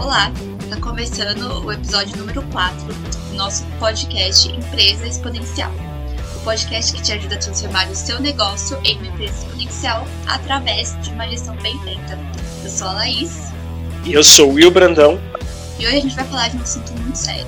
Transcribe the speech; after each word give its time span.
Olá, 0.00 0.32
está 0.62 0.80
começando 0.80 1.64
o 1.64 1.72
episódio 1.72 2.16
número 2.16 2.40
4 2.52 2.86
do 2.86 3.34
nosso 3.34 3.64
podcast 3.80 4.48
Empresa 4.48 5.06
Exponencial. 5.06 5.72
O 6.36 6.40
podcast 6.44 6.92
que 6.92 7.02
te 7.02 7.12
ajuda 7.12 7.34
a 7.34 7.38
transformar 7.38 7.88
o 7.90 7.94
seu 7.96 8.20
negócio 8.20 8.78
em 8.84 8.96
uma 8.98 9.08
empresa 9.08 9.44
exponencial 9.44 10.06
através 10.28 10.96
de 11.02 11.10
uma 11.10 11.28
gestão 11.28 11.56
bem 11.56 11.76
feita. 11.80 12.16
Eu 12.62 12.70
sou 12.70 12.86
a 12.86 12.92
Laís. 12.92 13.52
E 14.04 14.12
eu 14.12 14.22
sou 14.22 14.50
o 14.50 14.54
Will 14.54 14.70
Brandão. 14.70 15.20
E 15.80 15.86
hoje 15.86 15.96
a 15.96 16.00
gente 16.00 16.14
vai 16.14 16.24
falar 16.26 16.48
de 16.48 16.58
um 16.58 16.62
assunto 16.62 16.92
muito 16.92 17.18
sério. 17.18 17.46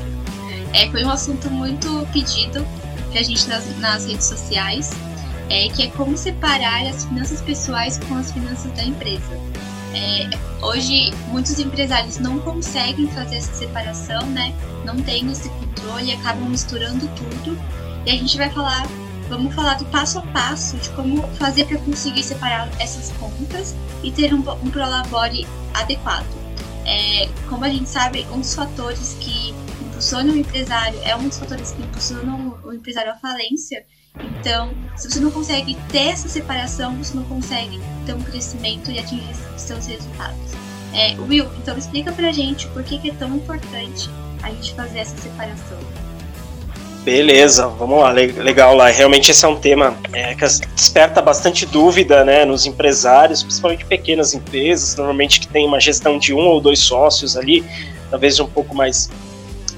É, 0.74 0.90
foi 0.90 1.04
um 1.04 1.10
assunto 1.10 1.48
muito 1.50 2.06
pedido 2.12 2.66
pra 3.12 3.22
gente 3.22 3.48
nas, 3.48 3.78
nas 3.78 4.06
redes 4.06 4.26
sociais, 4.26 4.90
é, 5.48 5.68
que 5.68 5.84
é 5.84 5.86
como 5.90 6.16
separar 6.18 6.84
as 6.86 7.04
finanças 7.04 7.40
pessoais 7.40 7.98
com 8.08 8.16
as 8.16 8.32
finanças 8.32 8.72
da 8.72 8.82
empresa. 8.82 9.49
É, 9.94 10.30
hoje, 10.64 11.12
muitos 11.28 11.58
empresários 11.58 12.18
não 12.18 12.38
conseguem 12.40 13.08
fazer 13.08 13.36
essa 13.36 13.52
separação, 13.52 14.24
né? 14.30 14.54
Não 14.84 14.96
têm 15.02 15.30
esse 15.30 15.48
controle, 15.48 16.12
acabam 16.12 16.48
misturando 16.48 17.08
tudo. 17.08 17.58
E 18.06 18.10
a 18.10 18.14
gente 18.14 18.36
vai 18.36 18.48
falar, 18.50 18.86
vamos 19.28 19.54
falar 19.54 19.74
do 19.74 19.84
passo 19.86 20.18
a 20.20 20.22
passo 20.22 20.76
de 20.76 20.88
como 20.90 21.22
fazer 21.34 21.66
para 21.66 21.78
conseguir 21.78 22.22
separar 22.22 22.70
essas 22.80 23.10
contas 23.18 23.74
e 24.02 24.12
ter 24.12 24.32
um, 24.32 24.38
um 24.38 24.70
prolabore 24.70 25.46
adequado. 25.74 26.26
É, 26.86 27.28
como 27.48 27.64
a 27.64 27.68
gente 27.68 27.88
sabe, 27.88 28.26
um 28.32 28.40
dos 28.40 28.54
fatores 28.54 29.16
que 29.20 29.50
impulsionam 29.82 30.34
o 30.34 30.36
empresário 30.38 30.98
é 31.04 31.14
um 31.14 31.28
dos 31.28 31.38
fatores 31.38 31.72
que 31.72 31.82
impulsionam 31.82 32.58
o 32.64 32.72
empresário 32.72 33.12
à 33.12 33.16
falência 33.16 33.84
então, 34.18 34.70
se 34.96 35.10
você 35.10 35.20
não 35.20 35.30
consegue 35.30 35.76
ter 35.90 36.08
essa 36.08 36.28
separação, 36.28 36.96
você 36.96 37.16
não 37.16 37.24
consegue 37.24 37.80
ter 38.04 38.14
um 38.14 38.22
crescimento 38.22 38.90
e 38.90 38.98
atingir 38.98 39.34
seus 39.56 39.86
resultados. 39.86 40.52
É, 40.92 41.14
Will, 41.20 41.46
então 41.58 41.76
explica 41.78 42.10
pra 42.12 42.32
gente 42.32 42.66
por 42.68 42.82
que, 42.82 42.98
que 42.98 43.10
é 43.10 43.14
tão 43.14 43.36
importante 43.36 44.10
a 44.42 44.48
gente 44.48 44.74
fazer 44.74 45.00
essa 45.00 45.16
separação. 45.16 45.78
Beleza, 47.04 47.66
vamos 47.66 47.98
lá, 47.98 48.10
legal 48.10 48.74
lá. 48.74 48.88
Realmente 48.88 49.30
esse 49.30 49.44
é 49.44 49.48
um 49.48 49.56
tema 49.56 49.96
é, 50.12 50.34
que 50.34 50.44
desperta 50.74 51.22
bastante 51.22 51.64
dúvida 51.64 52.24
né, 52.24 52.44
nos 52.44 52.66
empresários, 52.66 53.42
principalmente 53.42 53.86
pequenas 53.86 54.34
empresas, 54.34 54.96
normalmente 54.96 55.40
que 55.40 55.48
tem 55.48 55.66
uma 55.66 55.80
gestão 55.80 56.18
de 56.18 56.34
um 56.34 56.46
ou 56.46 56.60
dois 56.60 56.80
sócios 56.80 57.36
ali, 57.36 57.64
talvez 58.10 58.38
um 58.38 58.46
pouco 58.46 58.74
mais 58.74 59.08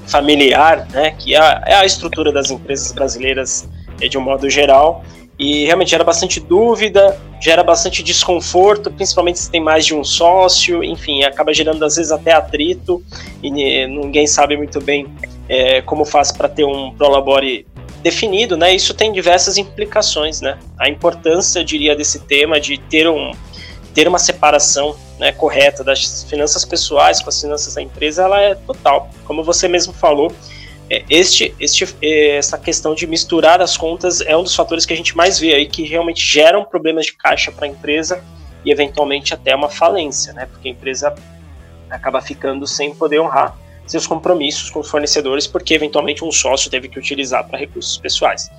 familiar, 0.05 0.85
né, 0.91 1.11
que 1.11 1.33
é 1.33 1.39
a, 1.39 1.63
é 1.65 1.75
a 1.75 1.85
estrutura 1.85 2.31
das 2.31 2.51
empresas 2.51 2.91
brasileiras 2.91 3.69
de 3.97 4.17
um 4.17 4.21
modo 4.21 4.49
geral. 4.49 5.03
E 5.37 5.65
realmente 5.65 5.89
gera 5.89 6.03
bastante 6.03 6.39
dúvida, 6.39 7.19
gera 7.41 7.63
bastante 7.63 8.03
desconforto, 8.03 8.91
principalmente 8.91 9.39
se 9.39 9.49
tem 9.49 9.59
mais 9.59 9.85
de 9.85 9.95
um 9.95 10.03
sócio, 10.03 10.83
enfim, 10.83 11.23
acaba 11.23 11.53
gerando 11.53 11.83
às 11.83 11.95
vezes 11.95 12.11
até 12.11 12.31
atrito 12.31 13.03
e 13.41 13.49
ninguém 13.49 14.27
sabe 14.27 14.55
muito 14.55 14.79
bem 14.79 15.07
é, 15.49 15.81
como 15.81 16.05
faz 16.05 16.31
para 16.31 16.47
ter 16.47 16.63
um 16.63 16.91
prolabore 16.91 17.65
definido, 18.03 18.55
né? 18.55 18.75
Isso 18.75 18.93
tem 18.93 19.11
diversas 19.11 19.57
implicações, 19.57 20.39
né? 20.39 20.59
A 20.77 20.87
importância, 20.87 21.59
eu 21.59 21.63
diria, 21.63 21.95
desse 21.95 22.19
tema 22.19 22.59
de 22.59 22.77
ter 22.77 23.07
um 23.07 23.31
ter 23.93 24.07
uma 24.07 24.17
separação 24.17 24.95
né, 25.19 25.31
correta 25.31 25.83
das 25.83 26.23
finanças 26.23 26.65
pessoais 26.65 27.21
com 27.21 27.29
as 27.29 27.39
finanças 27.39 27.75
da 27.75 27.81
empresa, 27.81 28.23
ela 28.23 28.41
é 28.41 28.55
total. 28.55 29.09
Como 29.23 29.43
você 29.43 29.67
mesmo 29.67 29.93
falou, 29.93 30.31
é, 30.31 30.52
este, 31.09 31.55
este, 31.59 31.95
é, 32.01 32.37
essa 32.37 32.57
questão 32.57 32.93
de 32.93 33.07
misturar 33.07 33.61
as 33.61 33.77
contas 33.77 34.21
é 34.21 34.35
um 34.35 34.43
dos 34.43 34.55
fatores 34.55 34.85
que 34.85 34.93
a 34.93 34.97
gente 34.97 35.15
mais 35.15 35.39
vê 35.39 35.53
aí 35.53 35.67
que 35.67 35.83
realmente 35.83 36.21
geram 36.21 36.63
problemas 36.65 37.05
de 37.05 37.13
caixa 37.13 37.51
para 37.51 37.65
a 37.65 37.69
empresa 37.69 38.23
e 38.65 38.71
eventualmente 38.71 39.33
até 39.33 39.55
uma 39.55 39.69
falência, 39.69 40.33
né? 40.33 40.45
Porque 40.45 40.67
a 40.67 40.71
empresa 40.71 41.13
acaba 41.89 42.21
ficando 42.21 42.65
sem 42.67 42.93
poder 42.93 43.19
honrar 43.19 43.57
seus 43.85 44.07
compromissos 44.07 44.69
com 44.69 44.79
os 44.79 44.89
fornecedores, 44.89 45.45
porque 45.45 45.73
eventualmente 45.73 46.23
um 46.23 46.31
sócio 46.31 46.69
teve 46.69 46.87
que 46.87 46.97
utilizar 46.97 47.45
para 47.47 47.57
recursos 47.59 47.97
pessoais. 47.97 48.49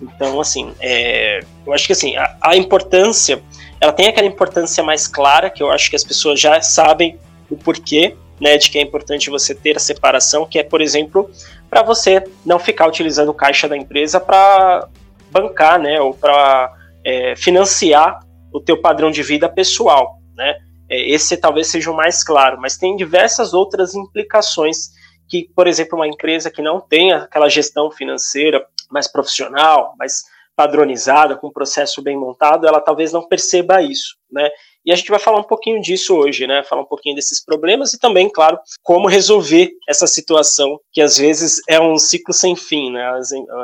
Então, 0.00 0.40
assim, 0.40 0.72
é, 0.80 1.40
eu 1.64 1.72
acho 1.72 1.86
que 1.86 1.92
assim 1.92 2.16
a, 2.16 2.36
a 2.40 2.56
importância, 2.56 3.40
ela 3.80 3.92
tem 3.92 4.08
aquela 4.08 4.26
importância 4.26 4.82
mais 4.82 5.06
clara 5.06 5.48
que 5.48 5.62
eu 5.62 5.70
acho 5.70 5.88
que 5.88 5.96
as 5.96 6.02
pessoas 6.02 6.40
já 6.40 6.60
sabem 6.60 7.16
o 7.48 7.56
porquê, 7.56 8.16
né, 8.40 8.56
de 8.56 8.70
que 8.70 8.78
é 8.78 8.82
importante 8.82 9.30
você 9.30 9.54
ter 9.54 9.76
a 9.76 9.80
separação, 9.80 10.44
que 10.44 10.58
é, 10.58 10.64
por 10.64 10.80
exemplo, 10.80 11.30
para 11.72 11.82
você 11.82 12.22
não 12.44 12.58
ficar 12.58 12.86
utilizando 12.86 13.30
o 13.30 13.34
caixa 13.34 13.66
da 13.66 13.74
empresa 13.74 14.20
para 14.20 14.86
bancar, 15.30 15.80
né, 15.80 15.98
ou 15.98 16.12
para 16.12 16.70
é, 17.02 17.34
financiar 17.34 18.20
o 18.52 18.60
teu 18.60 18.78
padrão 18.78 19.10
de 19.10 19.22
vida 19.22 19.48
pessoal, 19.48 20.18
né? 20.36 20.54
É, 20.90 21.10
esse 21.10 21.34
talvez 21.34 21.68
seja 21.68 21.90
o 21.90 21.96
mais 21.96 22.22
claro, 22.22 22.60
mas 22.60 22.76
tem 22.76 22.94
diversas 22.94 23.54
outras 23.54 23.94
implicações 23.94 24.90
que, 25.26 25.48
por 25.56 25.66
exemplo, 25.66 25.98
uma 25.98 26.06
empresa 26.06 26.50
que 26.50 26.60
não 26.60 26.78
tem 26.78 27.14
aquela 27.14 27.48
gestão 27.48 27.90
financeira 27.90 28.62
mais 28.90 29.10
profissional, 29.10 29.94
mais 29.98 30.24
padronizada, 30.54 31.36
com 31.36 31.46
um 31.46 31.52
processo 31.52 32.02
bem 32.02 32.18
montado, 32.18 32.66
ela 32.66 32.82
talvez 32.82 33.14
não 33.14 33.26
perceba 33.26 33.80
isso, 33.80 34.18
né? 34.30 34.50
E 34.84 34.92
a 34.92 34.96
gente 34.96 35.10
vai 35.10 35.18
falar 35.18 35.38
um 35.38 35.44
pouquinho 35.44 35.80
disso 35.80 36.16
hoje, 36.16 36.46
né? 36.46 36.62
Falar 36.64 36.82
um 36.82 36.86
pouquinho 36.86 37.14
desses 37.14 37.44
problemas 37.44 37.92
e 37.92 37.98
também, 37.98 38.28
claro, 38.28 38.58
como 38.82 39.08
resolver 39.08 39.70
essa 39.88 40.06
situação 40.06 40.80
que 40.92 41.00
às 41.00 41.16
vezes 41.16 41.60
é 41.68 41.80
um 41.80 41.96
ciclo 41.98 42.34
sem 42.34 42.56
fim, 42.56 42.90
né? 42.90 43.12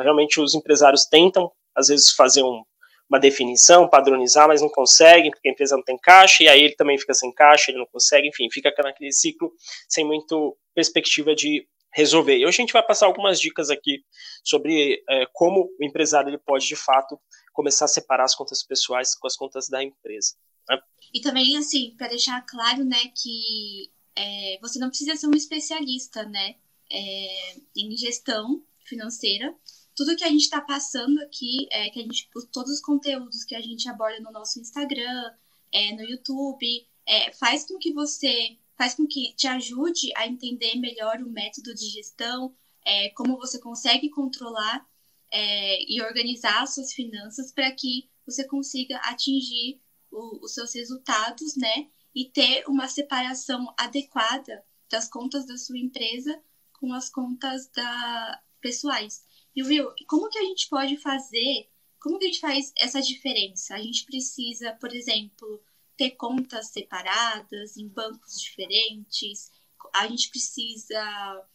Realmente 0.03 0.41
os 0.41 0.55
empresários 0.55 1.06
tentam 1.06 1.51
às 1.75 1.89
vezes 1.89 2.11
fazer 2.11 2.43
um, 2.43 2.62
uma 3.09 3.19
definição, 3.19 3.89
padronizar, 3.89 4.49
mas 4.49 4.61
não 4.61 4.69
conseguem, 4.69 5.31
porque 5.31 5.49
a 5.49 5.53
empresa 5.53 5.77
não 5.77 5.83
tem 5.83 5.97
caixa, 5.97 6.43
e 6.43 6.49
aí 6.49 6.62
ele 6.62 6.75
também 6.77 6.99
fica 6.99 7.15
sem 7.15 7.33
caixa, 7.33 7.71
ele 7.71 7.79
não 7.79 7.87
consegue, 7.87 8.29
enfim, 8.29 8.49
fica 8.50 8.73
naquele 8.83 9.12
ciclo 9.12 9.53
sem 9.89 10.05
muito 10.05 10.56
perspectiva 10.75 11.35
de 11.35 11.67
resolver. 11.93 12.37
E 12.37 12.47
hoje 12.47 12.59
a 12.59 12.62
gente 12.62 12.73
vai 12.73 12.83
passar 12.83 13.06
algumas 13.06 13.41
dicas 13.41 13.71
aqui 13.71 14.03
sobre 14.45 15.03
é, 15.09 15.27
como 15.33 15.71
o 15.81 15.85
empresário 15.85 16.29
ele 16.29 16.39
pode, 16.39 16.67
de 16.67 16.77
fato, 16.77 17.19
começar 17.53 17.87
a 17.87 17.89
separar 17.89 18.25
as 18.25 18.35
contas 18.35 18.62
pessoais 18.62 19.15
com 19.17 19.27
as 19.27 19.37
contas 19.37 19.69
da 19.69 19.83
empresa. 19.83 20.35
Né? 20.69 20.83
E 21.12 21.21
também, 21.21 21.56
assim, 21.56 21.95
para 21.97 22.09
deixar 22.09 22.41
claro, 22.43 22.84
né, 22.84 23.09
que 23.15 23.91
é, 24.15 24.59
você 24.61 24.79
não 24.79 24.89
precisa 24.89 25.17
ser 25.17 25.27
um 25.27 25.37
especialista, 25.37 26.25
né, 26.25 26.56
é, 26.91 27.56
em 27.77 27.97
gestão 27.97 28.62
financeira. 28.84 29.55
Tudo 29.95 30.17
que 30.17 30.25
a 30.25 30.29
gente 30.29 30.43
está 30.43 30.61
passando 30.61 31.21
aqui, 31.23 31.67
é, 31.71 31.91
que 31.91 32.01
a 32.01 32.03
gente, 32.03 32.29
todos 32.53 32.73
os 32.73 32.81
conteúdos 32.81 33.45
que 33.45 33.55
a 33.55 33.61
gente 33.61 33.89
aborda 33.89 34.21
no 34.21 34.31
nosso 34.31 34.61
Instagram, 34.61 35.33
é, 35.73 35.93
no 35.95 36.03
YouTube, 36.03 36.87
é, 37.06 37.33
faz 37.33 37.67
com 37.67 37.79
que 37.79 37.93
você, 37.93 38.56
faz 38.77 38.95
com 38.95 39.06
que 39.06 39.35
te 39.35 39.47
ajude 39.47 40.11
a 40.17 40.27
entender 40.27 40.77
melhor 40.77 41.19
o 41.21 41.31
método 41.31 41.75
de 41.75 41.87
gestão, 41.87 42.55
é, 42.85 43.11
como 43.11 43.37
você 43.37 43.59
consegue 43.59 44.09
controlar 44.09 44.87
é, 45.31 45.83
e 45.83 46.00
organizar 46.00 46.62
as 46.62 46.75
suas 46.75 46.93
finanças 46.93 47.53
para 47.53 47.71
que 47.73 48.09
você 48.25 48.45
consiga 48.45 48.97
atingir 48.99 49.81
o, 50.10 50.44
os 50.44 50.54
seus 50.54 50.74
resultados, 50.74 51.56
né? 51.56 51.88
E 52.14 52.26
ter 52.26 52.64
uma 52.69 52.88
separação 52.88 53.72
adequada 53.76 54.64
das 54.91 55.08
contas 55.08 55.46
da 55.46 55.56
sua 55.56 55.78
empresa 55.78 56.41
com 56.72 56.92
as 56.92 57.08
contas 57.08 57.69
da 57.69 58.42
pessoais. 58.60 59.24
E 59.54 59.62
Will, 59.62 59.92
como 60.06 60.28
que 60.28 60.38
a 60.38 60.44
gente 60.44 60.69
pode 60.69 60.96
fazer? 60.96 61.69
Como 62.00 62.19
que 62.19 62.24
a 62.24 62.28
gente 62.28 62.41
faz 62.41 62.72
essa 62.76 63.00
diferença? 63.00 63.74
A 63.74 63.82
gente 63.82 64.04
precisa, 64.04 64.72
por 64.72 64.94
exemplo, 64.94 65.62
ter 65.96 66.12
contas 66.12 66.69
separadas 66.69 67.76
em 67.76 67.88
bancos 67.88 68.40
diferentes. 68.40 69.50
A 69.92 70.06
gente 70.06 70.30
precisa 70.30 71.46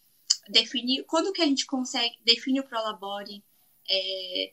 definir 0.50 1.06
quando 1.06 1.32
que 1.32 1.42
a 1.42 1.46
gente 1.46 1.66
consegue 1.66 2.18
definir 2.24 2.60
o 2.60 2.68
Prolabore 2.68 3.44
é, 3.90 4.52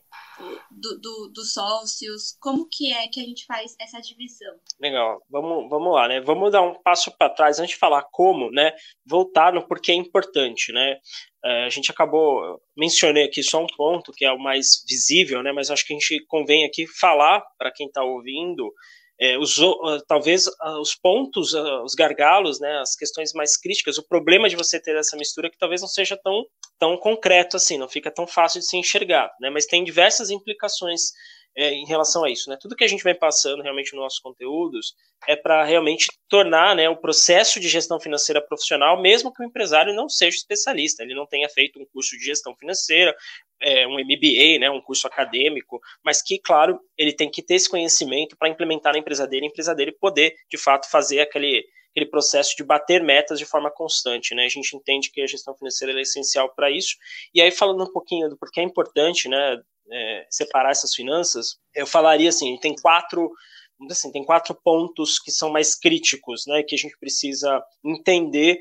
do, 0.70 1.00
do, 1.00 1.32
dos 1.34 1.52
sócios? 1.52 2.36
Como 2.40 2.68
que 2.68 2.92
é 2.92 3.08
que 3.08 3.20
a 3.20 3.24
gente 3.24 3.44
faz 3.46 3.74
essa 3.80 4.00
divisão? 4.00 4.54
Legal, 4.80 5.22
vamos, 5.30 5.68
vamos 5.68 5.94
lá, 5.94 6.08
né? 6.08 6.20
Vamos 6.20 6.52
dar 6.52 6.62
um 6.62 6.74
passo 6.82 7.10
para 7.16 7.32
trás 7.32 7.58
antes 7.58 7.74
de 7.74 7.80
falar 7.80 8.02
como, 8.10 8.50
né? 8.50 8.72
Voltar 9.06 9.52
no 9.52 9.66
porquê 9.66 9.92
é 9.92 9.94
importante, 9.94 10.72
né? 10.72 10.98
É, 11.44 11.64
a 11.64 11.68
gente 11.70 11.90
acabou, 11.90 12.60
mencionei 12.76 13.24
aqui 13.24 13.42
só 13.42 13.62
um 13.62 13.66
ponto 13.76 14.12
que 14.12 14.24
é 14.24 14.32
o 14.32 14.38
mais 14.38 14.84
visível, 14.88 15.42
né? 15.42 15.52
Mas 15.52 15.70
acho 15.70 15.86
que 15.86 15.94
a 15.94 15.98
gente 15.98 16.24
convém 16.26 16.64
aqui 16.64 16.86
falar 16.86 17.42
para 17.58 17.72
quem 17.72 17.86
está 17.86 18.02
ouvindo 18.02 18.72
é, 19.20 19.36
os, 19.38 19.58
uh, 19.58 20.02
talvez 20.08 20.46
uh, 20.46 20.80
os 20.80 20.94
pontos, 20.94 21.52
uh, 21.52 21.82
os 21.84 21.94
gargalos, 21.94 22.58
né, 22.58 22.78
as 22.80 22.96
questões 22.96 23.34
mais 23.34 23.56
críticas, 23.56 23.98
o 23.98 24.06
problema 24.06 24.48
de 24.48 24.56
você 24.56 24.80
ter 24.80 24.96
essa 24.96 25.16
mistura 25.16 25.50
que 25.50 25.58
talvez 25.58 25.82
não 25.82 25.88
seja 25.88 26.16
tão, 26.16 26.46
tão 26.78 26.96
concreto 26.96 27.56
assim, 27.56 27.76
não 27.76 27.88
fica 27.88 28.10
tão 28.10 28.26
fácil 28.26 28.60
de 28.60 28.66
se 28.66 28.78
enxergar, 28.78 29.30
né, 29.38 29.50
mas 29.50 29.66
tem 29.66 29.84
diversas 29.84 30.30
implicações 30.30 31.12
é, 31.56 31.72
em 31.72 31.84
relação 31.86 32.24
a 32.24 32.30
isso. 32.30 32.48
Né? 32.48 32.56
Tudo 32.60 32.76
que 32.76 32.84
a 32.84 32.88
gente 32.88 33.02
vem 33.02 33.14
passando 33.14 33.62
realmente 33.62 33.92
nos 33.92 34.02
nossos 34.02 34.18
conteúdos 34.18 34.94
é 35.28 35.36
para 35.36 35.64
realmente 35.64 36.06
tornar 36.28 36.74
né, 36.74 36.88
o 36.88 36.96
processo 36.96 37.60
de 37.60 37.68
gestão 37.68 38.00
financeira 38.00 38.40
profissional, 38.40 39.00
mesmo 39.00 39.32
que 39.32 39.42
o 39.42 39.46
empresário 39.46 39.94
não 39.94 40.08
seja 40.08 40.36
especialista, 40.36 41.02
ele 41.02 41.14
não 41.14 41.26
tenha 41.26 41.48
feito 41.48 41.78
um 41.78 41.86
curso 41.92 42.16
de 42.16 42.24
gestão 42.24 42.56
financeira, 42.56 43.14
é, 43.60 43.86
um 43.86 43.94
MBA, 43.94 44.58
né, 44.58 44.70
um 44.70 44.80
curso 44.80 45.06
acadêmico, 45.06 45.80
mas 46.02 46.22
que, 46.22 46.38
claro, 46.38 46.80
ele 46.96 47.12
tem 47.12 47.30
que 47.30 47.42
ter 47.42 47.54
esse 47.54 47.68
conhecimento 47.68 48.36
para 48.38 48.48
implementar 48.48 48.92
na 48.92 48.98
empresa 48.98 49.26
dele, 49.26 49.46
a 49.46 49.48
empresa 49.48 49.74
dele 49.74 49.92
poder, 49.92 50.34
de 50.50 50.56
fato, 50.56 50.90
fazer 50.90 51.20
aquele, 51.20 51.62
aquele 51.90 52.06
processo 52.06 52.56
de 52.56 52.64
bater 52.64 53.02
metas 53.02 53.38
de 53.38 53.44
forma 53.44 53.70
constante, 53.70 54.34
né? 54.34 54.44
A 54.44 54.48
gente 54.48 54.74
entende 54.74 55.10
que 55.10 55.20
a 55.20 55.26
gestão 55.26 55.54
financeira 55.54 55.98
é 55.98 56.02
essencial 56.02 56.52
para 56.54 56.70
isso. 56.70 56.96
E 57.34 57.42
aí 57.42 57.50
falando 57.50 57.82
um 57.82 57.92
pouquinho 57.92 58.28
do 58.28 58.38
porquê 58.38 58.60
é 58.60 58.64
importante, 58.64 59.28
né, 59.28 59.60
é, 59.90 60.26
separar 60.30 60.70
essas 60.70 60.94
finanças, 60.94 61.56
eu 61.74 61.86
falaria 61.86 62.28
assim, 62.28 62.56
tem 62.58 62.74
quatro 62.74 63.30
assim, 63.90 64.12
tem 64.12 64.24
quatro 64.24 64.54
pontos 64.54 65.18
que 65.18 65.30
são 65.30 65.50
mais 65.50 65.74
críticos, 65.74 66.44
né, 66.46 66.62
que 66.62 66.74
a 66.74 66.78
gente 66.78 66.98
precisa 66.98 67.62
entender 67.82 68.58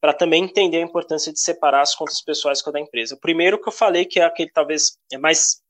para 0.00 0.14
também 0.14 0.44
entender 0.44 0.78
a 0.78 0.84
importância 0.84 1.32
de 1.32 1.40
separar 1.40 1.82
as 1.82 1.94
contas 1.94 2.22
pessoais 2.22 2.62
com 2.62 2.70
a 2.70 2.72
da 2.72 2.80
empresa. 2.80 3.14
O 3.14 3.20
primeiro 3.20 3.60
que 3.60 3.68
eu 3.68 3.72
falei 3.72 4.06
que 4.06 4.20
é 4.20 4.24
aquele 4.24 4.50
talvez 4.50 4.96
é 5.12 5.18
mais 5.18 5.60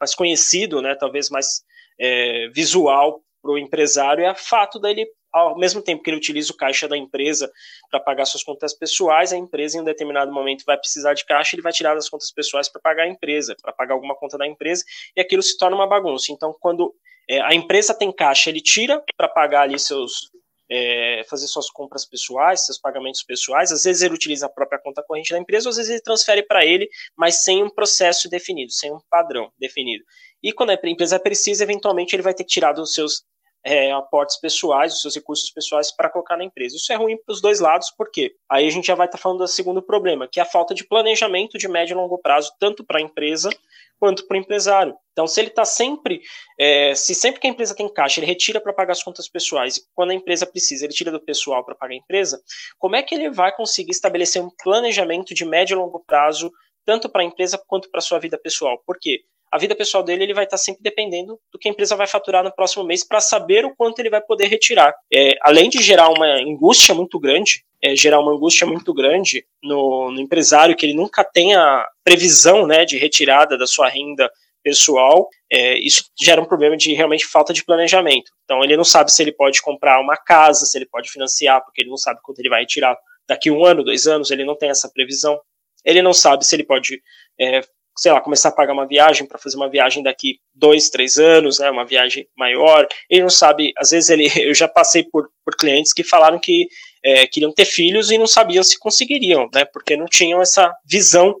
mais 0.00 0.14
conhecido, 0.14 0.80
né, 0.80 0.94
talvez 0.94 1.28
mais 1.28 1.62
é, 2.00 2.48
visual 2.48 3.22
para 3.42 3.52
o 3.52 3.58
empresário 3.58 4.24
é 4.24 4.32
o 4.32 4.36
fato 4.36 4.78
dele 4.78 5.06
ao 5.36 5.58
mesmo 5.58 5.82
tempo 5.82 6.02
que 6.02 6.10
ele 6.10 6.16
utiliza 6.16 6.52
o 6.52 6.56
caixa 6.56 6.88
da 6.88 6.96
empresa 6.96 7.50
para 7.90 8.00
pagar 8.00 8.24
suas 8.24 8.42
contas 8.42 8.72
pessoais, 8.72 9.32
a 9.32 9.36
empresa 9.36 9.76
em 9.76 9.80
um 9.80 9.84
determinado 9.84 10.32
momento 10.32 10.64
vai 10.64 10.78
precisar 10.78 11.14
de 11.14 11.24
caixa, 11.24 11.54
ele 11.54 11.62
vai 11.62 11.72
tirar 11.72 11.94
das 11.94 12.08
contas 12.08 12.32
pessoais 12.32 12.68
para 12.68 12.80
pagar 12.80 13.02
a 13.04 13.08
empresa, 13.08 13.54
para 13.60 13.72
pagar 13.72 13.94
alguma 13.94 14.16
conta 14.16 14.38
da 14.38 14.46
empresa, 14.46 14.82
e 15.14 15.20
aquilo 15.20 15.42
se 15.42 15.58
torna 15.58 15.76
uma 15.76 15.86
bagunça. 15.86 16.32
Então, 16.32 16.54
quando 16.58 16.94
é, 17.28 17.40
a 17.40 17.54
empresa 17.54 17.92
tem 17.92 18.10
caixa, 18.12 18.48
ele 18.48 18.60
tira 18.60 19.02
para 19.16 19.28
pagar 19.28 19.62
ali 19.62 19.78
seus. 19.78 20.30
É, 20.68 21.22
fazer 21.30 21.46
suas 21.46 21.70
compras 21.70 22.04
pessoais, 22.04 22.66
seus 22.66 22.76
pagamentos 22.76 23.22
pessoais. 23.22 23.70
Às 23.70 23.84
vezes 23.84 24.02
ele 24.02 24.14
utiliza 24.14 24.46
a 24.46 24.48
própria 24.48 24.80
conta 24.80 25.00
corrente 25.00 25.30
da 25.30 25.38
empresa, 25.38 25.68
às 25.68 25.76
vezes 25.76 25.92
ele 25.92 26.00
transfere 26.00 26.42
para 26.42 26.66
ele, 26.66 26.88
mas 27.16 27.44
sem 27.44 27.62
um 27.62 27.70
processo 27.70 28.28
definido, 28.28 28.72
sem 28.72 28.92
um 28.92 28.98
padrão 29.08 29.52
definido. 29.60 30.02
E 30.42 30.52
quando 30.52 30.70
a 30.70 30.74
empresa 30.74 31.20
precisa, 31.20 31.62
eventualmente 31.62 32.16
ele 32.16 32.22
vai 32.24 32.34
ter 32.34 32.42
que 32.42 32.50
tirar 32.50 32.72
dos 32.72 32.94
seus 32.94 33.22
é, 33.66 33.90
aportes 33.90 34.38
pessoais, 34.38 34.94
os 34.94 35.00
seus 35.00 35.16
recursos 35.16 35.50
pessoais 35.50 35.90
para 35.90 36.08
colocar 36.08 36.36
na 36.36 36.44
empresa. 36.44 36.76
Isso 36.76 36.92
é 36.92 36.96
ruim 36.96 37.16
para 37.16 37.32
os 37.32 37.40
dois 37.40 37.58
lados, 37.58 37.92
porque 37.98 38.32
aí 38.48 38.64
a 38.64 38.70
gente 38.70 38.86
já 38.86 38.94
vai 38.94 39.06
estar 39.06 39.18
tá 39.18 39.22
falando 39.22 39.38
do 39.38 39.48
segundo 39.48 39.82
problema, 39.82 40.28
que 40.30 40.38
é 40.38 40.42
a 40.44 40.46
falta 40.46 40.72
de 40.72 40.86
planejamento 40.86 41.58
de 41.58 41.66
médio 41.66 41.94
e 41.94 41.96
longo 41.96 42.16
prazo, 42.18 42.52
tanto 42.60 42.84
para 42.84 42.98
a 42.98 43.02
empresa 43.02 43.50
quanto 43.98 44.26
para 44.26 44.36
o 44.36 44.40
empresário. 44.40 44.94
Então, 45.10 45.26
se 45.26 45.40
ele 45.40 45.48
está 45.48 45.64
sempre, 45.64 46.20
é, 46.60 46.94
se 46.94 47.12
sempre 47.12 47.40
que 47.40 47.46
a 47.48 47.50
empresa 47.50 47.74
tem 47.74 47.92
caixa, 47.92 48.20
ele 48.20 48.26
retira 48.26 48.60
para 48.60 48.72
pagar 48.72 48.92
as 48.92 49.02
contas 49.02 49.28
pessoais, 49.28 49.78
e 49.78 49.82
quando 49.94 50.10
a 50.10 50.14
empresa 50.14 50.46
precisa, 50.46 50.84
ele 50.84 50.92
tira 50.92 51.10
do 51.10 51.20
pessoal 51.20 51.64
para 51.64 51.74
pagar 51.74 51.94
a 51.94 51.96
empresa, 51.96 52.40
como 52.78 52.94
é 52.94 53.02
que 53.02 53.14
ele 53.14 53.30
vai 53.30 53.54
conseguir 53.54 53.90
estabelecer 53.90 54.40
um 54.40 54.50
planejamento 54.62 55.34
de 55.34 55.44
médio 55.44 55.74
e 55.74 55.78
longo 55.78 56.04
prazo, 56.06 56.52
tanto 56.84 57.08
para 57.08 57.22
a 57.22 57.24
empresa 57.24 57.60
quanto 57.66 57.90
para 57.90 57.98
a 57.98 58.02
sua 58.02 58.20
vida 58.20 58.38
pessoal? 58.38 58.80
Por 58.86 58.96
quê? 59.00 59.24
A 59.50 59.58
vida 59.58 59.74
pessoal 59.74 60.02
dele 60.02 60.24
ele 60.24 60.34
vai 60.34 60.44
estar 60.44 60.56
sempre 60.56 60.82
dependendo 60.82 61.38
do 61.52 61.58
que 61.58 61.68
a 61.68 61.70
empresa 61.70 61.96
vai 61.96 62.06
faturar 62.06 62.42
no 62.42 62.52
próximo 62.52 62.84
mês 62.84 63.06
para 63.06 63.20
saber 63.20 63.64
o 63.64 63.74
quanto 63.74 63.98
ele 63.98 64.10
vai 64.10 64.20
poder 64.20 64.46
retirar. 64.46 64.94
É, 65.12 65.36
além 65.42 65.68
de 65.68 65.80
gerar 65.82 66.08
uma 66.08 66.26
angústia 66.26 66.94
muito 66.94 67.18
grande, 67.18 67.64
é, 67.82 67.94
gerar 67.94 68.20
uma 68.20 68.32
angústia 68.32 68.66
muito 68.66 68.92
grande 68.92 69.44
no, 69.62 70.10
no, 70.10 70.20
empresário 70.20 70.74
que 70.74 70.84
ele 70.84 70.94
nunca 70.94 71.22
tenha 71.22 71.86
previsão 72.02 72.66
né, 72.66 72.84
de 72.84 72.98
retirada 72.98 73.56
da 73.56 73.66
sua 73.66 73.88
renda 73.88 74.30
pessoal, 74.62 75.28
é, 75.50 75.78
isso 75.78 76.04
gera 76.20 76.40
um 76.40 76.44
problema 76.44 76.76
de 76.76 76.92
realmente 76.92 77.24
falta 77.24 77.52
de 77.52 77.64
planejamento. 77.64 78.32
Então 78.44 78.64
ele 78.64 78.76
não 78.76 78.84
sabe 78.84 79.12
se 79.12 79.22
ele 79.22 79.32
pode 79.32 79.62
comprar 79.62 80.00
uma 80.00 80.16
casa, 80.16 80.66
se 80.66 80.76
ele 80.76 80.86
pode 80.86 81.08
financiar, 81.08 81.62
porque 81.64 81.82
ele 81.82 81.90
não 81.90 81.96
sabe 81.96 82.20
quanto 82.22 82.40
ele 82.40 82.48
vai 82.48 82.60
retirar 82.62 82.96
daqui 83.28 83.50
um 83.50 83.64
ano, 83.64 83.84
dois 83.84 84.06
anos, 84.06 84.30
ele 84.30 84.44
não 84.44 84.56
tem 84.56 84.70
essa 84.70 84.90
previsão. 84.92 85.40
Ele 85.84 86.02
não 86.02 86.12
sabe 86.12 86.44
se 86.44 86.56
ele 86.56 86.64
pode 86.64 87.00
é, 87.38 87.60
sei 87.96 88.12
lá, 88.12 88.20
começar 88.20 88.50
a 88.50 88.52
pagar 88.52 88.72
uma 88.72 88.86
viagem 88.86 89.26
para 89.26 89.38
fazer 89.38 89.56
uma 89.56 89.70
viagem 89.70 90.02
daqui 90.02 90.38
dois, 90.54 90.90
três 90.90 91.16
anos, 91.18 91.58
né, 91.58 91.70
uma 91.70 91.86
viagem 91.86 92.26
maior. 92.36 92.86
Ele 93.08 93.22
não 93.22 93.30
sabe, 93.30 93.72
às 93.78 93.90
vezes 93.90 94.10
ele, 94.10 94.30
eu 94.36 94.54
já 94.54 94.68
passei 94.68 95.04
por, 95.04 95.28
por 95.44 95.56
clientes 95.56 95.92
que 95.92 96.04
falaram 96.04 96.38
que 96.38 96.68
é, 97.04 97.26
queriam 97.26 97.52
ter 97.52 97.64
filhos 97.64 98.10
e 98.10 98.18
não 98.18 98.26
sabiam 98.26 98.62
se 98.62 98.78
conseguiriam, 98.78 99.48
né, 99.54 99.64
porque 99.64 99.96
não 99.96 100.06
tinham 100.06 100.42
essa 100.42 100.72
visão 100.84 101.34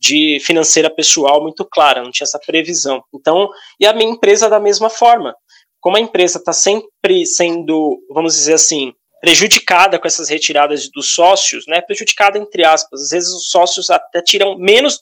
de 0.00 0.38
financeira 0.40 0.88
pessoal 0.88 1.42
muito 1.42 1.64
clara, 1.64 2.02
não 2.02 2.10
tinha 2.10 2.24
essa 2.24 2.38
previsão. 2.38 3.02
Então, 3.14 3.48
e 3.78 3.86
a 3.86 3.92
minha 3.92 4.10
empresa 4.10 4.48
da 4.48 4.58
mesma 4.58 4.88
forma. 4.88 5.34
Como 5.78 5.96
a 5.96 6.00
empresa 6.00 6.38
está 6.38 6.52
sempre 6.52 7.24
sendo, 7.24 7.98
vamos 8.10 8.34
dizer 8.34 8.54
assim, 8.54 8.92
prejudicada 9.20 9.98
com 9.98 10.06
essas 10.06 10.28
retiradas 10.28 10.90
dos 10.90 11.12
sócios, 11.12 11.66
né? 11.66 11.80
Prejudicada 11.80 12.38
entre 12.38 12.64
aspas. 12.64 13.02
Às 13.02 13.10
vezes 13.10 13.30
os 13.30 13.50
sócios 13.50 13.90
até 13.90 14.22
tiram 14.22 14.58
menos 14.58 15.00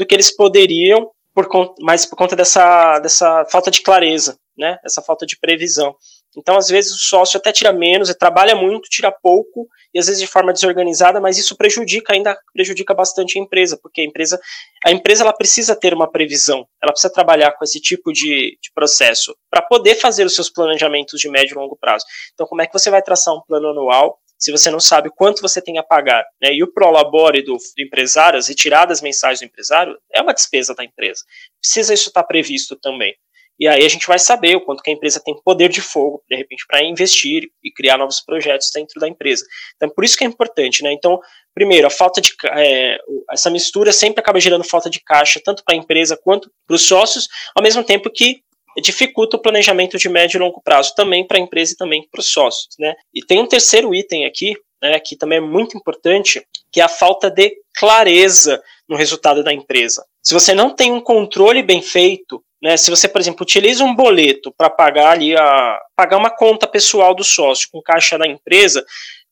do 0.00 0.06
que 0.06 0.14
eles 0.14 0.34
poderiam, 0.34 1.10
por 1.34 1.46
mas 1.80 2.06
por 2.06 2.16
conta 2.16 2.34
dessa, 2.34 2.98
dessa 3.00 3.44
falta 3.46 3.70
de 3.70 3.82
clareza, 3.82 4.36
né? 4.56 4.78
Essa 4.84 5.02
falta 5.02 5.26
de 5.26 5.38
previsão. 5.38 5.94
Então, 6.36 6.56
às 6.56 6.68
vezes, 6.68 6.92
o 6.92 6.98
sócio 6.98 7.38
até 7.38 7.52
tira 7.52 7.72
menos, 7.72 8.14
trabalha 8.14 8.54
muito, 8.54 8.88
tira 8.88 9.12
pouco, 9.12 9.68
e 9.92 9.98
às 9.98 10.06
vezes 10.06 10.20
de 10.20 10.26
forma 10.26 10.52
desorganizada, 10.52 11.20
mas 11.20 11.36
isso 11.36 11.56
prejudica, 11.56 12.14
ainda 12.14 12.38
prejudica 12.54 12.94
bastante 12.94 13.38
a 13.38 13.42
empresa, 13.42 13.78
porque 13.82 14.00
a 14.00 14.04
empresa, 14.04 14.40
a 14.86 14.90
empresa 14.90 15.22
ela 15.22 15.32
precisa 15.32 15.76
ter 15.76 15.92
uma 15.92 16.10
previsão, 16.10 16.66
ela 16.82 16.92
precisa 16.92 17.12
trabalhar 17.12 17.52
com 17.52 17.64
esse 17.64 17.80
tipo 17.80 18.12
de, 18.12 18.56
de 18.62 18.72
processo 18.74 19.36
para 19.50 19.60
poder 19.60 19.96
fazer 19.96 20.24
os 20.24 20.34
seus 20.34 20.48
planejamentos 20.48 21.20
de 21.20 21.28
médio 21.28 21.54
e 21.54 21.58
longo 21.58 21.76
prazo. 21.76 22.04
Então, 22.32 22.46
como 22.46 22.62
é 22.62 22.66
que 22.66 22.72
você 22.72 22.90
vai 22.90 23.02
traçar 23.02 23.34
um 23.34 23.42
plano 23.46 23.68
anual 23.68 24.18
se 24.40 24.50
você 24.50 24.70
não 24.70 24.80
sabe 24.80 25.10
quanto 25.14 25.42
você 25.42 25.60
tem 25.60 25.78
a 25.78 25.82
pagar. 25.82 26.24
Né? 26.42 26.54
E 26.54 26.62
o 26.62 26.72
prolabore 26.72 27.42
do, 27.42 27.56
do 27.56 27.82
empresário, 27.82 28.38
as 28.38 28.48
retiradas 28.48 29.02
mensais 29.02 29.40
do 29.40 29.44
empresário, 29.44 29.96
é 30.12 30.22
uma 30.22 30.32
despesa 30.32 30.74
da 30.74 30.82
empresa. 30.82 31.22
Precisa 31.60 31.92
isso 31.92 32.08
estar 32.08 32.24
previsto 32.24 32.74
também. 32.74 33.14
E 33.60 33.68
aí 33.68 33.84
a 33.84 33.88
gente 33.88 34.06
vai 34.06 34.18
saber 34.18 34.56
o 34.56 34.62
quanto 34.62 34.82
que 34.82 34.88
a 34.88 34.94
empresa 34.94 35.20
tem 35.22 35.34
poder 35.44 35.68
de 35.68 35.82
fogo, 35.82 36.24
de 36.26 36.34
repente, 36.34 36.64
para 36.66 36.82
investir 36.82 37.42
e 37.62 37.70
criar 37.70 37.98
novos 37.98 38.22
projetos 38.22 38.70
dentro 38.72 38.98
da 38.98 39.06
empresa. 39.06 39.44
Então, 39.76 39.90
por 39.90 40.02
isso 40.02 40.16
que 40.16 40.24
é 40.24 40.26
importante, 40.26 40.82
né? 40.82 40.90
Então, 40.94 41.20
primeiro, 41.54 41.86
a 41.86 41.90
falta 41.90 42.22
de 42.22 42.32
é, 42.52 42.96
essa 43.30 43.50
mistura 43.50 43.92
sempre 43.92 44.20
acaba 44.20 44.40
gerando 44.40 44.64
falta 44.64 44.88
de 44.88 44.98
caixa, 45.04 45.38
tanto 45.44 45.62
para 45.62 45.74
a 45.74 45.78
empresa 45.78 46.16
quanto 46.16 46.50
para 46.66 46.74
os 46.74 46.86
sócios, 46.86 47.28
ao 47.54 47.62
mesmo 47.62 47.84
tempo 47.84 48.10
que 48.10 48.42
dificulta 48.80 49.36
o 49.36 49.40
planejamento 49.40 49.98
de 49.98 50.08
médio 50.08 50.38
e 50.38 50.40
longo 50.40 50.60
prazo, 50.62 50.94
também 50.94 51.26
para 51.26 51.38
a 51.38 51.40
empresa 51.40 51.72
e 51.72 51.76
também 51.76 52.06
para 52.10 52.20
os 52.20 52.32
sócios. 52.32 52.74
Né? 52.78 52.94
E 53.14 53.24
tem 53.24 53.40
um 53.40 53.46
terceiro 53.46 53.94
item 53.94 54.26
aqui, 54.26 54.56
né, 54.82 54.98
que 54.98 55.16
também 55.16 55.38
é 55.38 55.40
muito 55.40 55.76
importante, 55.76 56.42
que 56.72 56.80
é 56.80 56.84
a 56.84 56.88
falta 56.88 57.30
de 57.30 57.54
clareza 57.76 58.62
no 58.88 58.96
resultado 58.96 59.44
da 59.44 59.52
empresa. 59.52 60.04
Se 60.22 60.34
você 60.34 60.54
não 60.54 60.70
tem 60.70 60.90
um 60.90 61.00
controle 61.00 61.62
bem 61.62 61.82
feito, 61.82 62.42
né, 62.62 62.76
se 62.76 62.90
você, 62.90 63.08
por 63.08 63.20
exemplo, 63.20 63.42
utiliza 63.42 63.84
um 63.84 63.94
boleto 63.94 64.52
para 64.56 64.68
pagar 64.68 65.12
ali 65.12 65.36
a 65.36 65.78
pagar 65.96 66.16
uma 66.16 66.30
conta 66.30 66.66
pessoal 66.66 67.14
do 67.14 67.24
sócio 67.24 67.68
com 67.72 67.82
caixa 67.82 68.18
da 68.18 68.26
empresa, 68.26 68.84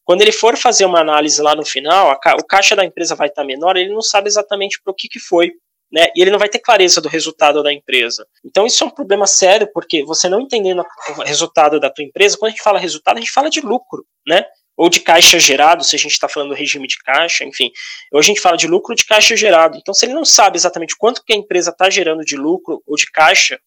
quando 0.05 0.23
ele 0.23 0.33
for 0.33 0.57
fazer 0.57 0.87
uma 0.87 1.01
análise 1.01 1.41
lá 1.43 1.55
no 1.55 1.65
final, 1.65 2.11
a, 2.11 2.37
o 2.37 2.45
caixa 2.45 2.75
da 2.75 2.85
empresa 2.85 3.15
vai 3.15 3.29
estar 3.29 3.45
menor, 3.45 3.77
ele 3.77 3.93
não 3.93 4.01
sabe 4.01 4.29
exatamente 4.29 4.81
para 4.83 4.91
o 4.91 4.95
que, 4.95 5.09
que 5.09 5.19
foi 5.19 5.53
né, 5.91 6.09
e 6.15 6.21
ele 6.21 6.31
não 6.31 6.39
vai 6.39 6.49
ter 6.49 6.59
clareza 6.59 7.01
do 7.01 7.09
resultado 7.09 7.63
da 7.63 7.73
empresa. 7.73 8.27
Então 8.45 8.67
isso 8.67 8.83
é 8.85 8.87
um 8.87 8.91
problema 8.91 9.27
sério, 9.27 9.69
porque 9.73 10.05
você 10.05 10.29
não 10.29 10.41
entendendo 10.41 10.85
o 11.17 11.23
resultado 11.23 11.81
da 11.81 11.91
tua 11.91 12.05
empresa, 12.05 12.37
quando 12.37 12.49
a 12.49 12.51
gente 12.51 12.63
fala 12.63 12.79
resultado, 12.79 13.17
a 13.17 13.21
gente 13.21 13.33
fala 13.33 13.51
de 13.51 13.61
lucro, 13.61 14.05
né? 14.27 14.45
Ou 14.77 14.89
de 14.89 15.01
caixa 15.01 15.41
gerado, 15.41 15.83
se 15.83 15.97
a 15.97 15.99
gente 15.99 16.13
está 16.13 16.29
falando 16.29 16.51
do 16.51 16.55
regime 16.55 16.87
de 16.87 16.99
caixa, 16.99 17.45
enfim. 17.45 17.69
Hoje 18.13 18.27
a 18.27 18.33
gente 18.33 18.41
fala 18.41 18.57
de 18.57 18.69
lucro 18.69 18.95
de 18.95 19.05
caixa 19.05 19.37
gerado. 19.37 19.77
Então, 19.77 19.93
se 19.93 20.07
ele 20.07 20.15
não 20.15 20.25
sabe 20.25 20.57
exatamente 20.57 20.97
quanto 20.97 21.25
que 21.25 21.33
a 21.33 21.37
empresa 21.37 21.71
está 21.71 21.91
gerando 21.91 22.25
de 22.25 22.37
lucro 22.37 22.81
ou 22.87 22.95
de 22.95 23.11
caixa, 23.11 23.59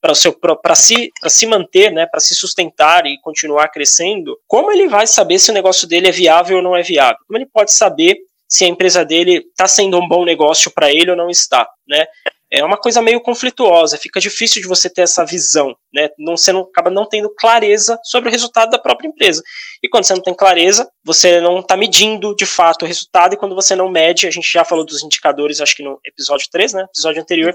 para 0.00 0.74
se, 0.74 1.10
se 1.26 1.46
manter, 1.46 1.92
né, 1.92 2.06
para 2.06 2.20
se 2.20 2.34
sustentar 2.34 3.04
e 3.04 3.20
continuar 3.20 3.68
crescendo, 3.68 4.38
como 4.46 4.72
ele 4.72 4.88
vai 4.88 5.06
saber 5.06 5.38
se 5.38 5.50
o 5.50 5.54
negócio 5.54 5.86
dele 5.86 6.08
é 6.08 6.12
viável 6.12 6.58
ou 6.58 6.62
não 6.62 6.76
é 6.76 6.82
viável? 6.82 7.18
Como 7.26 7.36
ele 7.36 7.46
pode 7.46 7.72
saber 7.72 8.16
se 8.50 8.64
a 8.64 8.68
empresa 8.68 9.04
dele 9.04 9.46
está 9.48 9.68
sendo 9.68 9.96
um 9.96 10.08
bom 10.08 10.24
negócio 10.24 10.72
para 10.72 10.90
ele 10.90 11.12
ou 11.12 11.16
não 11.16 11.30
está, 11.30 11.68
né? 11.88 12.04
É 12.52 12.64
uma 12.64 12.76
coisa 12.76 13.00
meio 13.00 13.20
conflituosa, 13.20 13.96
fica 13.96 14.18
difícil 14.18 14.60
de 14.60 14.66
você 14.66 14.90
ter 14.90 15.02
essa 15.02 15.24
visão, 15.24 15.72
né? 15.94 16.08
Não, 16.18 16.36
você 16.36 16.52
não, 16.52 16.62
acaba 16.62 16.90
não 16.90 17.08
tendo 17.08 17.30
clareza 17.30 17.96
sobre 18.02 18.28
o 18.28 18.32
resultado 18.32 18.70
da 18.70 18.78
própria 18.78 19.06
empresa. 19.06 19.40
E 19.80 19.88
quando 19.88 20.02
você 20.02 20.14
não 20.14 20.22
tem 20.22 20.34
clareza, 20.34 20.90
você 21.04 21.40
não 21.40 21.60
está 21.60 21.76
medindo 21.76 22.34
de 22.34 22.44
fato 22.44 22.82
o 22.82 22.86
resultado, 22.86 23.34
e 23.34 23.36
quando 23.36 23.54
você 23.54 23.76
não 23.76 23.88
mede, 23.88 24.26
a 24.26 24.32
gente 24.32 24.50
já 24.52 24.64
falou 24.64 24.84
dos 24.84 25.04
indicadores, 25.04 25.60
acho 25.60 25.76
que 25.76 25.84
no 25.84 26.00
episódio 26.04 26.48
3, 26.50 26.72
né? 26.72 26.82
Episódio 26.90 27.22
anterior. 27.22 27.54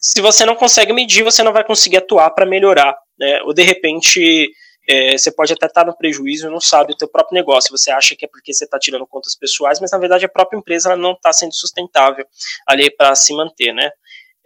Se 0.00 0.22
você 0.22 0.46
não 0.46 0.56
consegue 0.56 0.94
medir, 0.94 1.22
você 1.22 1.42
não 1.42 1.52
vai 1.52 1.62
conseguir 1.62 1.98
atuar 1.98 2.30
para 2.30 2.46
melhorar, 2.46 2.96
né? 3.18 3.42
Ou 3.42 3.52
de 3.52 3.64
repente 3.64 4.50
é, 4.88 5.18
você 5.18 5.30
pode 5.30 5.52
até 5.52 5.66
estar 5.66 5.84
no 5.84 5.96
prejuízo 5.96 6.46
e 6.46 6.50
não 6.50 6.60
sabe 6.60 6.92
o 6.94 6.96
teu 6.96 7.06
próprio 7.06 7.34
negócio. 7.34 7.76
Você 7.76 7.90
acha 7.90 8.16
que 8.16 8.24
é 8.24 8.28
porque 8.28 8.54
você 8.54 8.64
está 8.64 8.78
tirando 8.78 9.06
contas 9.06 9.36
pessoais, 9.36 9.80
mas 9.80 9.90
na 9.90 9.98
verdade 9.98 10.24
a 10.24 10.28
própria 10.28 10.56
empresa 10.56 10.96
não 10.96 11.12
está 11.12 11.32
sendo 11.32 11.54
sustentável 11.54 12.24
ali 12.66 12.90
para 12.90 13.14
se 13.14 13.34
manter, 13.34 13.74
né? 13.74 13.90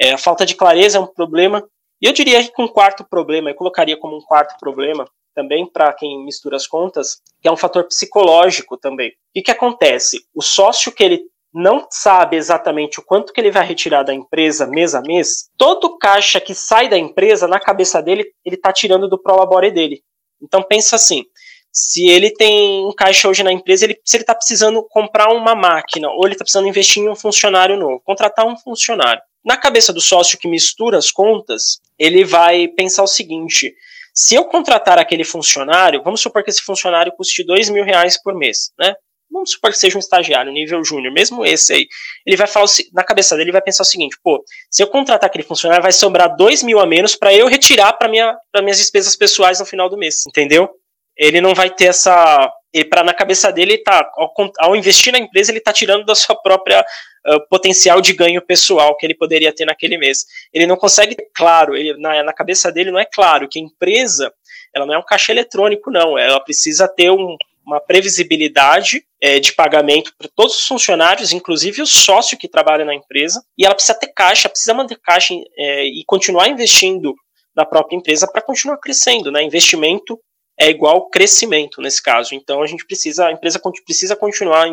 É, 0.00 0.12
a 0.12 0.18
falta 0.18 0.44
de 0.44 0.56
clareza 0.56 0.98
é 0.98 1.00
um 1.00 1.06
problema. 1.06 1.64
E 2.00 2.06
eu 2.06 2.12
diria 2.12 2.42
que 2.42 2.60
um 2.60 2.66
quarto 2.66 3.04
problema, 3.08 3.50
eu 3.50 3.54
colocaria 3.54 3.96
como 3.96 4.16
um 4.16 4.20
quarto 4.20 4.58
problema 4.58 5.04
também 5.32 5.64
para 5.64 5.92
quem 5.92 6.24
mistura 6.24 6.56
as 6.56 6.66
contas, 6.66 7.18
que 7.40 7.48
é 7.48 7.52
um 7.52 7.56
fator 7.56 7.84
psicológico 7.84 8.76
também. 8.76 9.10
O 9.10 9.12
que, 9.34 9.42
que 9.42 9.50
acontece? 9.50 10.18
O 10.34 10.42
sócio 10.42 10.92
que 10.92 11.04
ele 11.04 11.22
não 11.54 11.86
sabe 11.90 12.36
exatamente 12.36 12.98
o 12.98 13.04
quanto 13.04 13.32
que 13.32 13.40
ele 13.40 13.50
vai 13.50 13.64
retirar 13.64 14.02
da 14.02 14.14
empresa 14.14 14.66
mês 14.66 14.94
a 14.94 15.02
mês, 15.02 15.50
todo 15.56 15.98
caixa 15.98 16.40
que 16.40 16.54
sai 16.54 16.88
da 16.88 16.98
empresa, 16.98 17.46
na 17.46 17.60
cabeça 17.60 18.02
dele, 18.02 18.24
ele 18.44 18.56
está 18.56 18.72
tirando 18.72 19.08
do 19.08 19.20
prolabore 19.20 19.70
dele. 19.70 20.02
Então 20.42 20.62
pensa 20.62 20.96
assim, 20.96 21.24
se 21.72 22.06
ele 22.06 22.30
tem 22.30 22.84
um 22.86 22.92
caixa 22.92 23.28
hoje 23.28 23.42
na 23.42 23.52
empresa, 23.52 23.84
ele, 23.84 23.98
se 24.04 24.16
ele 24.16 24.22
está 24.22 24.34
precisando 24.34 24.82
comprar 24.90 25.32
uma 25.32 25.54
máquina 25.54 26.10
ou 26.10 26.24
ele 26.24 26.34
está 26.34 26.44
precisando 26.44 26.68
investir 26.68 27.02
em 27.02 27.08
um 27.08 27.16
funcionário 27.16 27.78
novo, 27.78 28.02
contratar 28.04 28.46
um 28.46 28.56
funcionário. 28.56 29.22
Na 29.44 29.56
cabeça 29.56 29.92
do 29.92 30.00
sócio 30.00 30.38
que 30.38 30.46
mistura 30.46 30.98
as 30.98 31.10
contas, 31.10 31.80
ele 31.98 32.24
vai 32.24 32.68
pensar 32.68 33.02
o 33.02 33.08
seguinte: 33.08 33.74
se 34.14 34.34
eu 34.34 34.44
contratar 34.44 34.98
aquele 34.98 35.24
funcionário, 35.24 36.02
vamos 36.02 36.20
supor 36.20 36.44
que 36.44 36.50
esse 36.50 36.60
funcionário 36.60 37.12
custe 37.12 37.42
dois 37.42 37.70
mil 37.70 37.84
reais 37.84 38.20
por 38.22 38.34
mês, 38.34 38.70
né? 38.78 38.94
Vamos 39.32 39.52
supor 39.52 39.70
que 39.70 39.78
seja 39.78 39.96
um 39.96 40.00
estagiário, 40.00 40.52
nível 40.52 40.84
júnior, 40.84 41.12
mesmo 41.12 41.44
esse 41.44 41.72
aí. 41.72 41.86
Ele 42.26 42.36
vai 42.36 42.46
falar, 42.46 42.66
na 42.92 43.02
cabeça 43.02 43.34
dele, 43.34 43.46
ele 43.46 43.52
vai 43.52 43.62
pensar 43.62 43.82
o 43.82 43.86
seguinte: 43.86 44.16
pô, 44.22 44.44
se 44.70 44.82
eu 44.82 44.86
contratar 44.86 45.28
aquele 45.28 45.44
funcionário, 45.44 45.82
vai 45.82 45.92
sobrar 45.92 46.36
dois 46.36 46.62
mil 46.62 46.78
a 46.78 46.86
menos 46.86 47.16
para 47.16 47.34
eu 47.34 47.46
retirar 47.46 47.94
para 47.94 48.08
minha, 48.08 48.36
minhas 48.62 48.78
despesas 48.78 49.16
pessoais 49.16 49.60
no 49.60 49.66
final 49.66 49.88
do 49.88 49.96
mês, 49.96 50.26
entendeu? 50.26 50.68
ele 51.16 51.40
não 51.40 51.54
vai 51.54 51.70
ter 51.70 51.86
essa. 51.86 52.52
Para 52.88 53.04
na 53.04 53.12
cabeça 53.12 53.52
dele, 53.52 53.76
tá, 53.76 54.10
ao, 54.16 54.32
ao, 54.60 54.74
investir 54.74 55.12
na 55.12 55.18
empresa, 55.18 55.50
ele 55.50 55.58
está 55.58 55.74
tirando 55.74 56.06
da 56.06 56.14
sua 56.14 56.34
própria 56.34 56.80
uh, 56.80 57.48
potencial 57.50 58.00
de 58.00 58.14
ganho 58.14 58.40
pessoal 58.40 58.96
que 58.96 59.04
ele 59.04 59.14
poderia 59.14 59.54
ter 59.54 59.66
naquele 59.66 59.98
mês. 59.98 60.24
Ele 60.54 60.66
não 60.66 60.76
consegue, 60.76 61.14
claro, 61.34 61.76
ele, 61.76 62.00
na, 62.00 62.22
na 62.22 62.32
cabeça 62.32 62.72
dele 62.72 62.90
não 62.90 62.98
é 62.98 63.04
claro 63.04 63.46
que 63.46 63.58
a 63.58 63.62
empresa 63.62 64.32
ela 64.74 64.86
não 64.86 64.94
é 64.94 64.98
um 64.98 65.04
caixa 65.04 65.32
eletrônico, 65.32 65.90
não. 65.90 66.16
Ela 66.16 66.40
precisa 66.40 66.88
ter 66.88 67.10
um, 67.10 67.36
uma 67.64 67.80
previsibilidade 67.80 69.04
é, 69.20 69.38
de 69.38 69.52
pagamento 69.52 70.12
para 70.18 70.28
todos 70.34 70.56
os 70.56 70.66
funcionários, 70.66 71.32
inclusive 71.32 71.80
o 71.82 71.86
sócio 71.86 72.36
que 72.36 72.48
trabalha 72.48 72.84
na 72.84 72.94
empresa, 72.94 73.42
e 73.56 73.64
ela 73.64 73.74
precisa 73.74 73.98
ter 73.98 74.08
caixa, 74.08 74.48
precisa 74.48 74.74
manter 74.74 74.98
caixa 75.00 75.34
é, 75.56 75.84
e 75.84 76.02
continuar 76.06 76.48
investindo 76.48 77.14
na 77.54 77.64
própria 77.64 77.96
empresa 77.96 78.26
para 78.26 78.42
continuar 78.42 78.78
crescendo, 78.78 79.30
né? 79.30 79.42
Investimento 79.42 80.18
é 80.58 80.68
igual 80.68 81.08
crescimento 81.08 81.80
nesse 81.80 82.02
caso. 82.02 82.34
Então 82.34 82.62
a 82.62 82.66
gente 82.66 82.86
precisa, 82.86 83.26
a 83.26 83.32
empresa 83.32 83.60
precisa 83.84 84.16
continuar 84.16 84.66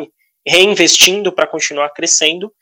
reinvestindo 0.46 1.32
para 1.32 1.46
continuar 1.46 1.90
crescendo 1.90 2.52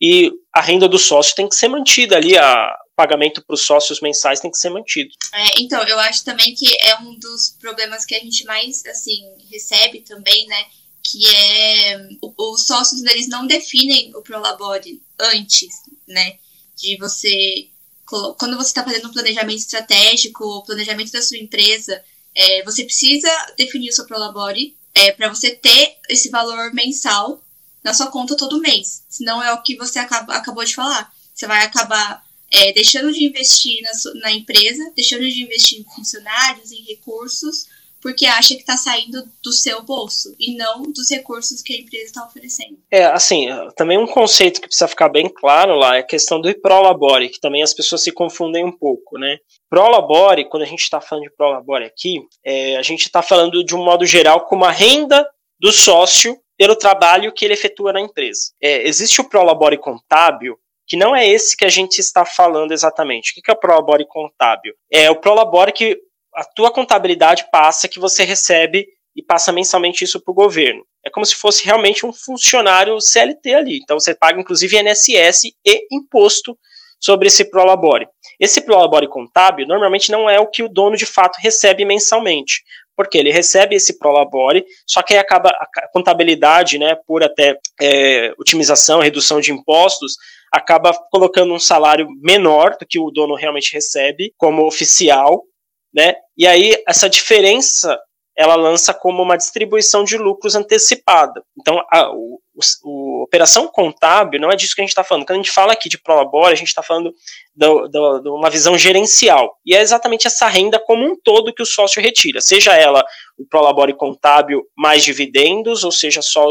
e 0.00 0.32
a 0.54 0.60
renda 0.60 0.88
do 0.88 0.98
sócio 0.98 1.34
tem 1.34 1.48
que 1.48 1.54
ser 1.54 1.68
mantida 1.68 2.16
ali, 2.16 2.36
a 2.36 2.76
pagamento 2.98 3.40
para 3.44 3.54
os 3.54 3.64
sócios 3.64 4.00
mensais 4.00 4.40
tem 4.40 4.50
que 4.50 4.58
ser 4.58 4.70
mantido. 4.70 5.14
É, 5.32 5.60
então, 5.60 5.80
eu 5.84 6.00
acho 6.00 6.24
também 6.24 6.52
que 6.52 6.76
é 6.80 6.98
um 6.98 7.14
dos 7.14 7.56
problemas 7.60 8.04
que 8.04 8.12
a 8.12 8.18
gente 8.18 8.44
mais 8.44 8.84
assim 8.86 9.22
recebe 9.48 10.00
também, 10.00 10.48
né? 10.48 10.64
Que 11.00 11.24
é 11.28 12.08
os 12.36 12.66
sócios 12.66 13.00
eles 13.04 13.28
não 13.28 13.46
definem 13.46 14.12
o 14.16 14.20
Prolabore 14.20 15.00
antes, 15.16 15.68
né? 16.08 16.38
De 16.76 16.96
você 16.96 17.68
quando 18.04 18.56
você 18.56 18.68
está 18.68 18.82
fazendo 18.82 19.08
um 19.08 19.12
planejamento 19.12 19.58
estratégico, 19.58 20.42
o 20.42 20.64
planejamento 20.64 21.12
da 21.12 21.20
sua 21.20 21.36
empresa, 21.36 22.02
é, 22.34 22.64
você 22.64 22.82
precisa 22.82 23.30
definir 23.56 23.90
o 23.90 23.92
seu 23.92 24.06
Prolabore 24.06 24.74
é, 24.94 25.12
para 25.12 25.28
você 25.28 25.50
ter 25.50 25.98
esse 26.08 26.30
valor 26.30 26.72
mensal 26.72 27.40
na 27.84 27.92
sua 27.94 28.06
conta 28.08 28.36
todo 28.36 28.60
mês. 28.60 29.04
Senão 29.08 29.42
é 29.42 29.52
o 29.52 29.62
que 29.62 29.76
você 29.76 29.98
acaba, 29.98 30.34
acabou 30.34 30.64
de 30.64 30.74
falar. 30.74 31.12
Você 31.34 31.46
vai 31.46 31.62
acabar 31.64 32.26
é, 32.52 32.72
deixando 32.72 33.12
de 33.12 33.24
investir 33.24 33.82
na, 33.82 34.20
na 34.22 34.32
empresa, 34.32 34.92
deixando 34.94 35.28
de 35.28 35.42
investir 35.42 35.80
em 35.80 35.84
funcionários, 35.94 36.72
em 36.72 36.82
recursos, 36.84 37.66
porque 38.00 38.26
acha 38.26 38.54
que 38.54 38.60
está 38.60 38.76
saindo 38.76 39.24
do 39.42 39.52
seu 39.52 39.82
bolso 39.82 40.34
e 40.38 40.56
não 40.56 40.82
dos 40.82 41.10
recursos 41.10 41.60
que 41.62 41.72
a 41.74 41.76
empresa 41.76 42.04
está 42.04 42.24
oferecendo. 42.24 42.78
É, 42.90 43.04
assim, 43.06 43.46
também 43.76 43.98
um 43.98 44.06
conceito 44.06 44.60
que 44.60 44.68
precisa 44.68 44.88
ficar 44.88 45.08
bem 45.08 45.28
claro 45.28 45.74
lá 45.74 45.96
é 45.96 46.00
a 46.00 46.06
questão 46.06 46.40
do 46.40 46.52
prolabore, 46.60 47.28
que 47.28 47.40
também 47.40 47.62
as 47.62 47.74
pessoas 47.74 48.02
se 48.02 48.12
confundem 48.12 48.64
um 48.64 48.72
pouco, 48.72 49.18
né? 49.18 49.38
Prolabore, 49.68 50.48
quando 50.48 50.62
a 50.62 50.66
gente 50.66 50.82
está 50.82 51.00
falando 51.00 51.24
de 51.24 51.34
prolabore 51.36 51.84
aqui, 51.84 52.20
é, 52.44 52.76
a 52.76 52.82
gente 52.82 53.02
está 53.02 53.20
falando 53.20 53.64
de 53.64 53.74
um 53.74 53.84
modo 53.84 54.06
geral 54.06 54.46
como 54.46 54.64
a 54.64 54.70
renda 54.70 55.28
do 55.60 55.72
sócio 55.72 56.38
pelo 56.56 56.76
trabalho 56.76 57.32
que 57.32 57.44
ele 57.44 57.54
efetua 57.54 57.92
na 57.92 58.00
empresa. 58.00 58.52
É, 58.62 58.86
existe 58.86 59.20
o 59.20 59.28
prolabore 59.28 59.76
contábil, 59.76 60.58
que 60.88 60.96
não 60.96 61.14
é 61.14 61.28
esse 61.28 61.56
que 61.56 61.64
a 61.64 61.68
gente 61.68 61.98
está 61.98 62.24
falando 62.24 62.72
exatamente. 62.72 63.30
O 63.30 63.42
que 63.42 63.50
é 63.50 63.54
o 63.54 63.60
prolabore 63.60 64.06
contábil? 64.08 64.72
É 64.90 65.10
o 65.10 65.16
prolabore 65.16 65.70
que 65.70 66.00
a 66.34 66.44
tua 66.44 66.70
contabilidade 66.70 67.46
passa 67.52 67.88
que 67.88 68.00
você 68.00 68.24
recebe 68.24 68.86
e 69.14 69.22
passa 69.22 69.52
mensalmente 69.52 70.04
isso 70.04 70.20
para 70.20 70.32
o 70.32 70.34
governo. 70.34 70.84
É 71.04 71.10
como 71.10 71.26
se 71.26 71.34
fosse 71.34 71.64
realmente 71.64 72.06
um 72.06 72.12
funcionário 72.12 73.00
CLT 73.00 73.54
ali. 73.54 73.80
Então 73.82 73.98
você 73.98 74.14
paga 74.14 74.40
inclusive 74.40 74.78
INSS 74.78 75.44
e 75.64 75.86
imposto 75.90 76.56
sobre 77.00 77.28
esse 77.28 77.44
prolabore. 77.44 78.06
Esse 78.40 78.60
prolabore 78.60 79.08
contábil 79.08 79.66
normalmente 79.66 80.10
não 80.10 80.28
é 80.28 80.38
o 80.38 80.46
que 80.46 80.62
o 80.62 80.68
dono 80.68 80.96
de 80.96 81.06
fato 81.06 81.38
recebe 81.40 81.84
mensalmente, 81.84 82.62
porque 82.96 83.18
ele 83.18 83.30
recebe 83.30 83.76
esse 83.76 83.98
prolabore, 83.98 84.64
só 84.86 85.02
que 85.02 85.14
aí 85.14 85.18
acaba 85.18 85.50
a 85.50 85.88
contabilidade, 85.92 86.78
né, 86.78 86.96
por 87.06 87.22
até 87.22 87.58
é, 87.80 88.32
otimização, 88.38 89.00
redução 89.00 89.40
de 89.40 89.52
impostos, 89.52 90.16
acaba 90.52 90.92
colocando 91.10 91.52
um 91.52 91.58
salário 91.58 92.08
menor 92.20 92.76
do 92.78 92.86
que 92.86 92.98
o 92.98 93.10
dono 93.10 93.34
realmente 93.34 93.72
recebe 93.72 94.32
como 94.36 94.66
oficial, 94.66 95.44
né? 95.92 96.14
E 96.36 96.46
aí 96.46 96.82
essa 96.86 97.08
diferença 97.08 97.98
ela 98.38 98.54
lança 98.54 98.94
como 98.94 99.20
uma 99.20 99.36
distribuição 99.36 100.04
de 100.04 100.16
lucros 100.16 100.54
antecipada. 100.54 101.42
Então, 101.60 101.82
a, 101.90 102.08
o, 102.12 102.40
o, 102.84 103.24
operação 103.24 103.66
contábil 103.66 104.40
não 104.40 104.48
é 104.48 104.54
disso 104.54 104.76
que 104.76 104.80
a 104.80 104.84
gente 104.84 104.90
está 104.90 105.02
falando. 105.02 105.26
Quando 105.26 105.40
a 105.40 105.42
gente 105.42 105.50
fala 105.50 105.72
aqui 105.72 105.88
de 105.88 105.98
Prolabore, 105.98 106.52
a 106.52 106.56
gente 106.56 106.68
está 106.68 106.80
falando 106.80 107.12
de 107.56 108.28
uma 108.28 108.48
visão 108.48 108.78
gerencial. 108.78 109.58
E 109.66 109.74
é 109.74 109.80
exatamente 109.80 110.28
essa 110.28 110.46
renda 110.46 110.78
como 110.78 111.04
um 111.04 111.16
todo 111.20 111.52
que 111.52 111.62
o 111.62 111.66
sócio 111.66 112.00
retira, 112.00 112.40
seja 112.40 112.76
ela 112.76 113.04
o 113.36 113.44
Prolabore 113.44 113.92
contábil 113.92 114.62
mais 114.76 115.02
dividendos, 115.02 115.82
ou 115.82 115.90
seja 115.90 116.22
só 116.22 116.46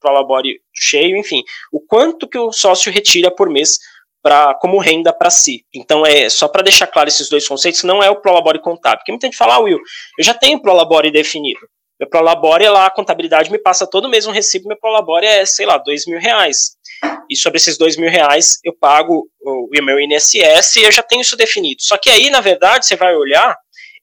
Prolabore 0.00 0.60
cheio, 0.74 1.16
enfim, 1.16 1.42
o 1.72 1.80
quanto 1.80 2.28
que 2.28 2.38
o 2.38 2.52
sócio 2.52 2.92
retira 2.92 3.30
por 3.30 3.48
mês 3.50 3.78
pra, 4.22 4.54
como 4.54 4.78
renda 4.78 5.12
para 5.12 5.30
si. 5.30 5.64
Então, 5.74 6.04
é 6.04 6.28
só 6.28 6.48
para 6.48 6.62
deixar 6.62 6.86
claro 6.86 7.08
esses 7.08 7.28
dois 7.28 7.46
conceitos, 7.46 7.82
não 7.82 8.02
é 8.02 8.10
o 8.10 8.20
Prolabore 8.20 8.60
contábil. 8.60 8.98
Porque 8.98 9.12
muita 9.12 9.26
gente 9.26 9.36
fala, 9.36 9.54
ah, 9.54 9.60
Will, 9.60 9.78
eu 10.18 10.24
já 10.24 10.34
tenho 10.34 10.60
Prolabore 10.60 11.10
definido. 11.10 11.60
Meu 11.98 12.08
Prolabore, 12.08 12.68
lá, 12.68 12.86
a 12.86 12.90
contabilidade 12.90 13.50
me 13.50 13.58
passa 13.58 13.86
todo 13.86 14.08
mês 14.08 14.26
um 14.26 14.30
recibo, 14.30 14.68
meu 14.68 14.78
Prolabore 14.78 15.26
é, 15.26 15.44
sei 15.44 15.66
lá, 15.66 15.78
dois 15.78 16.06
mil 16.06 16.20
reais. 16.20 16.76
E 17.28 17.36
sobre 17.36 17.58
esses 17.58 17.76
dois 17.76 17.96
mil 17.96 18.08
reais, 18.08 18.58
eu 18.64 18.72
pago 18.72 19.28
o, 19.40 19.68
o 19.68 19.84
meu 19.84 19.98
INSS 20.00 20.76
e 20.76 20.84
eu 20.84 20.92
já 20.92 21.02
tenho 21.02 21.22
isso 21.22 21.36
definido. 21.36 21.82
Só 21.82 21.98
que 21.98 22.08
aí, 22.08 22.30
na 22.30 22.40
verdade, 22.40 22.86
você 22.86 22.94
vai 22.94 23.16
olhar, 23.16 23.56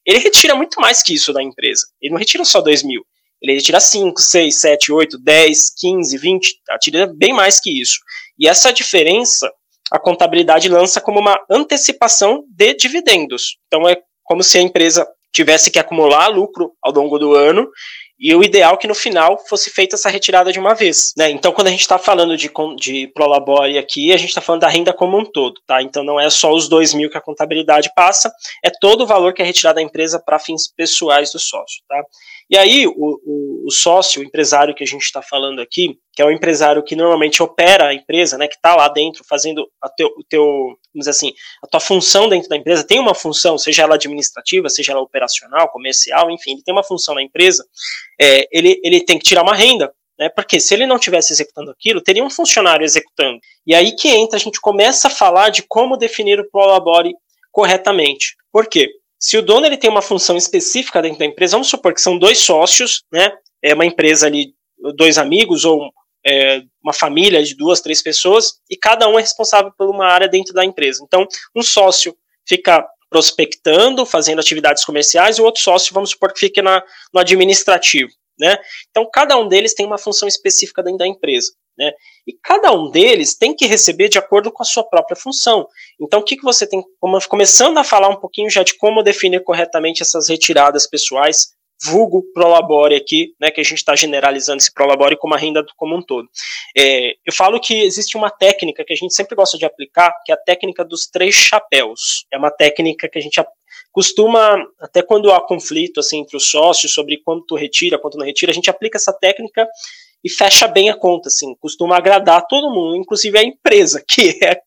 ele 0.05 0.19
retira 0.19 0.55
muito 0.55 0.79
mais 0.79 1.01
que 1.01 1.13
isso 1.13 1.31
da 1.31 1.41
empresa. 1.41 1.85
Ele 2.01 2.11
não 2.11 2.19
retira 2.19 2.43
só 2.43 2.59
dois 2.59 2.83
mil. 2.83 3.05
Ele 3.41 3.53
retira 3.53 3.79
5, 3.79 4.19
6, 4.21 4.59
7, 4.61 4.91
8, 4.91 5.17
10, 5.19 5.73
15, 5.77 6.17
20, 6.17 6.55
tira 6.81 7.07
bem 7.07 7.33
mais 7.33 7.59
que 7.59 7.81
isso. 7.81 7.99
E 8.39 8.47
essa 8.47 8.71
diferença 8.71 9.49
a 9.91 9.99
contabilidade 9.99 10.67
lança 10.67 10.99
como 10.99 11.19
uma 11.19 11.39
antecipação 11.49 12.43
de 12.49 12.73
dividendos. 12.73 13.57
Então 13.67 13.87
é 13.87 13.97
como 14.23 14.43
se 14.43 14.57
a 14.57 14.61
empresa 14.61 15.07
tivesse 15.31 15.69
que 15.69 15.77
acumular 15.77 16.27
lucro 16.27 16.71
ao 16.81 16.91
longo 16.91 17.19
do 17.19 17.33
ano 17.33 17.69
e 18.17 18.33
o 18.33 18.41
ideal 18.43 18.75
é 18.75 18.77
que 18.77 18.87
no 18.87 18.95
final 18.95 19.37
fosse 19.47 19.69
feita 19.69 19.95
essa 19.95 20.09
retirada 20.09 20.51
de 20.51 20.57
uma 20.57 20.73
vez. 20.73 21.11
Né? 21.17 21.29
Então, 21.31 21.51
quando 21.51 21.67
a 21.67 21.71
gente 21.71 21.81
está 21.81 21.97
falando 21.97 22.37
de, 22.37 22.49
de 22.77 23.07
Prolabore 23.13 23.77
aqui, 23.77 24.13
a 24.13 24.17
gente 24.17 24.29
está 24.29 24.39
falando 24.39 24.61
da 24.61 24.69
renda 24.69 24.93
como 24.93 25.19
um 25.19 25.25
todo. 25.25 25.59
Tá? 25.67 25.81
Então, 25.81 26.01
não 26.01 26.17
é 26.17 26.29
só 26.29 26.53
os 26.53 26.69
dois 26.69 26.93
mil 26.93 27.09
que 27.09 27.17
a 27.17 27.21
contabilidade 27.21 27.91
passa, 27.93 28.31
é 28.63 28.69
todo 28.69 29.01
o 29.03 29.05
valor 29.05 29.33
que 29.33 29.41
é 29.41 29.45
retirado 29.45 29.75
da 29.75 29.81
empresa 29.81 30.17
para 30.17 30.39
fins 30.39 30.73
pessoais 30.73 31.31
do 31.33 31.39
sócio. 31.39 31.83
Tá? 31.89 32.01
E 32.49 32.57
aí, 32.57 32.85
o, 32.85 32.93
o, 32.95 33.65
o 33.67 33.71
sócio, 33.71 34.21
o 34.21 34.25
empresário 34.25 34.75
que 34.75 34.83
a 34.83 34.87
gente 34.87 35.01
está 35.01 35.21
falando 35.21 35.59
aqui, 35.59 35.97
que 36.13 36.21
é 36.21 36.25
o 36.25 36.31
empresário 36.31 36.83
que 36.83 36.95
normalmente 36.95 37.41
opera 37.41 37.87
a 37.87 37.93
empresa, 37.93 38.37
né, 38.37 38.47
que 38.47 38.55
está 38.55 38.75
lá 38.75 38.87
dentro 38.87 39.23
fazendo 39.27 39.67
a 39.81 39.89
teu, 39.89 40.07
o 40.07 40.23
teu, 40.29 40.43
vamos 40.43 40.77
dizer 40.93 41.09
assim, 41.09 41.33
a 41.63 41.67
tua 41.67 41.79
função 41.79 42.29
dentro 42.29 42.47
da 42.47 42.55
empresa, 42.55 42.85
tem 42.85 42.99
uma 42.99 43.15
função, 43.15 43.57
seja 43.57 43.81
ela 43.83 43.95
administrativa, 43.95 44.69
seja 44.69 44.91
ela 44.91 45.01
operacional, 45.01 45.69
comercial, 45.69 46.29
enfim, 46.29 46.51
ele 46.53 46.63
tem 46.63 46.73
uma 46.73 46.83
função 46.83 47.15
na 47.15 47.23
empresa, 47.23 47.65
é, 48.21 48.47
ele, 48.51 48.79
ele 48.83 49.01
tem 49.01 49.17
que 49.17 49.25
tirar 49.25 49.41
uma 49.41 49.55
renda, 49.55 49.91
né, 50.19 50.29
porque 50.29 50.59
se 50.59 50.73
ele 50.73 50.85
não 50.85 50.97
estivesse 50.97 51.33
executando 51.33 51.71
aquilo, 51.71 52.01
teria 52.01 52.23
um 52.23 52.29
funcionário 52.29 52.85
executando. 52.85 53.39
E 53.65 53.73
aí 53.73 53.93
que 53.95 54.07
entra, 54.09 54.37
a 54.37 54.39
gente 54.39 54.61
começa 54.61 55.07
a 55.07 55.11
falar 55.11 55.49
de 55.49 55.63
como 55.63 55.97
definir 55.97 56.39
o 56.39 56.49
Prolabore 56.49 57.13
corretamente. 57.51 58.35
Por 58.51 58.67
quê? 58.67 58.89
Se 59.25 59.39
o 59.39 59.41
dono 59.41 59.65
ele 59.65 59.75
tem 59.75 59.89
uma 59.89 60.03
função 60.03 60.37
específica 60.37 61.01
dentro 61.01 61.17
da 61.17 61.25
empresa, 61.25 61.53
vamos 61.53 61.67
supor 61.67 61.95
que 61.95 61.99
são 61.99 62.15
dois 62.15 62.37
sócios, 62.37 63.01
né? 63.11 63.31
É 63.59 63.73
uma 63.73 63.83
empresa 63.83 64.27
ali, 64.27 64.53
dois 64.95 65.17
amigos 65.17 65.65
ou 65.65 65.89
é, 66.23 66.61
uma 66.83 66.93
família 66.93 67.43
de 67.43 67.55
duas, 67.55 67.81
três 67.81 68.03
pessoas, 68.03 68.59
e 68.69 68.77
cada 68.77 69.07
um 69.07 69.17
é 69.17 69.21
responsável 69.23 69.73
por 69.75 69.89
uma 69.89 70.05
área 70.05 70.27
dentro 70.27 70.53
da 70.53 70.63
empresa. 70.63 71.03
Então, 71.03 71.25
um 71.55 71.63
sócio 71.63 72.15
fica 72.47 72.87
prospectando, 73.09 74.05
fazendo 74.05 74.41
atividades 74.41 74.85
comerciais, 74.85 75.39
e 75.39 75.41
o 75.41 75.45
outro 75.45 75.59
sócio, 75.59 75.91
vamos 75.91 76.11
supor 76.11 76.31
que 76.31 76.41
fique 76.41 76.61
na, 76.61 76.83
no 77.11 77.19
administrativo. 77.19 78.11
Né? 78.39 78.55
Então, 78.91 79.09
cada 79.11 79.35
um 79.39 79.47
deles 79.47 79.73
tem 79.73 79.87
uma 79.87 79.97
função 79.97 80.27
específica 80.27 80.83
dentro 80.83 80.99
da 80.99 81.07
empresa. 81.07 81.51
Né? 81.77 81.91
E 82.25 82.33
cada 82.33 82.71
um 82.71 82.89
deles 82.89 83.37
tem 83.37 83.55
que 83.55 83.65
receber 83.65 84.07
de 84.07 84.17
acordo 84.17 84.51
com 84.51 84.63
a 84.63 84.65
sua 84.65 84.83
própria 84.83 85.15
função. 85.15 85.67
Então, 85.99 86.21
o 86.21 86.23
que, 86.23 86.37
que 86.37 86.43
você 86.43 86.65
tem, 86.65 86.81
começando 87.29 87.77
a 87.77 87.83
falar 87.83 88.09
um 88.09 88.19
pouquinho 88.19 88.49
já 88.49 88.63
de 88.63 88.77
como 88.77 89.03
definir 89.03 89.43
corretamente 89.43 90.01
essas 90.01 90.29
retiradas 90.29 90.87
pessoais 90.87 91.55
vulgo 91.83 92.23
Prolabore 92.33 92.95
aqui, 92.95 93.33
né, 93.39 93.51
que 93.51 93.59
a 93.59 93.63
gente 93.63 93.79
está 93.79 93.95
generalizando 93.95 94.57
esse 94.57 94.73
Prolabore 94.73 95.17
como 95.17 95.33
a 95.33 95.37
renda 95.37 95.63
como 95.75 95.95
um 95.95 96.01
todo. 96.01 96.27
É, 96.77 97.13
eu 97.25 97.33
falo 97.33 97.59
que 97.59 97.81
existe 97.83 98.15
uma 98.15 98.29
técnica 98.29 98.83
que 98.85 98.93
a 98.93 98.95
gente 98.95 99.13
sempre 99.13 99.35
gosta 99.35 99.57
de 99.57 99.65
aplicar, 99.65 100.13
que 100.25 100.31
é 100.31 100.35
a 100.35 100.37
técnica 100.37 100.83
dos 100.85 101.07
três 101.07 101.35
chapéus. 101.35 102.25
É 102.31 102.37
uma 102.37 102.51
técnica 102.51 103.09
que 103.09 103.19
a 103.19 103.21
gente 103.21 103.43
costuma, 103.91 104.57
até 104.79 105.01
quando 105.01 105.31
há 105.31 105.45
conflito 105.45 105.99
assim, 105.99 106.19
entre 106.19 106.35
os 106.35 106.49
sócios 106.49 106.93
sobre 106.93 107.17
quanto 107.23 107.55
retira, 107.55 107.99
quanto 107.99 108.17
não 108.17 108.25
retira, 108.25 108.51
a 108.51 108.55
gente 108.55 108.69
aplica 108.69 108.97
essa 108.97 109.13
técnica 109.13 109.67
e 110.25 110.29
fecha 110.29 110.67
bem 110.67 110.89
a 110.89 110.97
conta, 110.97 111.29
assim, 111.29 111.53
costuma 111.59 111.97
agradar 111.97 112.47
todo 112.47 112.73
mundo, 112.73 112.95
inclusive 112.95 113.37
a 113.37 113.43
empresa, 113.43 114.03
que 114.09 114.43
é, 114.43 114.59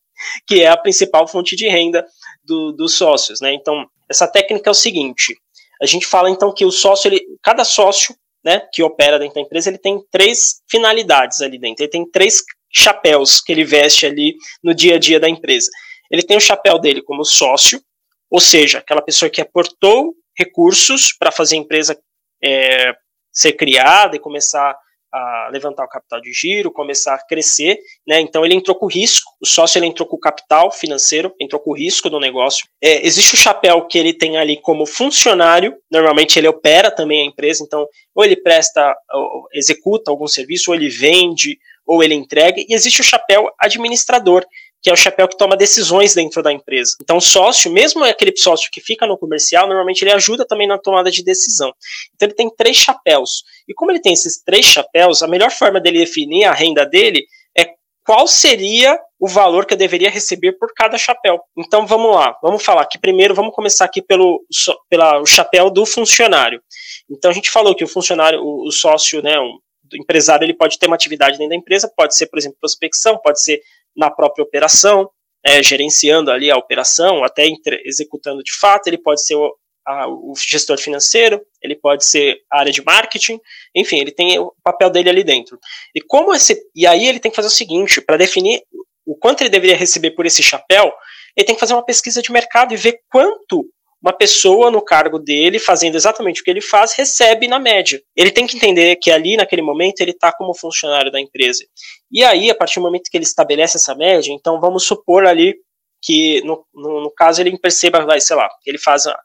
que 0.47 0.63
é 0.63 0.69
a 0.69 0.77
principal 0.77 1.27
fonte 1.27 1.53
de 1.57 1.67
renda 1.67 2.05
do, 2.41 2.71
dos 2.71 2.93
sócios, 2.93 3.41
né? 3.41 3.53
Então, 3.53 3.85
essa 4.09 4.25
técnica 4.25 4.69
é 4.69 4.71
o 4.71 4.75
seguinte, 4.75 5.35
a 5.81 5.85
gente 5.85 6.07
fala 6.07 6.29
então 6.29 6.53
que 6.53 6.63
o 6.63 6.71
sócio, 6.71 7.09
ele, 7.09 7.21
cada 7.43 7.65
sócio, 7.65 8.15
né, 8.43 8.61
que 8.71 8.81
opera 8.81 9.19
dentro 9.19 9.35
da 9.35 9.41
empresa, 9.41 9.69
ele 9.69 9.77
tem 9.77 10.01
três 10.09 10.61
finalidades 10.69 11.41
ali 11.41 11.59
dentro, 11.59 11.83
ele 11.83 11.91
tem 11.91 12.09
três 12.09 12.41
chapéus 12.71 13.41
que 13.41 13.51
ele 13.51 13.65
veste 13.65 14.05
ali 14.05 14.33
no 14.63 14.73
dia 14.73 14.95
a 14.95 14.99
dia 14.99 15.19
da 15.19 15.27
empresa. 15.27 15.69
Ele 16.09 16.23
tem 16.23 16.37
o 16.37 16.41
chapéu 16.41 16.79
dele 16.79 17.01
como 17.01 17.25
sócio, 17.25 17.81
ou 18.29 18.39
seja, 18.39 18.79
aquela 18.79 19.01
pessoa 19.01 19.29
que 19.29 19.41
aportou 19.41 20.13
recursos 20.37 21.13
para 21.17 21.31
fazer 21.31 21.55
a 21.55 21.59
empresa 21.59 21.99
é, 22.41 22.93
ser 23.31 23.53
criada 23.53 24.15
e 24.15 24.19
começar 24.19 24.75
a 25.11 25.49
levantar 25.51 25.83
o 25.85 25.89
capital 25.89 26.21
de 26.21 26.31
giro, 26.31 26.71
começar 26.71 27.15
a 27.15 27.25
crescer, 27.25 27.79
né? 28.07 28.19
Então 28.19 28.45
ele 28.45 28.55
entrou 28.55 28.75
com 28.75 28.85
risco, 28.85 29.31
o 29.41 29.45
sócio 29.45 29.79
ele 29.79 29.87
entrou 29.87 30.07
com 30.07 30.15
o 30.15 30.19
capital 30.19 30.71
financeiro, 30.71 31.33
entrou 31.39 31.59
com 31.59 31.71
o 31.71 31.75
risco 31.75 32.09
do 32.09 32.19
negócio. 32.19 32.67
É, 32.81 33.05
existe 33.05 33.33
o 33.33 33.37
chapéu 33.37 33.85
que 33.87 33.97
ele 33.97 34.13
tem 34.13 34.37
ali 34.37 34.57
como 34.57 34.85
funcionário, 34.85 35.75
normalmente 35.91 36.37
ele 36.37 36.47
opera 36.47 36.91
também 36.91 37.21
a 37.21 37.25
empresa, 37.25 37.63
então 37.63 37.87
ou 38.13 38.23
ele 38.23 38.35
presta, 38.35 38.95
ou 39.11 39.47
executa 39.53 40.11
algum 40.11 40.27
serviço, 40.27 40.71
ou 40.71 40.75
ele 40.75 40.89
vende, 40.89 41.57
ou 41.85 42.03
ele 42.03 42.13
entrega, 42.13 42.59
e 42.59 42.67
existe 42.73 43.01
o 43.01 43.03
chapéu 43.03 43.49
administrador, 43.57 44.45
que 44.81 44.89
é 44.89 44.93
o 44.93 44.95
chapéu 44.95 45.27
que 45.27 45.37
toma 45.37 45.57
decisões 45.57 46.13
dentro 46.15 46.41
da 46.41 46.51
empresa. 46.51 46.95
Então, 47.01 47.17
o 47.17 47.21
sócio, 47.21 47.71
mesmo 47.71 48.03
aquele 48.03 48.35
sócio 48.35 48.69
que 48.71 48.79
fica 48.79 49.05
no 49.05 49.17
comercial, 49.17 49.67
normalmente 49.67 50.01
ele 50.01 50.11
ajuda 50.11 50.45
também 50.45 50.67
na 50.67 50.77
tomada 50.77 51.11
de 51.11 51.23
decisão. 51.23 51.73
Então, 52.15 52.27
ele 52.27 52.35
tem 52.35 52.49
três 52.55 52.77
chapéus. 52.77 53.43
E 53.67 53.73
como 53.73 53.91
ele 53.91 53.99
tem 53.99 54.13
esses 54.13 54.41
três 54.41 54.65
chapéus, 54.65 55.21
a 55.21 55.27
melhor 55.27 55.51
forma 55.51 55.79
dele 55.79 55.99
definir 55.99 56.45
a 56.45 56.53
renda 56.53 56.85
dele 56.85 57.25
é 57.57 57.73
qual 58.05 58.25
seria 58.25 58.97
o 59.19 59.27
valor 59.27 59.65
que 59.65 59.73
eu 59.73 59.77
deveria 59.77 60.09
receber 60.09 60.53
por 60.53 60.73
cada 60.73 60.97
chapéu. 60.97 61.41
Então, 61.57 61.85
vamos 61.85 62.15
lá. 62.15 62.37
Vamos 62.41 62.63
falar 62.63 62.83
aqui 62.83 62.97
primeiro, 62.97 63.35
vamos 63.35 63.53
começar 63.53 63.83
aqui 63.83 64.01
pelo 64.01 64.45
pela, 64.89 65.19
o 65.19 65.25
chapéu 65.25 65.69
do 65.69 65.85
funcionário. 65.85 66.61
Então, 67.09 67.29
a 67.29 67.33
gente 67.33 67.49
falou 67.49 67.75
que 67.75 67.83
o 67.83 67.87
funcionário, 67.87 68.39
o, 68.41 68.67
o 68.67 68.71
sócio, 68.71 69.21
né, 69.21 69.37
um, 69.39 69.59
o 69.91 69.97
empresário, 69.97 70.45
ele 70.45 70.53
pode 70.53 70.79
ter 70.79 70.87
uma 70.87 70.95
atividade 70.95 71.37
dentro 71.37 71.49
da 71.49 71.55
empresa, 71.55 71.91
pode 71.95 72.15
ser, 72.15 72.27
por 72.27 72.39
exemplo, 72.39 72.57
prospecção, 72.61 73.17
pode 73.17 73.43
ser 73.43 73.61
na 73.95 74.09
própria 74.09 74.43
operação, 74.43 75.09
é, 75.45 75.63
gerenciando 75.63 76.31
ali 76.31 76.51
a 76.51 76.57
operação, 76.57 77.23
até 77.23 77.47
executando 77.85 78.43
de 78.43 78.57
fato, 78.57 78.87
ele 78.87 78.97
pode 78.97 79.23
ser 79.25 79.35
o, 79.35 79.53
a, 79.85 80.07
o, 80.07 80.33
gestor 80.37 80.77
financeiro, 80.77 81.41
ele 81.61 81.75
pode 81.75 82.05
ser 82.05 82.41
a 82.51 82.59
área 82.59 82.71
de 82.71 82.83
marketing, 82.83 83.39
enfim, 83.75 83.99
ele 83.99 84.11
tem 84.11 84.37
o 84.39 84.53
papel 84.63 84.89
dele 84.89 85.09
ali 85.09 85.23
dentro. 85.23 85.57
E 85.95 86.01
como 86.01 86.33
esse, 86.33 86.61
e 86.75 86.85
aí 86.85 87.07
ele 87.07 87.19
tem 87.19 87.31
que 87.31 87.35
fazer 87.35 87.47
o 87.47 87.51
seguinte, 87.51 88.01
para 88.01 88.17
definir 88.17 88.61
o 89.05 89.15
quanto 89.15 89.41
ele 89.41 89.49
deveria 89.49 89.75
receber 89.75 90.11
por 90.11 90.25
esse 90.25 90.43
chapéu, 90.43 90.93
ele 91.35 91.45
tem 91.45 91.55
que 91.55 91.59
fazer 91.59 91.73
uma 91.73 91.85
pesquisa 91.85 92.21
de 92.21 92.31
mercado 92.31 92.73
e 92.73 92.77
ver 92.77 92.99
quanto 93.09 93.65
uma 94.01 94.13
pessoa 94.13 94.71
no 94.71 94.81
cargo 94.81 95.19
dele, 95.19 95.59
fazendo 95.59 95.95
exatamente 95.95 96.41
o 96.41 96.43
que 96.43 96.49
ele 96.49 96.61
faz, 96.61 96.93
recebe 96.93 97.47
na 97.47 97.59
média. 97.59 98.01
Ele 98.15 98.31
tem 98.31 98.47
que 98.47 98.55
entender 98.55 98.95
que 98.95 99.11
ali, 99.11 99.35
naquele 99.35 99.61
momento, 99.61 99.99
ele 99.99 100.11
está 100.11 100.31
como 100.31 100.53
funcionário 100.53 101.11
da 101.11 101.19
empresa. 101.19 101.65
E 102.11 102.23
aí, 102.23 102.49
a 102.49 102.55
partir 102.55 102.79
do 102.79 102.83
momento 102.83 103.09
que 103.11 103.17
ele 103.17 103.25
estabelece 103.25 103.77
essa 103.77 103.93
média, 103.93 104.31
então 104.31 104.59
vamos 104.59 104.85
supor 104.85 105.25
ali 105.25 105.55
que, 106.01 106.41
no, 106.45 106.65
no, 106.73 107.03
no 107.03 107.11
caso, 107.11 107.41
ele 107.41 107.57
perceba, 107.57 108.05
vai, 108.05 108.21
sei 108.21 108.35
lá, 108.35 108.49
ele 108.65 108.77
faz. 108.77 109.05
A, 109.05 109.19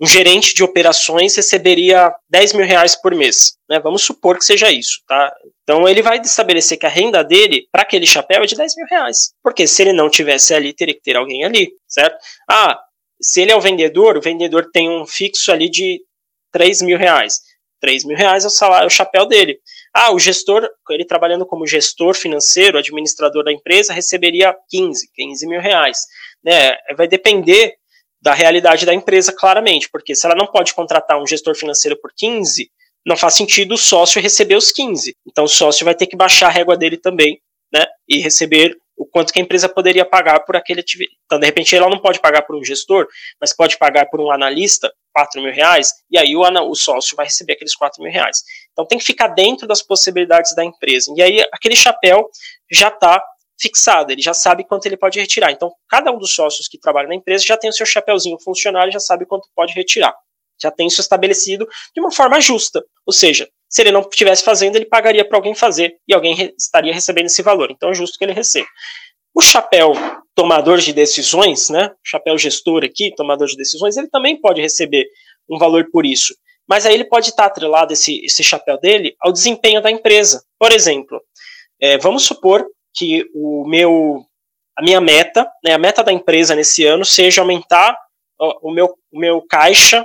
um 0.00 0.06
gerente 0.06 0.54
de 0.54 0.62
operações 0.62 1.34
receberia 1.34 2.14
10 2.30 2.52
mil 2.52 2.64
reais 2.64 2.94
por 2.94 3.12
mês. 3.14 3.54
Né? 3.68 3.80
Vamos 3.80 4.02
supor 4.02 4.38
que 4.38 4.44
seja 4.44 4.70
isso, 4.70 5.00
tá? 5.08 5.34
Então 5.64 5.88
ele 5.88 6.00
vai 6.02 6.20
estabelecer 6.20 6.78
que 6.78 6.86
a 6.86 6.88
renda 6.88 7.24
dele 7.24 7.66
para 7.70 7.82
aquele 7.82 8.06
chapéu 8.06 8.44
é 8.44 8.46
de 8.46 8.54
10 8.54 8.76
mil 8.76 8.86
reais. 8.88 9.32
Porque 9.42 9.66
se 9.66 9.82
ele 9.82 9.92
não 9.92 10.08
tivesse 10.08 10.54
ali, 10.54 10.72
teria 10.72 10.94
que 10.94 11.02
ter 11.02 11.16
alguém 11.16 11.44
ali, 11.44 11.72
certo? 11.88 12.16
Ah, 12.48 12.78
se 13.22 13.40
ele 13.40 13.52
é 13.52 13.56
o 13.56 13.60
vendedor, 13.60 14.16
o 14.16 14.20
vendedor 14.20 14.70
tem 14.72 14.90
um 14.90 15.06
fixo 15.06 15.52
ali 15.52 15.70
de 15.70 16.00
3 16.52 16.82
mil 16.82 16.98
reais. 16.98 17.40
3 17.80 18.04
mil 18.04 18.16
reais 18.16 18.44
é 18.44 18.46
o 18.46 18.50
salário, 18.50 18.84
é 18.84 18.86
o 18.86 18.90
chapéu 18.90 19.26
dele. 19.26 19.58
Ah, 19.92 20.12
o 20.12 20.18
gestor, 20.18 20.68
ele 20.90 21.04
trabalhando 21.04 21.44
como 21.44 21.66
gestor 21.66 22.14
financeiro, 22.14 22.78
administrador 22.78 23.44
da 23.44 23.52
empresa, 23.52 23.92
receberia 23.92 24.54
15, 24.70 25.10
15 25.14 25.46
mil 25.48 25.60
reais. 25.60 25.98
Né? 26.44 26.76
Vai 26.96 27.08
depender 27.08 27.74
da 28.20 28.32
realidade 28.32 28.86
da 28.86 28.94
empresa, 28.94 29.32
claramente, 29.32 29.88
porque 29.90 30.14
se 30.14 30.24
ela 30.24 30.36
não 30.36 30.46
pode 30.46 30.74
contratar 30.74 31.20
um 31.20 31.26
gestor 31.26 31.56
financeiro 31.56 31.98
por 32.00 32.12
15, 32.16 32.70
não 33.04 33.16
faz 33.16 33.34
sentido 33.34 33.74
o 33.74 33.78
sócio 33.78 34.22
receber 34.22 34.54
os 34.54 34.70
15. 34.70 35.16
Então 35.26 35.44
o 35.44 35.48
sócio 35.48 35.84
vai 35.84 35.94
ter 35.94 36.06
que 36.06 36.16
baixar 36.16 36.46
a 36.46 36.50
régua 36.50 36.76
dele 36.76 36.96
também, 36.96 37.40
né? 37.72 37.84
E 38.08 38.20
receber 38.20 38.76
o 38.96 39.06
quanto 39.06 39.32
que 39.32 39.38
a 39.38 39.42
empresa 39.42 39.68
poderia 39.68 40.04
pagar 40.04 40.40
por 40.40 40.56
aquele 40.56 40.80
atividade. 40.80 41.16
Então, 41.24 41.38
de 41.38 41.46
repente, 41.46 41.74
ela 41.74 41.88
não 41.88 41.98
pode 41.98 42.20
pagar 42.20 42.42
por 42.42 42.56
um 42.56 42.64
gestor, 42.64 43.06
mas 43.40 43.54
pode 43.54 43.78
pagar 43.78 44.06
por 44.06 44.20
um 44.20 44.30
analista 44.30 44.92
4 45.12 45.42
mil 45.42 45.52
reais, 45.52 45.92
e 46.10 46.18
aí 46.18 46.34
o, 46.34 46.42
o 46.42 46.74
sócio 46.74 47.16
vai 47.16 47.26
receber 47.26 47.54
aqueles 47.54 47.74
4 47.74 48.02
mil 48.02 48.12
reais. 48.12 48.38
Então, 48.72 48.86
tem 48.86 48.98
que 48.98 49.04
ficar 49.04 49.28
dentro 49.28 49.66
das 49.66 49.82
possibilidades 49.82 50.54
da 50.54 50.64
empresa. 50.64 51.12
E 51.16 51.22
aí, 51.22 51.40
aquele 51.52 51.76
chapéu 51.76 52.28
já 52.70 52.88
está 52.88 53.22
fixado, 53.60 54.10
ele 54.10 54.22
já 54.22 54.34
sabe 54.34 54.64
quanto 54.64 54.86
ele 54.86 54.96
pode 54.96 55.20
retirar. 55.20 55.52
Então, 55.52 55.72
cada 55.88 56.10
um 56.10 56.18
dos 56.18 56.34
sócios 56.34 56.66
que 56.66 56.78
trabalha 56.78 57.08
na 57.08 57.14
empresa 57.14 57.44
já 57.46 57.56
tem 57.56 57.70
o 57.70 57.72
seu 57.72 57.86
chapéuzinho 57.86 58.38
funcionário, 58.40 58.92
já 58.92 59.00
sabe 59.00 59.24
quanto 59.24 59.48
pode 59.54 59.72
retirar. 59.72 60.14
Já 60.62 60.70
tem 60.70 60.86
isso 60.86 61.00
estabelecido 61.00 61.66
de 61.94 62.00
uma 62.00 62.10
forma 62.10 62.40
justa. 62.40 62.84
Ou 63.06 63.12
seja, 63.12 63.48
se 63.68 63.82
ele 63.82 63.90
não 63.90 64.00
estivesse 64.00 64.44
fazendo, 64.44 64.76
ele 64.76 64.84
pagaria 64.84 65.24
para 65.24 65.38
alguém 65.38 65.54
fazer 65.54 65.96
e 66.06 66.14
alguém 66.14 66.52
estaria 66.58 66.92
recebendo 66.92 67.26
esse 67.26 67.42
valor. 67.42 67.70
Então 67.70 67.90
é 67.90 67.94
justo 67.94 68.18
que 68.18 68.24
ele 68.24 68.32
receba. 68.32 68.66
O 69.34 69.40
chapéu 69.40 69.94
tomador 70.34 70.78
de 70.78 70.92
decisões, 70.92 71.70
né, 71.70 71.90
chapéu 72.04 72.36
gestor 72.36 72.84
aqui, 72.84 73.14
tomador 73.14 73.48
de 73.48 73.56
decisões, 73.56 73.96
ele 73.96 74.08
também 74.08 74.38
pode 74.40 74.60
receber 74.60 75.06
um 75.48 75.58
valor 75.58 75.88
por 75.90 76.04
isso. 76.04 76.34
Mas 76.68 76.86
aí 76.86 76.94
ele 76.94 77.04
pode 77.04 77.30
estar 77.30 77.46
atrelado, 77.46 77.92
esse, 77.92 78.24
esse 78.24 78.42
chapéu 78.42 78.78
dele, 78.78 79.14
ao 79.20 79.32
desempenho 79.32 79.82
da 79.82 79.90
empresa. 79.90 80.44
Por 80.58 80.70
exemplo, 80.70 81.20
é, 81.80 81.98
vamos 81.98 82.24
supor 82.24 82.66
que 82.94 83.26
o 83.34 83.66
meu, 83.66 84.24
a 84.78 84.82
minha 84.82 85.00
meta, 85.00 85.50
né, 85.64 85.72
a 85.72 85.78
meta 85.78 86.04
da 86.04 86.12
empresa 86.12 86.54
nesse 86.54 86.84
ano 86.84 87.04
seja 87.04 87.40
aumentar 87.40 87.96
o 88.38 88.72
meu, 88.72 88.94
o 89.10 89.18
meu 89.18 89.42
caixa 89.42 90.04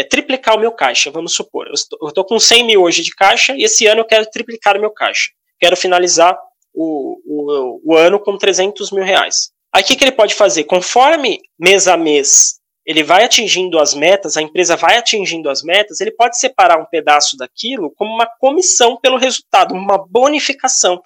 é, 0.00 0.04
triplicar 0.04 0.56
o 0.56 0.60
meu 0.60 0.72
caixa, 0.72 1.10
vamos 1.10 1.34
supor. 1.34 1.66
Eu 1.66 2.08
estou 2.08 2.24
com 2.24 2.38
100 2.38 2.64
mil 2.64 2.82
hoje 2.82 3.02
de 3.02 3.14
caixa 3.14 3.54
e 3.54 3.64
esse 3.64 3.86
ano 3.86 4.00
eu 4.00 4.06
quero 4.06 4.28
triplicar 4.30 4.76
o 4.76 4.80
meu 4.80 4.90
caixa. 4.90 5.30
Quero 5.58 5.76
finalizar 5.76 6.36
o, 6.74 7.18
o, 7.24 7.80
o 7.84 7.96
ano 7.96 8.18
com 8.18 8.36
300 8.38 8.90
mil 8.92 9.04
reais. 9.04 9.50
Aí 9.72 9.82
o 9.82 9.86
que, 9.86 9.96
que 9.96 10.04
ele 10.04 10.12
pode 10.12 10.34
fazer? 10.34 10.64
Conforme 10.64 11.38
mês 11.58 11.86
a 11.86 11.96
mês 11.96 12.60
ele 12.86 13.04
vai 13.04 13.24
atingindo 13.24 13.78
as 13.78 13.94
metas, 13.94 14.36
a 14.36 14.42
empresa 14.42 14.74
vai 14.74 14.96
atingindo 14.96 15.48
as 15.50 15.62
metas, 15.62 16.00
ele 16.00 16.10
pode 16.10 16.38
separar 16.38 16.80
um 16.80 16.86
pedaço 16.86 17.36
daquilo 17.36 17.92
como 17.94 18.12
uma 18.12 18.26
comissão 18.40 18.96
pelo 18.96 19.18
resultado, 19.18 19.74
uma 19.74 19.98
bonificação. 19.98 21.00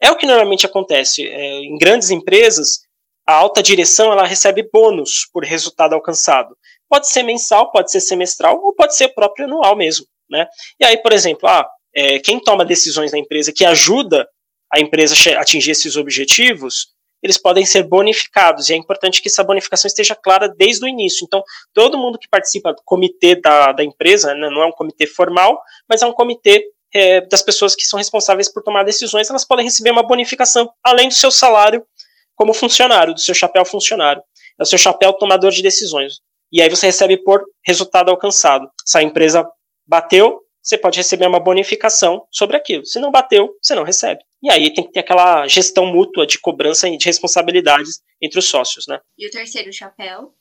É 0.00 0.10
o 0.10 0.16
que 0.16 0.26
normalmente 0.26 0.66
acontece. 0.66 1.26
É, 1.26 1.60
em 1.60 1.78
grandes 1.78 2.10
empresas, 2.10 2.80
a 3.26 3.34
alta 3.34 3.62
direção 3.62 4.12
ela 4.12 4.26
recebe 4.26 4.68
bônus 4.70 5.28
por 5.32 5.44
resultado 5.44 5.94
alcançado. 5.94 6.56
Pode 6.92 7.08
ser 7.08 7.22
mensal, 7.22 7.72
pode 7.72 7.90
ser 7.90 8.02
semestral 8.02 8.60
ou 8.62 8.74
pode 8.74 8.94
ser 8.94 9.08
próprio 9.14 9.46
anual 9.46 9.74
mesmo. 9.74 10.04
Né? 10.28 10.46
E 10.78 10.84
aí, 10.84 10.98
por 10.98 11.10
exemplo, 11.10 11.48
ah, 11.48 11.66
é, 11.94 12.18
quem 12.18 12.38
toma 12.38 12.66
decisões 12.66 13.12
na 13.12 13.18
empresa 13.18 13.50
que 13.50 13.64
ajuda 13.64 14.28
a 14.70 14.78
empresa 14.78 15.14
a 15.34 15.40
atingir 15.40 15.70
esses 15.70 15.96
objetivos, 15.96 16.88
eles 17.22 17.38
podem 17.38 17.64
ser 17.64 17.84
bonificados, 17.84 18.68
e 18.68 18.74
é 18.74 18.76
importante 18.76 19.22
que 19.22 19.28
essa 19.28 19.42
bonificação 19.42 19.88
esteja 19.88 20.14
clara 20.14 20.50
desde 20.50 20.84
o 20.84 20.88
início. 20.88 21.24
Então, 21.24 21.42
todo 21.72 21.96
mundo 21.96 22.18
que 22.18 22.28
participa 22.28 22.74
do 22.74 22.82
comitê 22.84 23.36
da, 23.36 23.72
da 23.72 23.82
empresa, 23.82 24.34
né, 24.34 24.50
não 24.50 24.60
é 24.62 24.66
um 24.66 24.72
comitê 24.72 25.06
formal, 25.06 25.62
mas 25.88 26.02
é 26.02 26.06
um 26.06 26.12
comitê 26.12 26.62
é, 26.92 27.22
das 27.22 27.40
pessoas 27.40 27.74
que 27.74 27.84
são 27.86 27.96
responsáveis 27.96 28.52
por 28.52 28.62
tomar 28.62 28.82
decisões, 28.82 29.30
elas 29.30 29.46
podem 29.46 29.64
receber 29.64 29.92
uma 29.92 30.02
bonificação, 30.02 30.70
além 30.84 31.08
do 31.08 31.14
seu 31.14 31.30
salário 31.30 31.86
como 32.34 32.52
funcionário, 32.52 33.14
do 33.14 33.20
seu 33.20 33.34
chapéu 33.34 33.64
funcionário. 33.64 34.22
É 34.60 34.62
o 34.62 34.66
seu 34.66 34.76
chapéu 34.76 35.14
tomador 35.14 35.52
de 35.52 35.62
decisões 35.62 36.20
e 36.52 36.60
aí 36.60 36.68
você 36.68 36.86
recebe 36.86 37.16
por 37.16 37.42
resultado 37.64 38.10
alcançado. 38.10 38.68
Se 38.84 38.98
a 38.98 39.02
empresa 39.02 39.48
bateu, 39.86 40.40
você 40.62 40.76
pode 40.78 40.98
receber 40.98 41.26
uma 41.26 41.40
bonificação 41.40 42.24
sobre 42.30 42.56
aquilo. 42.56 42.84
Se 42.86 43.00
não 43.00 43.10
bateu, 43.10 43.50
você 43.60 43.74
não 43.74 43.82
recebe. 43.82 44.20
E 44.42 44.50
aí 44.50 44.72
tem 44.72 44.84
que 44.84 44.92
ter 44.92 45.00
aquela 45.00 45.46
gestão 45.48 45.86
mútua 45.86 46.26
de 46.26 46.38
cobrança 46.38 46.88
e 46.88 46.96
de 46.96 47.04
responsabilidades 47.04 48.00
entre 48.20 48.38
os 48.38 48.46
sócios, 48.46 48.86
né? 48.86 49.00
E 49.18 49.26
o 49.26 49.30
terceiro 49.30 49.72
chapéu? 49.72 50.32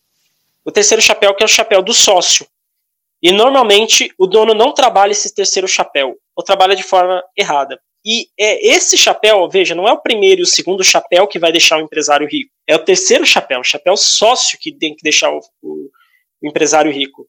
O 0.64 0.72
terceiro 0.72 1.02
chapéu 1.02 1.34
que 1.34 1.44
é 1.44 1.46
o 1.46 1.50
chapéu 1.50 1.82
do 1.82 1.94
sócio. 1.94 2.46
E 3.22 3.32
normalmente 3.32 4.12
o 4.18 4.28
dono 4.28 4.54
não 4.54 4.74
trabalha 4.74 5.12
esse 5.12 5.34
terceiro 5.34 5.68
chapéu, 5.68 6.18
ou 6.36 6.44
trabalha 6.44 6.76
de 6.76 6.84
forma 6.84 7.24
errada. 7.38 7.80
E 8.04 8.28
é 8.38 8.68
esse 8.68 8.98
chapéu, 8.98 9.48
veja, 9.48 9.76
não 9.76 9.88
é 9.88 9.92
o 9.92 10.02
primeiro 10.02 10.42
e 10.42 10.44
o 10.44 10.48
segundo 10.48 10.84
chapéu 10.84 11.28
que 11.28 11.38
vai 11.38 11.52
deixar 11.52 11.78
o 11.78 11.82
empresário 11.82 12.28
rico. 12.28 12.52
É 12.68 12.76
o 12.76 12.84
terceiro 12.84 13.26
chapéu, 13.26 13.60
o 13.60 13.64
chapéu 13.64 13.96
sócio 13.96 14.58
que 14.60 14.72
tem 14.72 14.96
que 14.96 15.04
deixar 15.04 15.32
o, 15.32 15.40
o, 15.62 15.90
o 16.42 16.48
empresário 16.48 16.92
rico. 16.92 17.28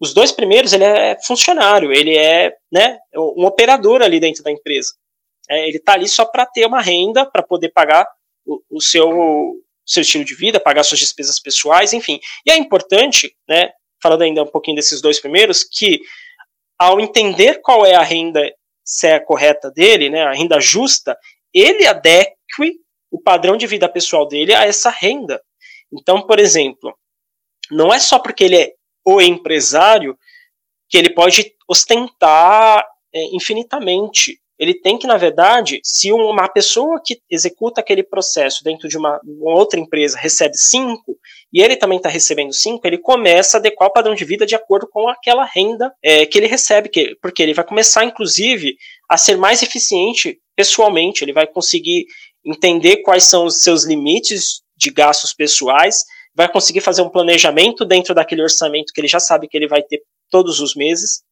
Os 0.00 0.12
dois 0.12 0.32
primeiros, 0.32 0.72
ele 0.72 0.84
é 0.84 1.16
funcionário, 1.24 1.92
ele 1.92 2.16
é 2.16 2.52
né, 2.72 2.98
um 3.14 3.44
operador 3.46 4.02
ali 4.02 4.18
dentro 4.18 4.42
da 4.42 4.50
empresa. 4.50 4.92
É, 5.48 5.68
ele 5.68 5.76
está 5.76 5.94
ali 5.94 6.08
só 6.08 6.24
para 6.24 6.46
ter 6.46 6.66
uma 6.66 6.80
renda, 6.80 7.24
para 7.24 7.42
poder 7.42 7.68
pagar 7.70 8.06
o, 8.44 8.60
o 8.70 8.80
seu, 8.80 9.54
seu 9.86 10.02
estilo 10.02 10.24
de 10.24 10.34
vida, 10.34 10.58
pagar 10.58 10.82
suas 10.82 11.00
despesas 11.00 11.38
pessoais, 11.40 11.92
enfim. 11.92 12.18
E 12.44 12.50
é 12.50 12.56
importante, 12.56 13.34
né, 13.48 13.70
falando 14.02 14.22
ainda 14.22 14.42
um 14.42 14.50
pouquinho 14.50 14.76
desses 14.76 15.00
dois 15.00 15.20
primeiros, 15.20 15.62
que 15.62 16.00
ao 16.78 17.00
entender 17.00 17.60
qual 17.60 17.86
é 17.86 17.94
a 17.94 18.02
renda 18.02 18.42
se 18.84 19.06
é 19.06 19.20
correta 19.20 19.70
dele, 19.70 20.10
né, 20.10 20.22
a 20.24 20.32
renda 20.32 20.60
justa, 20.60 21.16
ele 21.54 21.86
adeque 21.86 22.34
o 23.10 23.20
padrão 23.20 23.56
de 23.56 23.66
vida 23.66 23.88
pessoal 23.88 24.26
dele 24.26 24.52
a 24.54 24.64
essa 24.64 24.90
renda. 24.90 25.40
Então, 25.92 26.26
por 26.26 26.40
exemplo, 26.40 26.92
não 27.72 27.92
é 27.92 27.98
só 27.98 28.18
porque 28.18 28.44
ele 28.44 28.56
é 28.56 28.72
o 29.04 29.20
empresário 29.20 30.16
que 30.88 30.98
ele 30.98 31.10
pode 31.10 31.54
ostentar 31.68 32.84
é, 33.14 33.24
infinitamente. 33.34 34.38
Ele 34.58 34.74
tem 34.74 34.96
que, 34.96 35.06
na 35.06 35.16
verdade, 35.16 35.80
se 35.82 36.12
uma 36.12 36.46
pessoa 36.48 37.00
que 37.04 37.20
executa 37.28 37.80
aquele 37.80 38.02
processo 38.02 38.62
dentro 38.62 38.88
de 38.88 38.96
uma, 38.96 39.18
uma 39.24 39.58
outra 39.58 39.80
empresa 39.80 40.18
recebe 40.18 40.56
cinco, 40.56 41.18
e 41.52 41.60
ele 41.60 41.74
também 41.74 41.96
está 41.96 42.08
recebendo 42.08 42.52
cinco, 42.52 42.86
ele 42.86 42.98
começa 42.98 43.56
a 43.56 43.58
adequar 43.58 43.88
o 43.88 43.92
padrão 43.92 44.14
de 44.14 44.24
vida 44.24 44.46
de 44.46 44.54
acordo 44.54 44.86
com 44.88 45.08
aquela 45.08 45.44
renda 45.44 45.92
é, 46.02 46.26
que 46.26 46.38
ele 46.38 46.46
recebe, 46.46 46.88
que, 46.88 47.16
porque 47.20 47.42
ele 47.42 47.54
vai 47.54 47.64
começar, 47.64 48.04
inclusive, 48.04 48.76
a 49.08 49.16
ser 49.16 49.36
mais 49.36 49.62
eficiente 49.62 50.38
pessoalmente, 50.54 51.24
ele 51.24 51.32
vai 51.32 51.46
conseguir 51.46 52.04
entender 52.44 52.98
quais 52.98 53.24
são 53.24 53.46
os 53.46 53.62
seus 53.62 53.84
limites 53.84 54.62
de 54.76 54.90
gastos 54.90 55.32
pessoais, 55.32 56.04
vai 56.34 56.48
conseguir 56.50 56.80
fazer 56.80 57.02
um 57.02 57.08
planejamento 57.08 57.84
dentro 57.84 58.14
daquele 58.14 58.42
orçamento 58.42 58.92
que 58.92 59.00
ele 59.00 59.08
já 59.08 59.20
sabe 59.20 59.48
que 59.48 59.56
ele 59.56 59.68
vai 59.68 59.82
ter 59.82 60.02
todos 60.30 60.60
os 60.60 60.74
meses, 60.74 61.22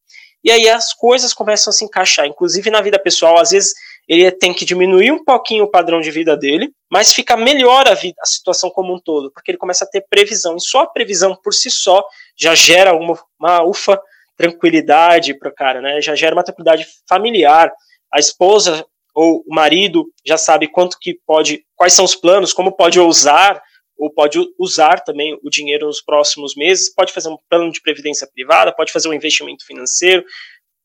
e 0.43 0.51
aí 0.51 0.67
as 0.69 0.93
coisas 0.93 1.33
começam 1.33 1.69
a 1.69 1.73
se 1.73 1.85
encaixar. 1.85 2.25
Inclusive 2.25 2.69
na 2.71 2.81
vida 2.81 2.97
pessoal, 2.97 3.39
às 3.39 3.51
vezes 3.51 3.73
ele 4.07 4.29
tem 4.31 4.53
que 4.53 4.65
diminuir 4.65 5.11
um 5.11 5.23
pouquinho 5.23 5.65
o 5.65 5.69
padrão 5.69 6.01
de 6.01 6.09
vida 6.09 6.35
dele, 6.35 6.71
mas 6.89 7.13
fica 7.13 7.37
melhor 7.37 7.87
a, 7.87 7.93
vida, 7.93 8.15
a 8.21 8.25
situação 8.25 8.69
como 8.69 8.93
um 8.93 8.99
todo, 8.99 9.31
porque 9.31 9.51
ele 9.51 9.57
começa 9.57 9.85
a 9.85 9.87
ter 9.87 10.03
previsão. 10.09 10.55
E 10.55 10.61
só 10.61 10.81
a 10.81 10.87
previsão 10.87 11.35
por 11.35 11.53
si 11.53 11.69
só 11.69 12.03
já 12.35 12.55
gera 12.55 12.93
uma, 12.95 13.17
uma 13.39 13.63
ufa 13.63 14.01
tranquilidade 14.35 15.37
para 15.37 15.49
o 15.49 15.53
cara, 15.53 15.81
né? 15.81 16.01
Já 16.01 16.15
gera 16.15 16.35
uma 16.35 16.43
tranquilidade 16.43 16.87
familiar. 17.07 17.71
A 18.11 18.19
esposa 18.19 18.85
ou 19.13 19.43
o 19.47 19.53
marido 19.53 20.05
já 20.25 20.37
sabe 20.37 20.67
quanto 20.67 20.97
que 20.99 21.19
pode, 21.25 21.63
quais 21.75 21.93
são 21.93 22.03
os 22.03 22.15
planos, 22.15 22.53
como 22.53 22.71
pode 22.71 22.99
ousar 22.99 23.61
ou 24.01 24.09
pode 24.09 24.39
usar 24.57 25.03
também 25.03 25.37
o 25.43 25.49
dinheiro 25.49 25.85
nos 25.85 26.01
próximos 26.01 26.55
meses, 26.55 26.91
pode 26.91 27.13
fazer 27.13 27.29
um 27.29 27.37
plano 27.47 27.71
de 27.71 27.79
previdência 27.79 28.27
privada, 28.33 28.73
pode 28.75 28.91
fazer 28.91 29.07
um 29.07 29.13
investimento 29.13 29.63
financeiro, 29.63 30.25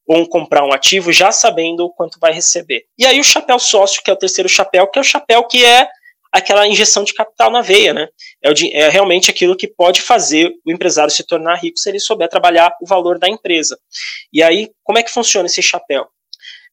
ou 0.07 0.29
comprar 0.29 0.63
um 0.63 0.73
ativo 0.73 1.11
já 1.11 1.33
sabendo 1.33 1.91
quanto 1.97 2.21
vai 2.21 2.31
receber. 2.31 2.85
E 2.99 3.07
aí 3.07 3.19
o 3.19 3.25
chapéu 3.25 3.59
sócio, 3.59 4.03
que 4.05 4.11
é 4.11 4.13
o 4.13 4.19
terceiro 4.19 4.51
chapéu, 4.51 4.87
que 4.87 4.99
é 4.99 5.01
o 5.01 5.05
chapéu 5.05 5.43
que 5.45 5.65
é 5.65 5.89
aquela 6.31 6.69
injeção 6.69 7.05
de 7.05 7.15
capital 7.15 7.51
na 7.51 7.63
veia, 7.63 7.95
né? 7.95 8.07
É, 8.45 8.51
o, 8.51 8.55
é, 8.73 8.91
realmente 8.91 9.31
aquilo 9.31 9.57
que 9.57 9.67
pode 9.67 10.03
fazer 10.03 10.53
o 10.67 10.71
empresário 10.71 11.11
se 11.11 11.27
tornar 11.27 11.55
rico 11.55 11.79
se 11.79 11.89
ele 11.89 11.99
souber 11.99 12.29
trabalhar 12.29 12.71
o 12.83 12.87
valor 12.87 13.19
da 13.19 13.31
empresa. 13.31 13.79
E 14.31 14.43
aí, 14.43 14.69
como 14.85 14.99
é 14.99 15.03
que 15.03 15.11
funciona 15.11 15.47
esse 15.47 15.63
chapéu? 15.63 16.07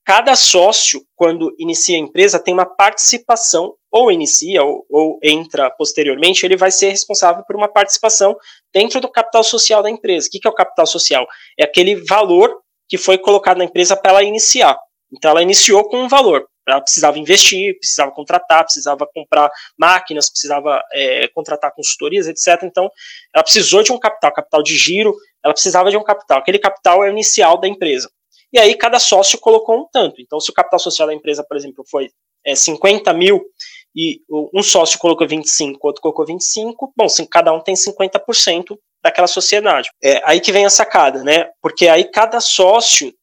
Cada 0.05 0.35
sócio, 0.35 1.01
quando 1.15 1.55
inicia 1.57 1.95
a 1.95 1.99
empresa, 1.99 2.37
tem 2.37 2.53
uma 2.53 2.65
participação, 2.65 3.73
ou 3.89 4.11
inicia, 4.11 4.61
ou, 4.61 4.85
ou, 4.89 5.19
entra 5.23 5.69
posteriormente, 5.71 6.45
ele 6.45 6.57
vai 6.57 6.71
ser 6.71 6.89
responsável 6.89 7.43
por 7.45 7.55
uma 7.55 7.69
participação 7.69 8.35
dentro 8.73 8.99
do 8.99 9.09
capital 9.09 9.43
social 9.43 9.81
da 9.81 9.89
empresa. 9.89 10.27
O 10.27 10.31
que 10.31 10.45
é 10.45 10.49
o 10.49 10.53
capital 10.53 10.85
social? 10.85 11.25
É 11.57 11.63
aquele 11.63 11.95
valor 12.03 12.59
que 12.89 12.97
foi 12.97 13.17
colocado 13.17 13.59
na 13.59 13.63
empresa 13.63 13.95
para 13.95 14.11
ela 14.11 14.23
iniciar. 14.23 14.77
Então, 15.11 15.31
ela 15.31 15.41
iniciou 15.41 15.87
com 15.87 16.03
um 16.03 16.09
valor. 16.09 16.45
Ela 16.67 16.81
precisava 16.81 17.19
investir, 17.19 17.77
precisava 17.77 18.11
contratar, 18.11 18.63
precisava 18.63 19.07
comprar 19.13 19.49
máquinas, 19.77 20.29
precisava 20.29 20.81
é, 20.91 21.27
contratar 21.29 21.73
consultorias, 21.73 22.27
etc. 22.27 22.63
Então, 22.63 22.89
ela 23.33 23.43
precisou 23.43 23.83
de 23.83 23.91
um 23.91 23.99
capital, 23.99 24.33
capital 24.33 24.63
de 24.63 24.75
giro, 24.75 25.15
ela 25.43 25.53
precisava 25.53 25.89
de 25.89 25.97
um 25.97 26.03
capital. 26.03 26.39
Aquele 26.39 26.59
capital 26.59 27.03
é 27.03 27.07
o 27.07 27.11
inicial 27.11 27.59
da 27.59 27.67
empresa. 27.67 28.09
E 28.53 28.59
aí 28.59 28.75
cada 28.75 28.99
sócio 28.99 29.39
colocou 29.39 29.79
um 29.79 29.87
tanto. 29.91 30.21
Então, 30.21 30.39
se 30.39 30.51
o 30.51 30.53
capital 30.53 30.79
social 30.79 31.07
da 31.07 31.13
empresa, 31.13 31.43
por 31.43 31.57
exemplo, 31.57 31.83
foi 31.89 32.09
é, 32.45 32.55
50 32.55 33.11
mil 33.13 33.43
e 33.95 34.21
um 34.53 34.61
sócio 34.61 34.99
colocou 34.99 35.27
25, 35.27 35.79
outro 35.85 36.01
colocou 36.01 36.25
25, 36.25 36.93
bom, 36.95 37.09
se 37.09 37.25
cada 37.27 37.51
um 37.51 37.59
tem 37.59 37.75
50% 37.75 38.77
daquela 39.03 39.27
sociedade. 39.27 39.89
É 40.03 40.21
aí 40.23 40.39
que 40.39 40.51
vem 40.51 40.65
a 40.65 40.69
sacada, 40.69 41.23
né? 41.23 41.49
Porque 41.61 41.87
aí 41.87 42.05
cada 42.05 42.39
sócio, 42.39 43.13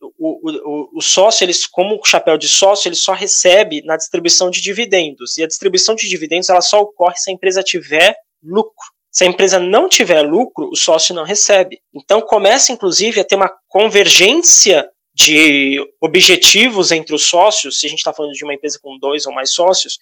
o, 0.00 0.50
o, 0.50 0.98
o 0.98 1.02
sócio, 1.02 1.44
eles, 1.44 1.66
como 1.66 1.96
o 1.96 2.04
chapéu 2.04 2.38
de 2.38 2.48
sócio, 2.48 2.88
ele 2.88 2.94
só 2.94 3.12
recebe 3.12 3.82
na 3.84 3.96
distribuição 3.96 4.50
de 4.50 4.62
dividendos. 4.62 5.36
E 5.36 5.42
a 5.42 5.46
distribuição 5.46 5.94
de 5.94 6.08
dividendos 6.08 6.48
ela 6.48 6.60
só 6.60 6.80
ocorre 6.80 7.16
se 7.16 7.30
a 7.30 7.34
empresa 7.34 7.62
tiver 7.62 8.14
lucro. 8.42 8.93
Se 9.14 9.22
a 9.22 9.28
empresa 9.28 9.60
não 9.60 9.88
tiver 9.88 10.22
lucro, 10.22 10.68
o 10.68 10.76
sócio 10.76 11.14
não 11.14 11.22
recebe. 11.22 11.80
Então 11.94 12.20
começa, 12.20 12.72
inclusive, 12.72 13.20
a 13.20 13.24
ter 13.24 13.36
uma 13.36 13.52
convergência 13.68 14.90
de 15.14 15.78
objetivos 16.00 16.90
entre 16.90 17.14
os 17.14 17.22
sócios, 17.24 17.78
se 17.78 17.86
a 17.86 17.88
gente 17.88 18.00
está 18.00 18.12
falando 18.12 18.32
de 18.32 18.42
uma 18.42 18.52
empresa 18.52 18.76
com 18.82 18.98
dois 18.98 19.24
ou 19.24 19.32
mais 19.32 19.52
sócios, 19.52 20.00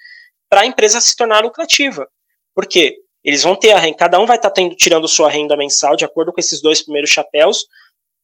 para 0.48 0.62
a 0.62 0.66
empresa 0.66 0.98
se 0.98 1.14
tornar 1.14 1.44
lucrativa. 1.44 2.08
Por 2.54 2.66
quê? 2.66 2.96
Eles 3.22 3.42
vão 3.42 3.54
ter 3.54 3.72
a 3.72 3.78
renda, 3.78 3.98
cada 3.98 4.18
um 4.18 4.24
vai 4.24 4.36
estar 4.36 4.48
tá 4.48 4.62
tirando 4.78 5.06
sua 5.06 5.28
renda 5.28 5.58
mensal 5.58 5.94
de 5.94 6.06
acordo 6.06 6.32
com 6.32 6.40
esses 6.40 6.62
dois 6.62 6.82
primeiros 6.82 7.10
chapéus, 7.10 7.66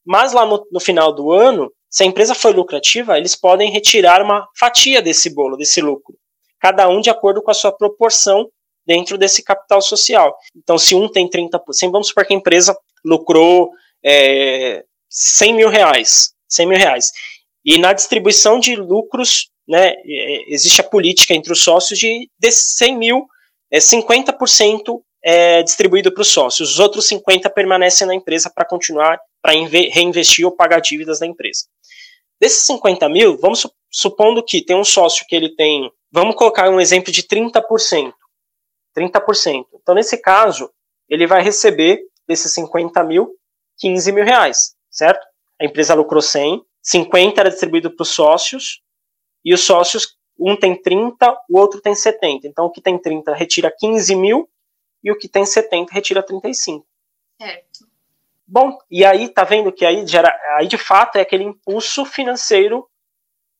mas 0.03 0.33
lá 0.33 0.43
no, 0.43 0.65
no 0.71 0.79
final 0.79 1.13
do 1.13 1.31
ano, 1.31 1.71
se 1.87 2.01
a 2.01 2.05
empresa 2.07 2.33
foi 2.33 2.51
lucrativa, 2.51 3.15
eles 3.15 3.35
podem 3.35 3.71
retirar 3.71 4.23
uma 4.23 4.47
fatia 4.59 5.03
desse 5.03 5.29
bolo, 5.29 5.55
desse 5.55 5.81
lucro. 5.81 6.15
Cada 6.59 6.89
um 6.89 6.99
de 6.99 7.11
acordo 7.11 7.43
com 7.43 7.51
a 7.51 7.53
sua 7.53 7.71
proporção 7.71 8.49
dentro 8.89 9.19
desse 9.19 9.43
capital 9.43 9.83
social. 9.83 10.35
Então, 10.55 10.75
se 10.79 10.95
um 10.95 11.07
tem 11.07 11.29
30%, 11.29 11.61
vamos 11.91 12.07
supor 12.07 12.25
que 12.25 12.33
a 12.33 12.35
empresa 12.35 12.75
lucrou 13.05 13.69
é, 14.03 14.83
100 15.07 15.53
mil 15.53 15.69
reais, 15.69 16.33
100 16.49 16.65
mil 16.65 16.77
reais. 16.77 17.11
E 17.63 17.77
na 17.77 17.93
distribuição 17.93 18.59
de 18.59 18.75
lucros, 18.75 19.51
né, 19.67 19.93
é, 20.03 20.51
existe 20.51 20.81
a 20.81 20.83
política 20.83 21.35
entre 21.35 21.53
os 21.53 21.63
sócios 21.63 21.99
de, 21.99 22.27
de 22.39 22.51
100 22.51 22.97
mil, 22.97 23.27
é, 23.71 23.77
50% 23.77 24.99
é 25.23 25.61
distribuído 25.61 26.11
para 26.11 26.21
os 26.21 26.29
sócios, 26.29 26.71
os 26.71 26.79
outros 26.79 27.07
50% 27.07 27.53
permanecem 27.53 28.07
na 28.07 28.15
empresa 28.15 28.49
para 28.49 28.65
continuar, 28.65 29.19
para 29.39 29.53
reinvestir 29.53 30.45
ou 30.45 30.51
pagar 30.51 30.79
dívidas 30.79 31.19
da 31.19 31.27
empresa. 31.27 31.65
Desses 32.41 32.63
50 32.63 33.07
mil, 33.07 33.37
vamos 33.37 33.67
supondo 33.91 34.43
que 34.43 34.65
tem 34.65 34.75
um 34.75 34.83
sócio 34.83 35.25
que 35.27 35.35
ele 35.35 35.53
tem, 35.55 35.91
vamos 36.11 36.35
colocar 36.35 36.69
um 36.71 36.79
exemplo 36.79 37.11
de 37.11 37.21
30%. 37.21 38.13
30%. 38.99 39.65
Então, 39.73 39.95
nesse 39.95 40.17
caso, 40.17 40.69
ele 41.07 41.25
vai 41.25 41.41
receber 41.41 42.01
desses 42.27 42.53
50 42.53 43.03
mil, 43.03 43.35
15 43.77 44.11
mil 44.11 44.23
reais, 44.23 44.75
certo? 44.89 45.25
A 45.59 45.65
empresa 45.65 45.93
lucrou 45.93 46.21
100, 46.21 46.63
50 46.81 47.41
era 47.41 47.49
distribuído 47.49 47.91
para 47.95 48.03
os 48.03 48.09
sócios, 48.09 48.81
e 49.43 49.53
os 49.53 49.61
sócios, 49.61 50.17
um 50.37 50.55
tem 50.55 50.79
30, 50.79 51.31
o 51.49 51.57
outro 51.57 51.81
tem 51.81 51.95
70. 51.95 52.47
Então, 52.47 52.65
o 52.65 52.71
que 52.71 52.81
tem 52.81 52.97
30 52.97 53.33
retira 53.33 53.73
15 53.77 54.15
mil, 54.15 54.49
e 55.03 55.11
o 55.11 55.17
que 55.17 55.27
tem 55.27 55.45
70 55.45 55.93
retira 55.93 56.21
35. 56.21 56.85
Certo. 57.41 57.87
Bom, 58.45 58.77
e 58.89 59.05
aí 59.05 59.29
tá 59.29 59.43
vendo 59.43 59.71
que 59.71 59.85
aí, 59.85 60.05
gera, 60.07 60.35
aí 60.57 60.67
de 60.67 60.77
fato 60.77 61.17
é 61.17 61.21
aquele 61.21 61.43
impulso 61.43 62.03
financeiro 62.03 62.89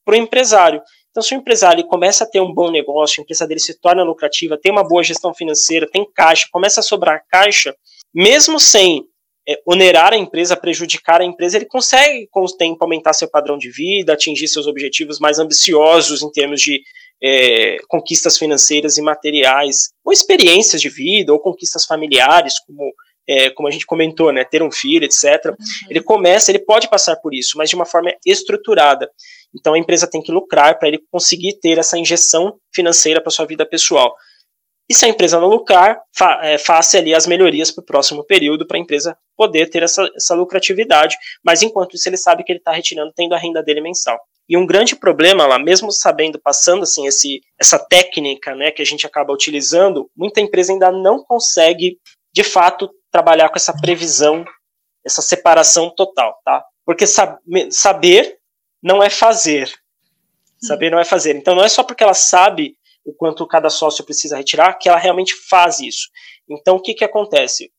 para 0.04 0.14
o 0.14 0.18
empresário. 0.18 0.82
Então, 1.12 1.24
se 1.24 1.34
o 1.34 1.38
empresário 1.38 1.86
começa 1.88 2.24
a 2.24 2.28
ter 2.28 2.40
um 2.40 2.54
bom 2.54 2.70
negócio, 2.70 3.20
a 3.20 3.24
empresa 3.24 3.48
dele 3.48 3.60
se 3.60 3.80
torna 3.80 4.04
lucrativa, 4.04 4.60
tem 4.62 4.72
uma 4.72 4.88
boa 4.88 5.04
gestão 5.04 5.34
financeira, 5.34 5.90
tem 5.90 6.06
caixa, 6.14 6.48
começa 6.52 6.80
a 6.80 6.84
sobrar 6.84 7.24
caixa, 7.30 7.76
mesmo 8.14 8.60
sem 8.60 9.04
é, 9.48 9.60
onerar 9.66 10.14
a 10.14 10.18
empresa, 10.18 10.56
prejudicar 10.56 11.22
a 11.22 11.26
empresa, 11.26 11.58
ele 11.58 11.66
consegue, 11.66 12.28
com 12.30 12.44
o 12.44 12.48
tempo, 12.56 12.84
aumentar 12.84 13.14
seu 13.14 13.28
padrão 13.28 13.58
de 13.58 13.72
vida, 13.72 14.14
atingir 14.14 14.48
seus 14.48 14.68
objetivos 14.68 15.20
mais 15.20 15.40
ambiciosos 15.40 16.22
em 16.22 16.32
termos 16.32 16.62
de 16.62 16.82
é, 17.22 17.78
conquistas 17.88 18.38
financeiras 18.38 18.98
e 18.98 19.02
materiais, 19.02 19.90
ou 20.06 20.14
experiências 20.14 20.82
de 20.82 20.90
vida, 20.90 21.34
ou 21.34 21.40
conquistas 21.40 21.86
familiares, 21.86 22.60
como 22.60 22.94
é, 23.30 23.52
como 23.52 23.68
a 23.68 23.72
gente 23.72 23.86
comentou, 23.86 24.32
né, 24.34 24.44
ter 24.44 24.64
um 24.64 24.72
filho, 24.72 25.06
etc. 25.06 25.24
Uhum. 25.46 25.56
Ele 25.88 26.02
começa, 26.02 26.50
ele 26.50 26.58
pode 26.58 26.90
passar 26.90 27.16
por 27.18 27.32
isso, 27.32 27.60
mas 27.60 27.70
de 27.70 27.76
uma 27.76 27.86
forma 27.86 28.12
estruturada. 28.26 29.08
Então 29.56 29.74
a 29.74 29.80
empresa 29.80 30.10
tem 30.10 30.22
que 30.22 30.32
lucrar 30.32 30.78
para 30.78 30.88
ele 30.88 31.00
conseguir 31.12 31.60
ter 31.60 31.78
essa 31.78 31.98
injeção 31.98 32.58
financeira 32.74 33.22
para 33.22 33.32
sua 33.32 33.46
vida 33.46 33.66
pessoal. 33.66 34.16
e 34.90 34.94
se 34.94 35.06
a 35.06 35.10
empresa 35.10 35.40
não 35.40 35.48
lucrar, 35.48 36.02
fa 36.16 36.40
é, 36.44 36.58
faça 36.58 36.98
ali 36.98 37.14
as 37.14 37.28
melhorias 37.28 37.70
para 37.72 37.82
o 37.82 37.86
próximo 37.86 38.24
período 38.24 38.66
para 38.66 38.78
a 38.78 38.80
empresa 38.80 39.16
poder 39.38 39.70
ter 39.70 39.84
essa, 39.84 40.10
essa 40.16 40.34
lucratividade, 40.34 41.16
mas 41.44 41.62
enquanto 41.62 41.96
isso 41.96 42.10
ele 42.10 42.18
sabe 42.18 42.44
que 42.44 42.52
ele 42.52 42.60
está 42.60 42.72
retirando, 42.72 43.14
tendo 43.16 43.36
a 43.36 43.38
renda 43.38 43.62
dele 43.62 43.82
mensal. 43.82 44.20
E 44.50 44.58
um 44.58 44.66
grande 44.66 44.96
problema 44.96 45.46
lá, 45.46 45.60
mesmo 45.60 45.92
sabendo, 45.92 46.40
passando 46.42 46.82
assim 46.82 47.06
esse, 47.06 47.40
essa 47.60 47.78
técnica 47.78 48.56
né, 48.56 48.72
que 48.72 48.82
a 48.82 48.86
gente 48.86 49.06
acaba 49.06 49.32
utilizando, 49.32 50.10
muita 50.18 50.42
empresa 50.42 50.74
ainda 50.74 50.92
não 50.92 51.24
consegue, 51.24 52.00
de 52.34 52.44
fato, 52.44 52.90
trabalhar 53.12 53.50
com 53.50 53.58
essa 53.58 53.80
previsão, 53.80 54.44
essa 55.06 55.22
separação 55.22 55.94
total, 55.96 56.36
tá? 56.44 56.64
Porque 56.84 57.06
sab 57.06 57.38
saber 57.70 58.39
não 58.82 59.02
é 59.02 59.10
fazer. 59.10 59.72
Saber 60.62 60.90
não 60.90 61.00
é 61.00 61.06
fazer. 61.06 61.36
Então 61.36 61.56
não 61.56 61.64
é 61.64 61.70
só 61.70 61.84
porque 61.84 62.04
ela 62.04 62.14
sabe 62.14 62.76
o 63.06 63.14
quanto 63.14 63.48
cada 63.48 63.70
sócio 63.70 64.04
precisa 64.04 64.38
retirar 64.38 64.74
que 64.74 64.90
ela 64.90 64.98
realmente 64.98 65.34
faz 65.50 65.80
isso. 65.80 66.10
Então 66.50 66.76
o 66.76 66.82
que 66.82 66.94
que 66.94 67.04
acontece? 67.04 67.72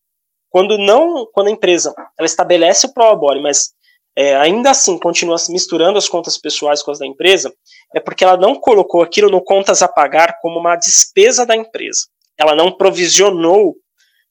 Quando 0.49 0.77
não, 0.77 1.27
quando 1.33 1.49
a 1.49 1.53
empresa 1.53 1.95
ela 2.19 2.27
estabelece 2.27 2.87
o 2.87 2.93
prolabore, 2.93 3.41
mas 3.41 3.73
é, 4.17 4.35
ainda 4.37 4.71
assim 4.71 4.99
continua 4.99 5.37
misturando 5.49 5.99
as 5.99 6.09
contas 6.09 6.37
pessoais 6.37 6.83
com 6.83 6.91
as 6.91 6.99
da 6.99 7.07
empresa, 7.07 7.53
é 7.95 8.01
porque 8.01 8.25
ela 8.25 8.37
não 8.37 8.57
colocou 8.57 9.03
aquilo 9.03 9.31
no 9.31 9.43
contas 9.43 9.83
a 9.83 9.89
pagar 9.89 10.39
como 10.41 10.59
uma 10.59 10.77
despesa 10.77 11.47
da 11.47 11.55
empresa. 11.55 12.07
Ela 12.37 12.57
não 12.57 12.73
provisionou 12.73 13.77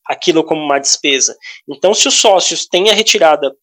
aquilo 0.06 0.44
como 0.44 0.62
uma 0.62 0.80
despesa. 0.80 1.38
Então, 1.68 1.94
se 1.94 2.08
os 2.08 2.16
sócios 2.16 2.66
têm 2.66 2.90
a 2.90 2.94
retirada 2.94 3.56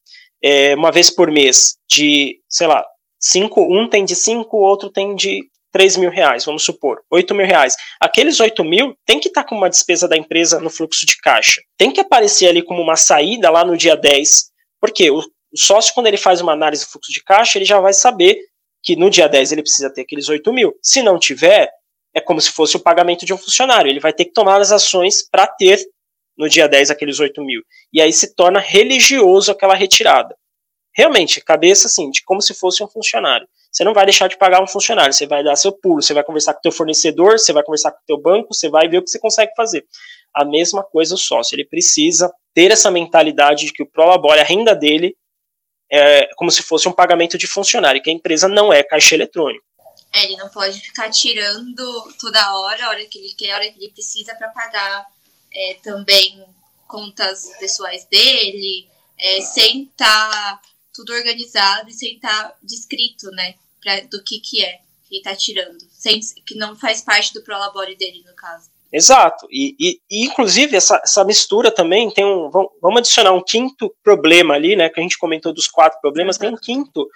é, 0.43 0.75
uma 0.75 0.93
vez 0.93 1.11
por 1.11 1.31
mês 1.31 1.77
de, 1.91 2.41
sei 2.49 2.67
lá, 2.67 2.85
cinco, 3.31 3.63
um 3.63 3.89
tem 3.89 4.05
de 4.05 4.15
cinco, 4.15 4.57
o 4.57 4.61
outro 4.61 4.91
tem 4.91 5.15
de 5.15 5.43
3 5.73 5.97
mil 5.99 6.11
reais, 6.11 6.45
vamos 6.45 6.65
supor, 6.65 7.03
8 7.11 7.35
mil 7.35 7.47
reais. 7.47 7.77
Aqueles 8.01 8.41
8 8.41 8.65
mil 8.65 8.97
tem 9.05 9.21
que 9.21 9.29
estar 9.29 9.43
tá 9.43 9.49
com 9.49 9.55
uma 9.55 9.69
despesa 9.69 10.09
da 10.09 10.17
empresa 10.17 10.59
no 10.61 10.71
fluxo 10.71 11.05
de 11.05 11.19
caixa. 11.19 11.61
Tem 11.77 11.91
que 11.91 12.01
aparecer 12.01 12.49
ali 12.49 12.63
como 12.63 12.81
uma 12.81 12.97
saída 12.97 13.51
lá 13.51 13.65
no 13.65 13.77
dia 13.77 13.97
10, 13.97 14.47
porque 14.81 15.11
o, 15.11 15.19
o 15.19 15.59
sócio, 15.59 15.93
quando 15.93 16.07
ele 16.07 16.17
faz 16.17 16.41
uma 16.41 16.53
análise 16.53 16.85
do 16.85 16.91
fluxo 16.91 17.13
de 17.13 17.23
caixa, 17.23 17.59
ele 17.59 17.65
já 17.65 17.79
vai 17.79 17.93
saber 17.93 18.39
que 18.83 18.97
no 18.97 19.11
dia 19.11 19.29
10 19.29 19.53
ele 19.53 19.63
precisa 19.63 19.93
ter 19.93 20.03
aqueles 20.03 20.29
8 20.29 20.51
mil. 20.53 20.73
Se 20.81 21.03
não 21.03 21.19
tiver, 21.19 21.69
é 22.15 22.21
como 22.21 22.41
se 22.41 22.51
fosse 22.51 22.77
o 22.77 22.81
pagamento 22.81 23.27
de 23.27 23.35
um 23.35 23.39
funcionário. 23.39 23.91
Ele 23.91 24.01
vai 24.01 24.13
ter 24.13 24.25
que 24.25 24.33
tomar 24.33 24.61
as 24.61 24.73
ações 24.73 25.29
para 25.29 25.47
ter 25.47 25.79
no 26.39 26.49
dia 26.49 26.69
10 26.69 26.91
aqueles 26.91 27.19
8 27.19 27.43
mil. 27.45 27.61
E 27.93 28.01
aí 28.01 28.13
se 28.13 28.35
torna 28.35 28.61
religioso 28.61 29.51
aquela 29.51 29.75
retirada. 29.75 30.35
Realmente, 30.97 31.43
cabeça 31.43 31.89
assim, 31.89 32.11
de 32.11 32.25
como 32.25 32.41
se 32.41 32.55
fosse 32.55 32.83
um 32.83 32.89
funcionário. 32.89 33.47
Você 33.71 33.85
não 33.85 33.93
vai 33.93 34.07
deixar 34.07 34.29
de 34.29 34.39
pagar 34.39 34.63
um 34.63 34.67
funcionário, 34.67 35.13
você 35.13 35.27
vai 35.27 35.45
dar 35.45 35.55
seu 35.55 35.71
pulo, 35.71 36.01
você 36.01 36.15
vai 36.15 36.25
conversar 36.25 36.55
com 36.55 36.61
o 36.61 36.63
teu 36.63 36.73
fornecedor, 36.73 37.39
você 37.39 37.53
vai 37.53 37.63
conversar 37.63 37.93
com 37.93 37.99
o 37.99 38.07
teu 38.07 38.19
banco, 38.19 38.55
você 38.55 38.71
vai 38.71 38.89
ver 38.89 38.99
o 38.99 39.03
que 39.05 39.11
você 39.11 39.19
consegue 39.19 39.53
fazer. 39.55 39.85
A 40.35 40.43
mesma 40.43 40.83
coisa 40.83 41.15
o 41.15 41.19
sócio, 41.19 41.55
ele 41.55 41.67
precisa 41.67 42.33
ter 42.55 42.71
essa 42.71 42.91
mentalidade 42.91 43.67
de 43.67 43.73
que 43.75 43.83
o 43.83 43.87
Prolabore, 43.87 44.41
a 44.41 44.45
renda 44.45 44.75
dele, 44.75 45.15
é 45.93 46.31
como 46.37 46.51
se 46.51 46.63
fosse 46.63 46.89
um 46.89 46.93
pagamento 46.93 47.37
de 47.37 47.47
funcionário, 47.47 48.03
que 48.03 48.09
a 48.09 48.13
empresa 48.13 48.49
não 48.49 48.73
é 48.73 48.83
caixa 48.83 49.15
eletrônico. 49.15 49.65
É, 50.15 50.25
ele 50.25 50.37
não 50.37 50.49
pode 50.49 50.81
ficar 50.81 51.11
tirando 51.11 52.15
toda 52.19 52.59
hora, 52.59 52.87
a 52.87 52.89
hora 52.89 53.05
que 53.05 53.19
ele 53.19 53.35
quer, 53.37 53.53
a 53.53 53.57
hora 53.57 53.71
que 53.71 53.79
ele 53.79 53.93
precisa 53.93 54.35
para 54.35 54.49
pagar 54.49 55.07
é, 55.53 55.75
também 55.83 56.43
contas 56.89 57.53
pessoais 57.61 58.07
dele, 58.07 58.89
é, 59.19 59.43
sem 59.43 59.83
estar 59.83 60.31
tá 60.31 60.61
tudo 60.97 61.13
organizado 61.13 61.91
e 61.91 61.93
sem 61.93 62.15
estar 62.15 62.49
tá 62.49 62.57
descrito, 62.63 63.31
né, 63.31 63.55
pra, 63.83 64.01
do 64.01 64.23
que 64.25 64.41
que 64.41 64.65
é 64.65 64.79
que 65.07 65.17
ele 65.17 65.23
tá 65.23 65.37
tirando, 65.37 65.79
sem, 65.91 66.19
que 66.45 66.57
não 66.57 66.75
faz 66.75 67.01
parte 67.03 67.33
do 67.33 67.43
prolabore 67.43 67.95
dele, 67.95 68.25
no 68.27 68.35
caso. 68.35 68.69
Exato, 68.93 69.47
e, 69.51 69.77
e, 69.79 70.01
e 70.11 70.25
inclusive 70.25 70.77
essa, 70.77 71.01
essa, 71.05 71.25
mistura 71.25 71.71
também 71.71 72.11
tem 72.11 72.25
um, 72.25 72.51
vamos 72.51 72.99
adicionar 72.99 73.33
um 73.33 73.43
quinto 73.43 73.95
problema 74.03 74.55
ali, 74.55 74.75
né, 74.75 74.89
que 74.89 74.99
a 74.99 75.03
gente 75.03 75.19
comentou 75.19 75.53
dos 75.53 75.69
quatro 75.69 76.01
problemas, 76.01 76.39
tem 76.39 76.49
um 76.49 76.57
quinto, 76.57 77.07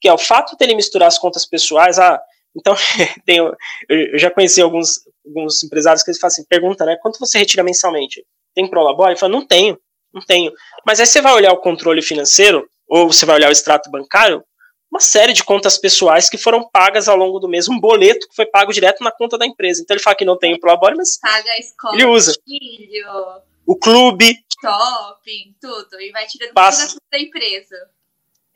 que 0.00 0.08
é 0.08 0.12
o 0.12 0.18
fato 0.18 0.56
dele 0.56 0.74
misturar 0.74 1.08
as 1.08 1.18
contas 1.18 1.46
pessoais, 1.46 1.98
ah, 1.98 2.20
então, 2.56 2.74
tem, 3.24 3.38
eu 3.38 4.18
já 4.18 4.30
conheci 4.30 4.60
alguns, 4.60 5.00
alguns 5.24 5.62
empresários 5.62 6.02
que 6.02 6.10
eles 6.10 6.20
fazem 6.20 6.42
assim, 6.42 6.48
pergunta, 6.48 6.84
né, 6.84 6.96
quanto 7.00 7.18
você 7.18 7.38
retira 7.38 7.62
mensalmente? 7.62 8.24
Tem 8.54 8.68
Prolabore? 8.68 9.12
Ele 9.12 9.18
fala, 9.18 9.32
não 9.32 9.46
tenho, 9.46 9.78
não 10.12 10.22
tenho. 10.22 10.52
Mas 10.84 10.98
aí 10.98 11.06
você 11.06 11.20
vai 11.20 11.34
olhar 11.34 11.52
o 11.52 11.60
controle 11.60 12.02
financeiro, 12.02 12.68
ou 12.88 13.12
você 13.12 13.26
vai 13.26 13.36
olhar 13.36 13.48
o 13.48 13.52
extrato 13.52 13.90
bancário, 13.90 14.42
uma 14.90 15.00
série 15.00 15.32
de 15.32 15.44
contas 15.44 15.76
pessoais 15.76 16.30
que 16.30 16.38
foram 16.38 16.68
pagas 16.68 17.08
ao 17.08 17.16
longo 17.16 17.38
do 17.38 17.48
mês, 17.48 17.68
um 17.68 17.78
boleto 17.78 18.26
que 18.28 18.34
foi 18.34 18.46
pago 18.46 18.72
direto 18.72 19.04
na 19.04 19.12
conta 19.12 19.36
da 19.36 19.46
empresa. 19.46 19.82
Então 19.82 19.94
ele 19.94 20.02
fala 20.02 20.16
que 20.16 20.24
não 20.24 20.38
tem 20.38 20.54
o 20.54 20.60
Prolabore, 20.60 20.96
mas 20.96 21.18
Paga 21.20 21.50
a 21.50 21.58
escola 21.58 21.94
ele 21.94 22.06
usa. 22.06 22.34
Filho, 22.44 23.06
o 23.66 23.76
clube. 23.76 24.38
Shopping, 24.60 25.54
tudo. 25.60 26.00
E 26.00 26.10
vai 26.10 26.26
tirando 26.26 26.54
passa, 26.54 26.88
tudo 26.88 27.02
da 27.12 27.18
empresa. 27.18 27.76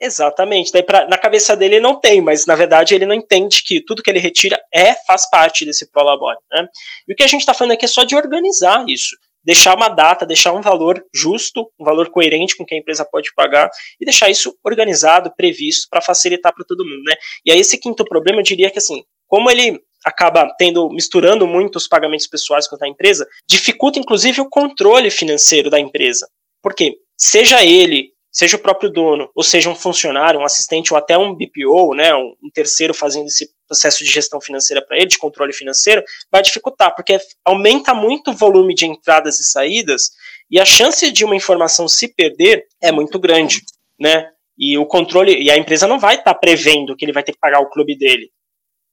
Exatamente. 0.00 0.72
Daí 0.72 0.82
pra, 0.82 1.06
na 1.06 1.16
cabeça 1.18 1.54
dele 1.54 1.76
ele 1.76 1.82
não 1.82 2.00
tem, 2.00 2.20
mas 2.20 2.44
na 2.46 2.56
verdade 2.56 2.94
ele 2.94 3.06
não 3.06 3.14
entende 3.14 3.62
que 3.62 3.80
tudo 3.80 4.02
que 4.02 4.10
ele 4.10 4.18
retira 4.18 4.60
é 4.72 4.94
faz 5.06 5.30
parte 5.30 5.64
desse 5.64 5.88
prolabore. 5.92 6.38
Né? 6.50 6.66
E 7.06 7.12
o 7.12 7.16
que 7.16 7.22
a 7.22 7.26
gente 7.26 7.40
está 7.40 7.54
falando 7.54 7.72
aqui 7.72 7.84
é 7.84 7.88
só 7.88 8.02
de 8.02 8.16
organizar 8.16 8.84
isso. 8.88 9.16
Deixar 9.44 9.74
uma 9.74 9.88
data, 9.88 10.26
deixar 10.26 10.52
um 10.52 10.60
valor 10.60 11.04
justo, 11.12 11.70
um 11.78 11.84
valor 11.84 12.10
coerente 12.10 12.56
com 12.56 12.64
que 12.64 12.74
a 12.74 12.78
empresa 12.78 13.04
pode 13.04 13.32
pagar 13.34 13.68
e 14.00 14.04
deixar 14.04 14.30
isso 14.30 14.56
organizado, 14.64 15.32
previsto, 15.36 15.88
para 15.90 16.00
facilitar 16.00 16.54
para 16.54 16.64
todo 16.64 16.84
mundo. 16.84 17.02
Né? 17.04 17.14
E 17.44 17.50
aí, 17.50 17.58
esse 17.58 17.78
quinto 17.78 18.04
problema, 18.04 18.40
eu 18.40 18.44
diria 18.44 18.70
que 18.70 18.78
assim, 18.78 19.02
como 19.26 19.50
ele 19.50 19.80
acaba 20.04 20.52
tendo 20.58 20.88
misturando 20.90 21.46
muito 21.46 21.76
os 21.76 21.88
pagamentos 21.88 22.26
pessoais 22.26 22.68
com 22.68 22.76
a 22.82 22.88
empresa, 22.88 23.26
dificulta 23.48 23.98
inclusive 23.98 24.40
o 24.40 24.48
controle 24.48 25.10
financeiro 25.10 25.70
da 25.70 25.78
empresa. 25.78 26.28
Porque 26.62 26.96
seja 27.16 27.64
ele 27.64 28.11
seja 28.32 28.56
o 28.56 28.60
próprio 28.60 28.90
dono, 28.90 29.30
ou 29.34 29.42
seja 29.42 29.68
um 29.68 29.74
funcionário, 29.74 30.40
um 30.40 30.44
assistente 30.44 30.92
ou 30.92 30.98
até 30.98 31.18
um 31.18 31.34
BPO, 31.34 31.94
né, 31.94 32.14
um, 32.14 32.50
terceiro 32.52 32.94
fazendo 32.94 33.26
esse 33.26 33.50
processo 33.68 34.02
de 34.02 34.10
gestão 34.10 34.40
financeira 34.40 34.84
para 34.84 34.96
ele, 34.96 35.06
de 35.06 35.18
controle 35.18 35.52
financeiro, 35.52 36.02
vai 36.30 36.40
dificultar, 36.40 36.94
porque 36.94 37.18
aumenta 37.44 37.92
muito 37.92 38.30
o 38.30 38.34
volume 38.34 38.74
de 38.74 38.86
entradas 38.86 39.38
e 39.38 39.44
saídas 39.44 40.10
e 40.50 40.58
a 40.58 40.64
chance 40.64 41.10
de 41.12 41.24
uma 41.24 41.36
informação 41.36 41.86
se 41.86 42.08
perder 42.08 42.66
é 42.80 42.90
muito 42.90 43.18
grande, 43.18 43.60
né? 44.00 44.30
E 44.58 44.76
o 44.78 44.86
controle 44.86 45.42
e 45.42 45.50
a 45.50 45.56
empresa 45.56 45.86
não 45.86 45.98
vai 45.98 46.14
estar 46.14 46.34
tá 46.34 46.38
prevendo 46.38 46.96
que 46.96 47.04
ele 47.04 47.12
vai 47.12 47.22
ter 47.22 47.32
que 47.32 47.38
pagar 47.38 47.60
o 47.60 47.70
clube 47.70 47.96
dele, 47.96 48.30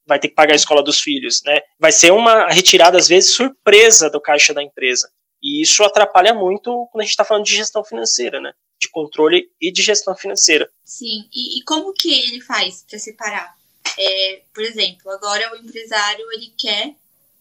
vai 0.06 0.18
ter 0.18 0.28
que 0.28 0.34
pagar 0.34 0.52
a 0.52 0.56
escola 0.56 0.82
dos 0.82 1.00
filhos, 1.00 1.42
né? 1.44 1.60
Vai 1.78 1.92
ser 1.92 2.12
uma 2.12 2.48
retirada 2.48 2.98
às 2.98 3.08
vezes 3.08 3.34
surpresa 3.34 4.10
do 4.10 4.20
caixa 4.20 4.52
da 4.52 4.62
empresa. 4.62 5.08
E 5.42 5.62
isso 5.62 5.82
atrapalha 5.84 6.34
muito 6.34 6.70
quando 6.90 7.00
a 7.00 7.04
gente 7.04 7.12
está 7.12 7.24
falando 7.24 7.44
de 7.44 7.54
gestão 7.54 7.84
financeira, 7.84 8.40
né? 8.40 8.52
De 8.80 8.88
controle 8.88 9.50
e 9.60 9.70
de 9.70 9.82
gestão 9.82 10.16
financeira. 10.16 10.70
Sim, 10.84 11.28
e, 11.32 11.58
e 11.58 11.64
como 11.64 11.92
que 11.92 12.12
ele 12.12 12.40
faz 12.40 12.84
para 12.88 12.98
separar? 12.98 13.54
É, 13.98 14.42
por 14.54 14.64
exemplo, 14.64 15.10
agora 15.10 15.52
o 15.52 15.56
empresário 15.56 16.24
ele 16.32 16.52
quer 16.56 16.94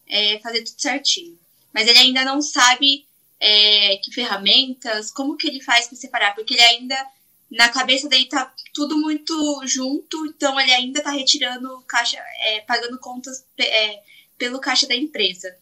é, 0.08 0.40
fazer 0.40 0.64
tudo 0.64 0.82
certinho, 0.82 1.40
mas 1.74 1.88
ele 1.88 2.00
ainda 2.00 2.26
não 2.26 2.42
sabe 2.42 3.06
é, 3.40 3.98
que 3.98 4.14
ferramentas, 4.14 5.12
como 5.12 5.38
que 5.38 5.48
ele 5.48 5.62
faz 5.62 5.88
para 5.88 5.98
separar, 5.98 6.36
porque 6.36 6.54
ele 6.54 6.64
ainda 6.64 7.08
na 7.50 7.70
cabeça 7.70 8.08
dele 8.08 8.26
tá 8.26 8.54
tudo 8.74 8.98
muito 8.98 9.34
junto, 9.66 10.26
então 10.28 10.60
ele 10.60 10.72
ainda 10.72 11.02
tá 11.02 11.10
retirando 11.10 11.82
caixa, 11.88 12.18
é, 12.18 12.62
pagando 12.62 13.00
contas 13.00 13.46
é, 13.58 14.04
pelo 14.38 14.60
caixa 14.60 14.88
da 14.88 14.96
empresa. 14.96 15.56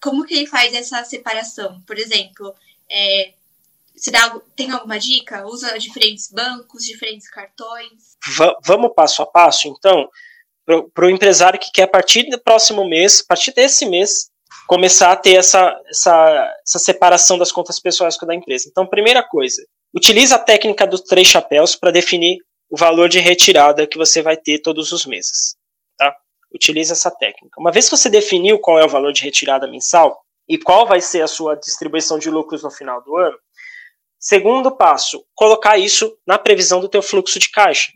Como 0.00 0.24
que 0.24 0.34
ele 0.34 0.46
faz 0.46 0.74
essa 0.74 1.02
separação? 1.04 1.80
Por 1.86 1.98
exemplo, 1.98 2.54
é, 2.90 3.32
você 3.96 4.10
dá, 4.10 4.38
tem 4.54 4.70
alguma 4.70 4.98
dica? 4.98 5.46
Usa 5.46 5.78
diferentes 5.78 6.30
bancos, 6.30 6.84
diferentes 6.84 7.28
cartões? 7.30 8.16
Vamos 8.64 8.92
passo 8.94 9.22
a 9.22 9.26
passo, 9.26 9.68
então, 9.68 10.08
para 10.92 11.06
o 11.06 11.10
empresário 11.10 11.58
que 11.58 11.70
quer, 11.72 11.84
a 11.84 11.88
partir 11.88 12.28
do 12.28 12.38
próximo 12.40 12.86
mês, 12.86 13.22
a 13.22 13.28
partir 13.28 13.54
desse 13.54 13.86
mês, 13.86 14.30
começar 14.66 15.12
a 15.12 15.16
ter 15.16 15.34
essa, 15.34 15.74
essa, 15.88 16.54
essa 16.66 16.78
separação 16.78 17.38
das 17.38 17.52
contas 17.52 17.80
pessoais 17.80 18.16
com 18.18 18.24
a 18.26 18.28
da 18.28 18.34
empresa. 18.34 18.68
Então, 18.68 18.86
primeira 18.86 19.22
coisa, 19.22 19.64
utilize 19.94 20.34
a 20.34 20.38
técnica 20.38 20.86
dos 20.86 21.02
três 21.02 21.26
chapéus 21.26 21.76
para 21.76 21.90
definir 21.90 22.38
o 22.68 22.76
valor 22.76 23.08
de 23.08 23.20
retirada 23.20 23.86
que 23.86 23.96
você 23.96 24.20
vai 24.20 24.36
ter 24.36 24.58
todos 24.58 24.92
os 24.92 25.06
meses. 25.06 25.56
Tá? 25.96 26.14
Utilize 26.52 26.92
essa 26.92 27.10
técnica. 27.10 27.60
Uma 27.60 27.70
vez 27.70 27.88
que 27.88 27.96
você 27.96 28.10
definiu 28.10 28.58
qual 28.58 28.78
é 28.78 28.84
o 28.84 28.88
valor 28.88 29.12
de 29.12 29.22
retirada 29.22 29.70
mensal 29.70 30.20
e 30.48 30.58
qual 30.58 30.86
vai 30.86 31.00
ser 31.00 31.22
a 31.22 31.28
sua 31.28 31.54
distribuição 31.54 32.18
de 32.18 32.28
lucros 32.28 32.62
no 32.62 32.70
final 32.70 33.02
do 33.02 33.16
ano, 33.16 33.38
Segundo 34.28 34.76
passo, 34.76 35.24
colocar 35.36 35.78
isso 35.78 36.18
na 36.26 36.36
previsão 36.36 36.80
do 36.80 36.88
teu 36.88 37.00
fluxo 37.00 37.38
de 37.38 37.48
caixa. 37.48 37.92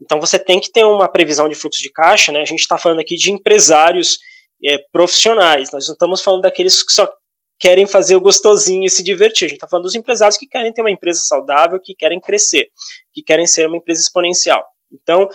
Então 0.00 0.18
você 0.18 0.38
tem 0.38 0.58
que 0.58 0.72
ter 0.72 0.84
uma 0.84 1.06
previsão 1.06 1.50
de 1.50 1.54
fluxo 1.54 1.82
de 1.82 1.92
caixa, 1.92 2.32
né? 2.32 2.40
A 2.40 2.46
gente 2.46 2.60
está 2.60 2.78
falando 2.78 3.00
aqui 3.00 3.14
de 3.14 3.30
empresários 3.30 4.16
é, 4.64 4.78
profissionais, 4.90 5.70
nós 5.70 5.86
não 5.86 5.92
estamos 5.92 6.22
falando 6.22 6.40
daqueles 6.40 6.82
que 6.82 6.94
só 6.94 7.06
querem 7.58 7.86
fazer 7.86 8.16
o 8.16 8.22
gostosinho 8.22 8.86
e 8.86 8.90
se 8.90 9.02
divertir. 9.02 9.44
A 9.44 9.48
gente 9.48 9.58
está 9.58 9.68
falando 9.68 9.84
dos 9.84 9.94
empresários 9.94 10.38
que 10.38 10.46
querem 10.46 10.72
ter 10.72 10.80
uma 10.80 10.90
empresa 10.90 11.20
saudável, 11.20 11.78
que 11.78 11.94
querem 11.94 12.20
crescer, 12.20 12.70
que 13.12 13.22
querem 13.22 13.46
ser 13.46 13.66
uma 13.66 13.76
empresa 13.76 14.00
exponencial. 14.00 14.64
Então, 14.90 15.28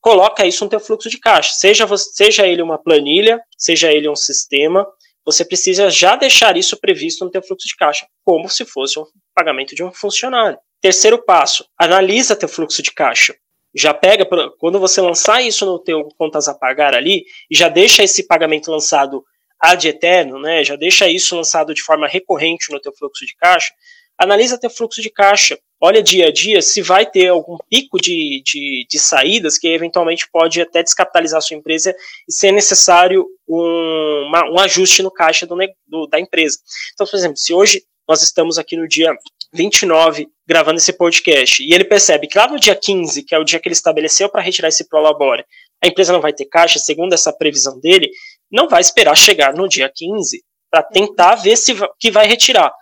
coloca 0.00 0.46
isso 0.46 0.62
no 0.62 0.70
teu 0.70 0.78
fluxo 0.78 1.10
de 1.10 1.18
caixa. 1.18 1.52
Seja, 1.52 1.84
seja 1.96 2.46
ele 2.46 2.62
uma 2.62 2.78
planilha, 2.80 3.40
seja 3.58 3.90
ele 3.90 4.08
um 4.08 4.14
sistema, 4.14 4.86
você 5.24 5.44
precisa 5.44 5.90
já 5.90 6.16
deixar 6.16 6.56
isso 6.56 6.78
previsto 6.78 7.24
no 7.24 7.30
teu 7.30 7.42
fluxo 7.42 7.66
de 7.66 7.76
caixa, 7.76 8.06
como 8.24 8.48
se 8.48 8.64
fosse 8.64 8.98
um 8.98 9.04
pagamento 9.34 9.74
de 9.74 9.82
um 9.82 9.92
funcionário. 9.92 10.58
Terceiro 10.80 11.24
passo, 11.24 11.66
analisa 11.78 12.36
teu 12.36 12.48
fluxo 12.48 12.82
de 12.82 12.92
caixa. 12.92 13.34
Já 13.74 13.92
pega, 13.92 14.26
quando 14.58 14.78
você 14.78 15.00
lançar 15.00 15.42
isso 15.42 15.64
no 15.66 15.78
teu 15.78 16.08
contas 16.16 16.46
a 16.46 16.54
pagar 16.54 16.94
ali, 16.94 17.24
e 17.50 17.56
já 17.56 17.68
deixa 17.68 18.04
esse 18.04 18.26
pagamento 18.26 18.70
lançado 18.70 19.24
ad 19.58 19.88
eterno, 19.88 20.38
né, 20.38 20.62
já 20.62 20.76
deixa 20.76 21.08
isso 21.08 21.34
lançado 21.34 21.72
de 21.72 21.82
forma 21.82 22.06
recorrente 22.06 22.70
no 22.70 22.80
teu 22.80 22.92
fluxo 22.92 23.24
de 23.24 23.34
caixa, 23.34 23.72
analisa 24.18 24.58
teu 24.58 24.70
fluxo 24.70 25.02
de 25.02 25.10
caixa, 25.10 25.58
olha 25.80 26.02
dia 26.02 26.28
a 26.28 26.32
dia 26.32 26.62
se 26.62 26.80
vai 26.80 27.04
ter 27.04 27.28
algum 27.28 27.56
pico 27.68 27.98
de, 28.00 28.42
de, 28.44 28.86
de 28.88 28.98
saídas 28.98 29.58
que 29.58 29.68
eventualmente 29.68 30.28
pode 30.32 30.60
até 30.60 30.82
descapitalizar 30.82 31.38
a 31.38 31.40
sua 31.40 31.56
empresa 31.56 31.94
e 32.28 32.32
ser 32.32 32.52
necessário 32.52 33.26
um, 33.48 34.26
uma, 34.28 34.50
um 34.50 34.58
ajuste 34.58 35.02
no 35.02 35.10
caixa 35.10 35.46
do, 35.46 35.56
do, 35.86 36.06
da 36.06 36.18
empresa. 36.18 36.58
Então, 36.94 37.06
por 37.06 37.16
exemplo, 37.16 37.36
se 37.36 37.52
hoje 37.52 37.82
nós 38.08 38.22
estamos 38.22 38.58
aqui 38.58 38.76
no 38.76 38.86
dia 38.86 39.14
29 39.52 40.28
gravando 40.46 40.78
esse 40.78 40.92
podcast 40.92 41.62
e 41.62 41.72
ele 41.72 41.84
percebe 41.84 42.26
que 42.26 42.36
lá 42.36 42.46
no 42.48 42.58
dia 42.58 42.74
15, 42.74 43.22
que 43.22 43.34
é 43.34 43.38
o 43.38 43.44
dia 43.44 43.58
que 43.58 43.68
ele 43.68 43.74
estabeleceu 43.74 44.28
para 44.28 44.42
retirar 44.42 44.68
esse 44.68 44.88
Prolabore, 44.88 45.44
a 45.82 45.86
empresa 45.86 46.12
não 46.12 46.20
vai 46.20 46.32
ter 46.32 46.46
caixa, 46.46 46.78
segundo 46.78 47.12
essa 47.12 47.32
previsão 47.32 47.78
dele, 47.80 48.10
não 48.50 48.68
vai 48.68 48.80
esperar 48.80 49.16
chegar 49.16 49.54
no 49.54 49.68
dia 49.68 49.90
15 49.94 50.42
para 50.70 50.82
tentar 50.82 51.36
ver 51.36 51.56
se 51.56 51.74
que 51.98 52.10
vai 52.10 52.26
retirar. 52.26 52.72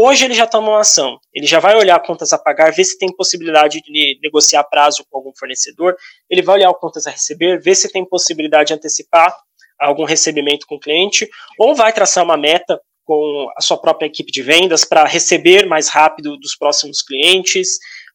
Hoje 0.00 0.26
ele 0.26 0.34
já 0.34 0.46
tomou 0.46 0.74
uma 0.74 0.82
ação, 0.82 1.18
ele 1.34 1.44
já 1.44 1.58
vai 1.58 1.74
olhar 1.74 1.98
contas 1.98 2.32
a 2.32 2.38
pagar, 2.38 2.72
ver 2.72 2.84
se 2.84 2.96
tem 2.96 3.12
possibilidade 3.16 3.80
de 3.80 4.16
negociar 4.22 4.62
prazo 4.62 5.04
com 5.10 5.18
algum 5.18 5.32
fornecedor, 5.36 5.96
ele 6.30 6.40
vai 6.40 6.54
olhar 6.54 6.72
contas 6.74 7.04
a 7.08 7.10
receber, 7.10 7.60
ver 7.60 7.74
se 7.74 7.90
tem 7.90 8.08
possibilidade 8.08 8.68
de 8.68 8.74
antecipar 8.74 9.36
algum 9.76 10.04
recebimento 10.04 10.68
com 10.68 10.76
o 10.76 10.78
cliente, 10.78 11.28
ou 11.58 11.74
vai 11.74 11.92
traçar 11.92 12.22
uma 12.22 12.36
meta 12.36 12.80
com 13.04 13.48
a 13.56 13.60
sua 13.60 13.76
própria 13.76 14.06
equipe 14.06 14.30
de 14.30 14.40
vendas 14.40 14.84
para 14.84 15.04
receber 15.04 15.66
mais 15.66 15.88
rápido 15.88 16.36
dos 16.36 16.54
próximos 16.54 17.02
clientes, 17.02 17.70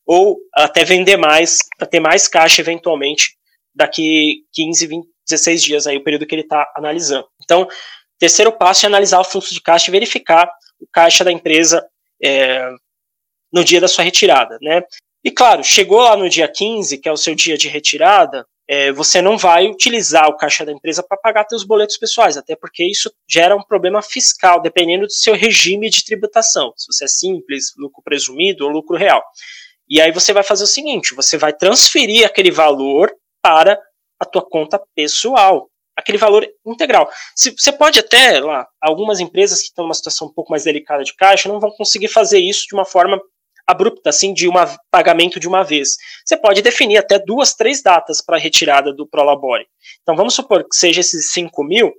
ou 0.06 0.38
até 0.56 0.86
vender 0.86 1.18
mais, 1.18 1.58
para 1.78 1.86
ter 1.86 2.00
mais 2.00 2.30
caixa 2.30 2.62
eventualmente 2.62 3.36
daqui 3.76 4.46
15, 4.54 4.88
20, 4.88 5.08
16 5.28 5.62
dias, 5.62 5.86
aí 5.86 5.98
o 5.98 6.04
período 6.06 6.26
que 6.26 6.34
ele 6.34 6.44
está 6.44 6.66
analisando. 6.78 7.28
Então, 7.44 7.68
terceiro 8.18 8.54
passo 8.54 8.86
é 8.86 8.88
analisar 8.88 9.20
o 9.20 9.26
fluxo 9.26 9.54
de 9.54 9.60
caixa 9.60 9.90
e 9.90 9.92
verificar 9.92 10.50
o 10.84 10.88
caixa 10.92 11.24
da 11.24 11.32
empresa 11.32 11.86
é, 12.22 12.70
no 13.52 13.64
dia 13.64 13.80
da 13.80 13.88
sua 13.88 14.04
retirada, 14.04 14.58
né? 14.62 14.84
E 15.24 15.32
claro, 15.32 15.64
chegou 15.64 16.02
lá 16.02 16.18
no 16.18 16.30
dia 16.30 16.48
15, 16.48 16.98
que 16.98 17.08
é 17.08 17.12
o 17.12 17.18
seu 17.18 17.34
dia 17.34 17.58
de 17.58 17.70
retirada, 17.70 18.46
é, 18.68 18.92
você 18.92 19.22
não 19.22 19.38
vai 19.38 19.68
utilizar 19.68 20.28
o 20.28 20.38
caixa 20.38 20.66
da 20.66 20.72
empresa 20.72 21.04
para 21.04 21.18
pagar 21.18 21.46
seus 21.48 21.64
boletos 21.64 21.98
pessoais, 21.98 22.38
até 22.38 22.56
porque 22.56 22.84
isso 22.84 23.12
gera 23.30 23.56
um 23.56 23.64
problema 23.64 24.02
fiscal, 24.02 24.62
dependendo 24.62 25.06
do 25.06 25.12
seu 25.12 25.36
regime 25.36 25.90
de 25.90 26.04
tributação, 26.04 26.74
se 26.76 26.88
você 26.92 27.06
é 27.06 27.08
simples, 27.08 27.74
lucro 27.78 28.02
presumido 28.04 28.66
ou 28.66 28.72
lucro 28.72 28.98
real. 28.98 29.24
E 29.88 30.00
aí 30.02 30.12
você 30.12 30.34
vai 30.34 30.44
fazer 30.44 30.64
o 30.64 30.68
seguinte, 30.68 31.14
você 31.14 31.38
vai 31.38 31.54
transferir 31.54 32.26
aquele 32.26 32.52
valor 32.52 33.14
para 33.42 33.80
a 34.20 34.26
tua 34.26 34.42
conta 34.42 34.82
pessoal 34.96 35.70
aquele 36.04 36.18
valor 36.18 36.48
integral. 36.66 37.10
Se, 37.36 37.52
você 37.52 37.72
pode 37.72 38.00
até, 38.00 38.40
lá, 38.40 38.68
algumas 38.82 39.20
empresas 39.20 39.60
que 39.60 39.68
estão 39.68 39.86
numa 39.86 39.94
situação 39.94 40.28
um 40.28 40.34
pouco 40.34 40.52
mais 40.52 40.64
delicada 40.64 41.04
de 41.04 41.16
caixa 41.16 41.50
não 41.50 41.60
vão 41.60 41.72
conseguir 41.72 42.08
fazer 42.08 42.40
isso 42.40 42.68
de 42.68 42.76
uma 42.76 42.86
forma 42.86 43.20
abrupta, 43.66 44.10
assim, 44.10 44.34
de 44.34 44.48
um 44.48 44.54
pagamento 44.92 45.40
de 45.40 45.48
uma 45.48 45.64
vez. 45.64 45.96
Você 46.26 46.36
pode 46.36 46.62
definir 46.62 46.98
até 46.98 47.18
duas, 47.18 47.54
três 47.54 47.82
datas 47.82 48.22
para 48.22 48.38
retirada 48.38 48.94
do 48.94 49.08
Prolabore. 49.08 49.66
Então, 50.02 50.16
vamos 50.16 50.36
supor 50.36 50.68
que 50.68 50.76
seja 50.76 51.00
esses 51.00 51.32
5 51.32 51.64
mil, 51.64 51.94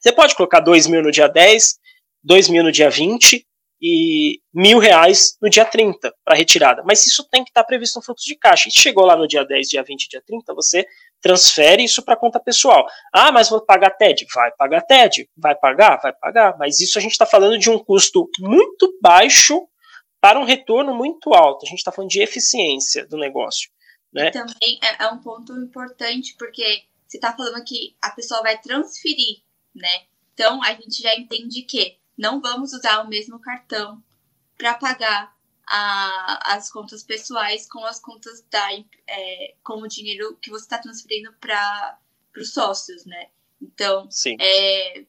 você 0.00 0.12
pode 0.12 0.34
colocar 0.34 0.60
2 0.60 0.86
mil 0.86 1.02
no 1.02 1.12
dia 1.12 1.28
10, 1.28 1.78
2 2.24 2.48
mil 2.48 2.64
no 2.64 2.72
dia 2.72 2.88
20 2.88 3.46
e 3.82 4.40
mil 4.52 4.78
reais 4.78 5.36
no 5.40 5.48
dia 5.48 5.64
30 5.64 6.12
para 6.24 6.36
retirada. 6.36 6.82
Mas 6.84 7.06
isso 7.06 7.26
tem 7.30 7.44
que 7.44 7.50
estar 7.50 7.62
tá 7.62 7.66
previsto 7.66 7.98
no 7.98 8.04
fluxo 8.04 8.26
de 8.26 8.36
caixa. 8.36 8.68
E 8.68 8.72
chegou 8.72 9.04
lá 9.04 9.16
no 9.16 9.28
dia 9.28 9.44
10, 9.44 9.68
dia 9.68 9.82
20, 9.82 10.08
dia 10.08 10.22
30, 10.26 10.54
você 10.54 10.86
transfere 11.20 11.84
isso 11.84 12.02
para 12.02 12.16
conta 12.16 12.40
pessoal. 12.40 12.86
Ah, 13.12 13.30
mas 13.30 13.48
vou 13.48 13.60
pagar 13.60 13.90
TED? 13.90 14.26
Vai 14.34 14.50
pagar 14.52 14.82
TED. 14.82 15.28
Vai 15.36 15.54
pagar? 15.54 16.00
Vai 16.02 16.12
pagar. 16.12 16.56
Mas 16.58 16.80
isso 16.80 16.98
a 16.98 17.00
gente 17.00 17.12
está 17.12 17.26
falando 17.26 17.58
de 17.58 17.70
um 17.70 17.78
custo 17.78 18.28
muito 18.40 18.98
baixo 19.02 19.66
para 20.20 20.38
um 20.38 20.44
retorno 20.44 20.94
muito 20.94 21.32
alto. 21.32 21.64
A 21.64 21.68
gente 21.68 21.78
está 21.78 21.92
falando 21.92 22.10
de 22.10 22.22
eficiência 22.22 23.06
do 23.06 23.16
negócio. 23.16 23.70
Né? 24.12 24.30
Também 24.30 24.78
é, 24.82 25.04
é 25.04 25.08
um 25.08 25.18
ponto 25.18 25.52
importante, 25.56 26.34
porque 26.38 26.82
você 27.06 27.16
está 27.16 27.32
falando 27.34 27.62
que 27.64 27.96
a 28.02 28.10
pessoa 28.10 28.42
vai 28.42 28.58
transferir, 28.58 29.42
né? 29.74 30.04
Então 30.34 30.62
a 30.62 30.74
gente 30.74 31.02
já 31.02 31.14
entende 31.14 31.62
que 31.62 31.98
não 32.16 32.40
vamos 32.40 32.72
usar 32.72 33.02
o 33.02 33.08
mesmo 33.08 33.40
cartão 33.40 34.02
para 34.56 34.74
pagar 34.74 35.32
a, 35.72 36.54
as 36.56 36.68
contas 36.68 37.04
pessoais 37.04 37.68
com 37.68 37.84
as 37.84 38.00
contas 38.00 38.44
da 38.50 38.68
é, 39.06 39.54
com 39.62 39.74
o 39.74 39.88
dinheiro 39.88 40.36
que 40.42 40.50
você 40.50 40.64
está 40.64 40.78
transferindo 40.78 41.32
para 41.34 41.96
os 42.36 42.52
sócios, 42.52 43.06
né? 43.06 43.28
Então, 43.62 44.08
é, 44.40 45.04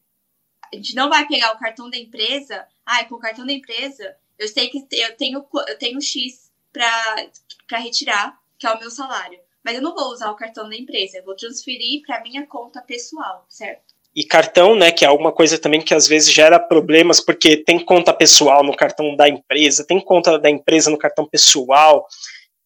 a 0.72 0.76
gente 0.76 0.94
não 0.94 1.10
vai 1.10 1.28
pegar 1.28 1.54
o 1.54 1.60
cartão 1.60 1.90
da 1.90 1.98
empresa. 1.98 2.68
Ah, 2.86 3.04
com 3.06 3.16
o 3.16 3.20
cartão 3.20 3.46
da 3.46 3.54
empresa, 3.54 4.16
eu 4.38 4.48
sei 4.48 4.70
que 4.70 4.86
eu 4.92 5.18
tenho, 5.18 5.48
eu 5.68 5.78
tenho 5.80 6.00
X 6.00 6.52
para 6.72 7.80
retirar, 7.80 8.40
que 8.60 8.68
é 8.68 8.72
o 8.72 8.80
meu 8.80 8.92
salário. 8.92 9.40
Mas 9.64 9.76
eu 9.76 9.82
não 9.82 9.96
vou 9.96 10.12
usar 10.12 10.30
o 10.30 10.36
cartão 10.36 10.70
da 10.70 10.76
empresa, 10.76 11.18
eu 11.18 11.26
vou 11.26 11.36
transferir 11.36 12.04
para 12.06 12.22
minha 12.22 12.46
conta 12.46 12.82
pessoal, 12.82 13.46
certo? 13.50 13.91
E 14.16 14.26
cartão, 14.26 14.76
né, 14.76 14.92
que 14.92 15.06
é 15.06 15.08
alguma 15.08 15.32
coisa 15.32 15.58
também 15.58 15.82
que 15.82 15.94
às 15.94 16.08
vezes 16.08 16.32
gera 16.32 16.60
problemas, 16.60 17.22
porque 17.22 17.58
tem 17.58 17.80
conta 17.80 18.14
pessoal 18.14 18.64
no 18.64 18.76
cartão 18.76 19.16
da 19.16 19.28
empresa, 19.28 19.86
tem 19.86 20.00
conta 20.02 20.38
da 20.38 20.50
empresa 20.50 20.92
no 20.92 20.98
cartão 20.98 21.26
pessoal, 21.26 22.06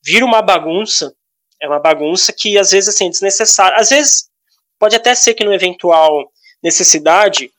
vira 0.03 0.25
uma 0.25 0.41
bagunça, 0.41 1.13
é 1.61 1.67
uma 1.67 1.79
bagunça 1.79 2.33
que 2.33 2.57
às 2.57 2.71
vezes 2.71 2.89
assim, 2.89 3.07
é 3.07 3.09
desnecessária, 3.09 3.77
às 3.77 3.89
vezes 3.89 4.27
pode 4.79 4.95
até 4.95 5.13
ser 5.13 5.35
que 5.35 5.43
no 5.43 5.53
eventual 5.53 6.31
necessidade, 6.63 7.51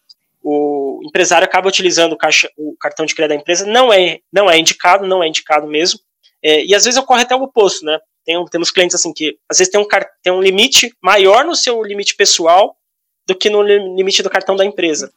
o 0.42 1.01
empresário 1.05 1.44
acaba 1.44 1.68
utilizando 1.68 2.12
o, 2.12 2.16
caixa, 2.16 2.51
o 2.57 2.77
cartão 2.81 3.07
de 3.07 3.14
crédito 3.14 3.37
da 3.37 3.40
empresa, 3.40 3.66
não 3.66 3.92
é, 3.92 4.18
não 4.33 4.51
é 4.51 4.59
indicado, 4.59 5.07
não 5.07 5.22
é 5.22 5.29
indicado 5.29 5.66
mesmo, 5.66 6.01
é, 6.42 6.64
e 6.64 6.75
às 6.75 6.85
vezes 6.85 6.99
ocorre 6.99 7.22
até 7.22 7.37
o 7.37 7.42
oposto, 7.42 7.85
né, 7.85 8.01
tem, 8.25 8.44
temos 8.46 8.72
clientes 8.72 8.96
assim 8.96 9.12
que 9.12 9.38
às 9.49 9.59
vezes 9.59 9.70
tem 9.70 9.81
um, 9.81 9.87
tem 10.22 10.33
um 10.33 10.42
limite 10.42 10.92
maior 11.01 11.44
no 11.44 11.55
seu 11.55 11.81
limite 11.85 12.16
pessoal 12.16 12.77
do 13.27 13.35
que 13.35 13.51
no 13.51 13.62
limite 13.62 14.23
do 14.23 14.31
cartão 14.31 14.57
da 14.57 14.65
empresa. 14.65 15.12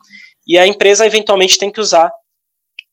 E 0.48 0.58
a 0.58 0.66
empresa 0.66 1.06
eventualmente 1.06 1.58
tem 1.58 1.72
que 1.72 1.80
usar 1.80 2.12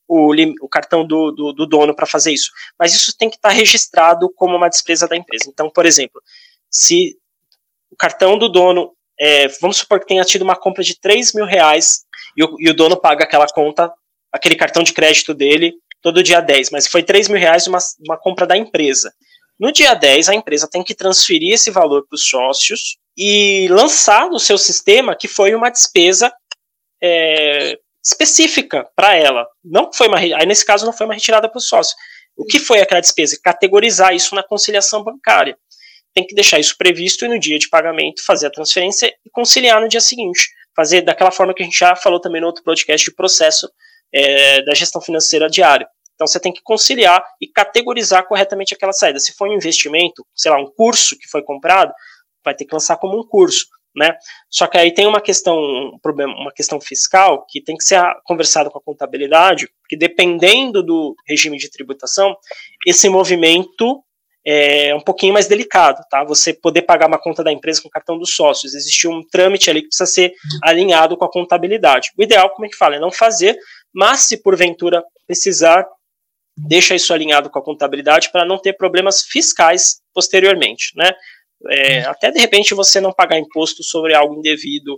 o, 0.09 0.33
o 0.61 0.69
cartão 0.69 1.07
do, 1.07 1.33
do, 1.33 1.53
do 1.53 1.67
dono 1.67 1.95
para 1.95 2.07
fazer 2.07 2.33
isso. 2.33 2.51
Mas 2.79 2.95
isso 2.95 3.17
tem 3.17 3.31
que 3.31 3.37
estar 3.37 3.49
tá 3.49 3.55
registrado 3.55 4.31
como 4.35 4.57
uma 4.57 4.69
despesa 4.69 5.09
da 5.09 5.17
empresa. 5.17 5.45
Então, 5.49 5.71
por 5.71 5.87
exemplo, 5.87 6.21
se 6.71 7.17
o 7.91 7.97
cartão 7.97 8.39
do 8.39 8.49
dono, 8.49 8.93
é, 9.19 9.49
vamos 9.61 9.79
supor 9.79 10.01
que 10.01 10.07
tenha 10.07 10.25
tido 10.25 10.43
uma 10.43 10.57
compra 10.57 10.85
de 10.85 11.01
3 11.01 11.33
mil 11.35 11.47
reais 11.47 12.05
e 12.37 12.45
o, 12.45 12.57
e 12.59 12.69
o 12.69 12.75
dono 12.75 12.97
paga 12.97 13.25
aquela 13.25 13.47
conta, 13.47 13.91
aquele 14.31 14.55
cartão 14.55 14.83
de 14.83 14.93
crédito 14.93 15.33
dele, 15.33 15.75
todo 16.03 16.23
dia 16.23 16.41
10, 16.41 16.71
mas 16.71 16.87
foi 16.87 17.03
3 17.03 17.29
mil 17.29 17.41
reais 17.41 17.67
uma, 17.67 17.79
uma 18.07 18.19
compra 18.19 18.47
da 18.47 18.57
empresa. 18.57 19.13
No 19.59 19.73
dia 19.73 19.95
10, 19.95 20.29
a 20.29 20.35
empresa 20.35 20.69
tem 20.71 20.85
que 20.85 20.95
transferir 20.95 21.55
esse 21.55 21.71
valor 21.71 22.07
para 22.07 22.15
os 22.15 22.29
sócios 22.29 22.99
e 23.17 23.67
lançar 23.69 24.29
no 24.29 24.39
seu 24.39 24.59
sistema 24.59 25.17
que 25.17 25.27
foi 25.29 25.55
uma 25.55 25.71
despesa 25.71 26.33
é, 27.03 27.79
específica 28.05 28.87
para 28.95 29.17
ela. 29.17 29.47
Não 29.65 29.91
foi 29.93 30.09
uma, 30.09 30.19
aí 30.19 30.47
nesse 30.47 30.65
caso 30.65 30.85
não 30.85 30.93
foi 30.93 31.07
uma 31.07 31.15
retirada 31.15 31.49
para 31.49 31.59
o 31.59 31.63
sócio. 31.63 31.97
O 32.37 32.45
que 32.45 32.59
foi 32.59 32.81
aquela 32.81 33.01
despesa? 33.01 33.39
Categorizar 33.43 34.15
isso 34.15 34.35
na 34.35 34.43
conciliação 34.43 35.03
bancária. 35.03 35.57
Tem 36.15 36.27
que 36.27 36.35
deixar 36.35 36.59
isso 36.59 36.77
previsto 36.77 37.25
e 37.25 37.29
no 37.29 37.39
dia 37.39 37.59
de 37.59 37.69
pagamento 37.69 38.25
fazer 38.25 38.47
a 38.47 38.51
transferência 38.51 39.13
e 39.25 39.31
conciliar 39.31 39.81
no 39.81 39.89
dia 39.89 40.01
seguinte. 40.01 40.51
Fazer 40.75 41.01
daquela 41.01 41.31
forma 41.31 41.55
que 41.55 41.63
a 41.63 41.65
gente 41.67 41.79
já 41.79 41.97
falou 41.97 42.21
também 42.21 42.41
no 42.41 42.47
outro 42.47 42.63
podcast 42.63 43.09
de 43.09 43.15
processo 43.15 43.69
é, 44.13 44.63
da 44.63 44.75
gestão 44.75 45.01
financeira 45.01 45.49
diária. 45.49 45.89
Então 46.15 46.27
você 46.27 46.41
tem 46.41 46.53
que 46.53 46.63
conciliar 46.63 47.23
e 47.41 47.47
categorizar 47.47 48.27
corretamente 48.27 48.75
aquela 48.75 48.93
saída. 48.93 49.19
Se 49.19 49.35
for 49.35 49.49
um 49.49 49.53
investimento, 49.53 50.27
sei 50.35 50.51
lá, 50.51 50.59
um 50.59 50.71
curso 50.71 51.17
que 51.19 51.29
foi 51.29 51.43
comprado, 51.43 51.93
vai 52.47 52.55
ter 52.55 52.65
que 52.65 52.75
lançar 52.75 52.97
como 52.97 53.19
um 53.19 53.27
curso, 53.27 53.67
né? 53.95 54.17
Só 54.49 54.67
que 54.67 54.79
aí 54.79 54.93
tem 54.93 55.07
uma 55.07 55.21
questão, 55.21 55.59
um 55.59 55.99
problema, 56.01 56.33
uma 56.35 56.53
questão 56.53 56.81
fiscal 56.81 57.45
que 57.47 57.63
tem 57.63 57.77
que 57.77 57.85
ser 57.85 58.01
conversado 58.25 58.71
com 58.71 58.79
a 58.79 58.83
contabilidade, 58.83 59.69
que 59.89 59.97
dependendo 59.97 60.83
do 60.83 61.15
regime 61.27 61.59
de 61.59 61.71
tributação, 61.71 62.35
esse 62.87 63.09
movimento 63.09 64.03
é 64.49 64.95
um 64.95 65.01
pouquinho 65.01 65.33
mais 65.33 65.49
delicado, 65.49 66.01
tá? 66.09 66.23
Você 66.23 66.55
poder 66.55 66.83
pagar 66.83 67.09
uma 67.09 67.19
conta 67.19 67.43
da 67.43 67.51
empresa 67.51 67.83
com 67.83 67.91
cartão 67.91 68.17
dos 68.17 68.37
sócios, 68.37 68.75
existe 68.75 69.09
um 69.09 69.21
trâmite 69.27 69.69
ali 69.69 69.83
que 69.83 69.89
precisa 69.89 70.07
ser 70.07 70.33
alinhado 70.63 71.17
com 71.17 71.25
a 71.25 71.31
contabilidade. 71.31 72.11
O 72.17 72.23
ideal, 72.23 72.51
como 72.51 72.65
é 72.65 72.69
que 72.69 72.77
fala, 72.77 72.95
é 72.95 73.01
não 73.01 73.11
fazer, 73.11 73.59
mas 73.93 74.21
se 74.21 74.41
porventura 74.41 75.03
precisar, 75.27 75.85
deixa 76.57 76.95
isso 76.95 77.13
alinhado 77.13 77.51
com 77.51 77.59
a 77.59 77.65
contabilidade 77.65 78.31
para 78.31 78.45
não 78.45 78.57
ter 78.57 78.75
problemas 78.75 79.23
fiscais 79.23 80.01
posteriormente, 80.15 80.93
né? 80.97 81.11
É, 81.69 82.01
até 82.01 82.31
de 82.31 82.39
repente 82.39 82.75
você 82.75 83.01
não 83.01 83.13
pagar 83.13 83.39
imposto 83.39 83.83
sobre 83.83 84.15
algo 84.15 84.35
indevido 84.35 84.95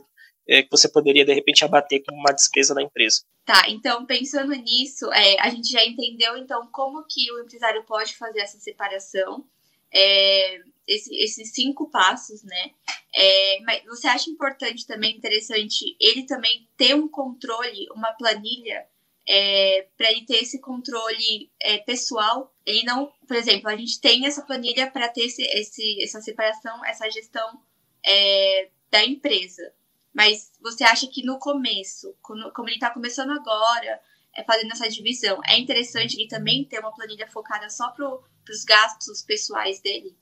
é, 0.49 0.63
que 0.63 0.71
você 0.71 0.89
poderia, 0.89 1.25
de 1.25 1.35
repente, 1.35 1.65
abater 1.65 2.03
como 2.05 2.19
uma 2.19 2.33
despesa 2.33 2.75
da 2.75 2.83
empresa. 2.83 3.23
Tá, 3.45 3.65
então 3.69 4.07
pensando 4.07 4.55
nisso, 4.55 5.13
é, 5.13 5.39
a 5.41 5.51
gente 5.51 5.71
já 5.71 5.85
entendeu 5.85 6.37
então 6.37 6.67
como 6.73 7.05
que 7.09 7.31
o 7.33 7.41
empresário 7.41 7.85
pode 7.85 8.17
fazer 8.17 8.41
essa 8.41 8.59
separação, 8.59 9.45
é, 9.93 10.61
esse, 10.87 11.15
esses 11.17 11.53
cinco 11.53 11.91
passos, 11.91 12.43
né? 12.43 12.71
É, 13.15 13.61
mas 13.61 13.85
você 13.85 14.07
acha 14.07 14.31
importante 14.31 14.87
também, 14.87 15.17
interessante, 15.17 15.97
ele 16.01 16.25
também 16.25 16.69
ter 16.77 16.95
um 16.95 17.09
controle, 17.09 17.87
uma 17.95 18.13
planilha 18.13 18.87
é, 19.29 19.87
para 19.95 20.11
ele 20.11 20.25
ter 20.25 20.43
esse 20.43 20.59
controle 20.59 21.51
é, 21.61 21.79
pessoal. 21.79 22.51
Ele 22.65 22.83
não, 22.85 23.13
por 23.27 23.37
exemplo, 23.37 23.69
a 23.69 23.77
gente 23.77 24.01
tem 24.01 24.27
essa 24.27 24.43
planilha 24.43 24.91
para 24.91 25.09
ter 25.09 25.27
esse, 25.27 25.43
esse, 25.43 26.03
essa 26.03 26.21
separação, 26.23 26.83
essa 26.87 27.09
gestão 27.11 27.61
é, 28.05 28.71
da 28.91 29.05
empresa. 29.05 29.71
Mas 30.15 30.51
você 30.63 30.83
acha 30.83 31.07
que 31.07 31.23
no 31.23 31.39
começo, 31.39 32.17
como, 32.23 32.51
como 32.53 32.71
ele 32.71 32.77
está 32.77 32.89
começando 32.89 33.31
agora, 33.33 34.01
é, 34.35 34.43
fazendo 34.45 34.73
essa 34.73 34.89
divisão, 34.89 35.39
é 35.47 35.59
interessante 35.59 36.19
ele 36.19 36.27
também 36.27 36.65
ter 36.65 36.79
uma 36.79 36.95
planilha 36.95 37.29
focada 37.29 37.69
só 37.69 37.91
para 37.91 38.09
os 38.51 38.65
gastos 38.65 39.21
pessoais 39.21 39.79
dele? 39.83 40.17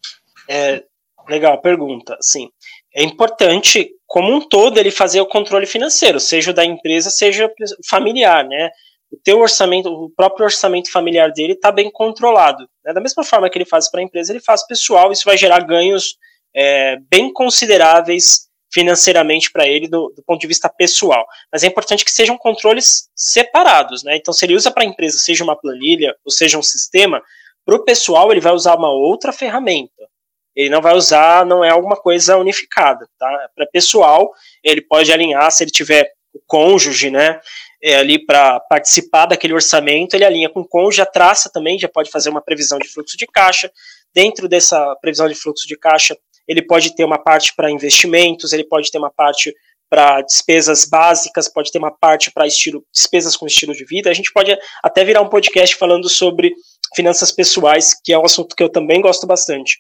É, 0.49 0.85
legal, 1.29 1.61
pergunta. 1.61 2.19
Sim, 2.21 2.51
é 2.93 3.05
importante, 3.05 3.95
como 4.05 4.35
um 4.35 4.41
todo, 4.49 4.79
ele 4.79 4.91
fazer 4.91 5.21
o 5.21 5.27
controle 5.27 5.65
financeiro, 5.65 6.19
seja 6.19 6.53
da 6.53 6.65
empresa, 6.65 7.09
seja 7.09 7.49
familiar, 7.89 8.45
né? 8.45 8.73
O 9.11 9.17
teu 9.23 9.39
orçamento, 9.39 9.89
o 9.89 10.11
próprio 10.11 10.45
orçamento 10.45 10.91
familiar 10.91 11.33
dele 11.33 11.53
está 11.53 11.71
bem 11.71 11.91
controlado. 11.91 12.69
Né? 12.85 12.93
Da 12.93 13.01
mesma 13.01 13.23
forma 13.25 13.49
que 13.49 13.59
ele 13.59 13.65
faz 13.65 13.91
para 13.91 14.01
a 14.01 14.03
empresa, 14.03 14.33
ele 14.33 14.41
faz 14.41 14.67
pessoal, 14.67 15.13
isso 15.13 15.25
vai 15.25 15.37
gerar 15.37 15.61
ganhos 15.61 16.17
é, 16.55 16.97
bem 17.11 17.33
consideráveis 17.33 18.47
financeiramente 18.73 19.51
para 19.51 19.67
ele 19.67 19.89
do, 19.89 20.13
do, 20.15 20.23
ponto 20.25 20.41
de 20.41 20.47
vista 20.47 20.69
pessoal. 20.69 21.27
Mas 21.53 21.63
é 21.63 21.67
importante 21.67 22.05
que 22.05 22.11
sejam 22.11 22.37
controles 22.37 23.09
separados, 23.15 24.03
né? 24.03 24.17
Então, 24.17 24.35
se 24.35 24.45
ele 24.45 24.55
usa 24.55 24.71
para 24.71 24.83
a 24.83 24.87
empresa, 24.87 25.19
seja 25.19 25.45
uma 25.45 25.57
planilha 25.57 26.15
ou 26.25 26.31
seja 26.31 26.59
um 26.59 26.63
sistema, 26.63 27.23
para 27.65 27.77
o 27.77 27.85
pessoal 27.85 28.31
ele 28.31 28.41
vai 28.41 28.53
usar 28.53 28.75
uma 28.77 28.91
outra 28.91 29.33
ferramenta. 29.33 30.07
Ele 30.55 30.71
não 30.71 30.81
vai 30.81 30.95
usar, 30.95 31.45
não 31.45 31.63
é 31.63 31.71
alguma 31.71 31.97
coisa 31.97 32.39
unificada, 32.39 33.07
tá? 33.19 33.51
Para 33.55 33.67
pessoal, 33.67 34.33
ele 34.65 34.81
pode 34.81 35.13
alinhar 35.13 35.51
se 35.51 35.65
ele 35.65 35.71
tiver 35.71 36.11
o 36.33 36.41
cônjuge, 36.47 37.11
né? 37.11 37.41
É, 37.89 37.95
ali 37.95 38.19
para 38.19 38.59
participar 38.59 39.27
daquele 39.27 39.55
orçamento, 39.55 40.15
ele 40.15 40.25
alinha 40.25 40.49
com 40.49 40.59
o 40.59 40.69
cônjuge, 40.69 41.01
a 41.01 41.07
traça 41.07 41.49
também, 41.49 41.79
já 41.79 41.89
pode 41.89 42.11
fazer 42.11 42.31
uma 42.31 42.41
previsão 42.41 42.81
de 42.81 42.89
fluxo 42.89 43.17
de 43.17 43.29
caixa. 43.29 43.71
Dentro 44.13 44.49
dessa 44.49 44.97
previsão 44.97 45.29
de 45.29 45.37
fluxo 45.37 45.69
de 45.69 45.79
caixa, 45.79 46.17
ele 46.49 46.63
pode 46.63 46.97
ter 46.97 47.05
uma 47.05 47.17
parte 47.17 47.55
para 47.55 47.71
investimentos, 47.71 48.53
ele 48.53 48.65
pode 48.65 48.91
ter 48.91 48.99
uma 48.99 49.13
parte 49.13 49.55
para 49.89 50.21
despesas 50.23 50.85
básicas, 50.85 51.49
pode 51.49 51.71
ter 51.71 51.79
uma 51.79 51.97
parte 51.97 52.33
para 52.33 52.45
estilo 52.45 52.85
despesas 52.93 53.37
com 53.37 53.47
estilo 53.47 53.73
de 53.73 53.85
vida. 53.85 54.11
A 54.11 54.15
gente 54.15 54.33
pode 54.33 54.59
até 54.83 55.05
virar 55.05 55.23
um 55.23 55.29
podcast 55.29 55.77
falando 55.77 56.09
sobre 56.09 56.53
finanças 56.97 57.31
pessoais, 57.31 57.95
que 58.03 58.13
é 58.13 58.19
um 58.19 58.25
assunto 58.25 58.57
que 58.57 58.65
eu 58.65 58.69
também 58.69 59.01
gosto 59.01 59.29
bastante. 59.29 59.79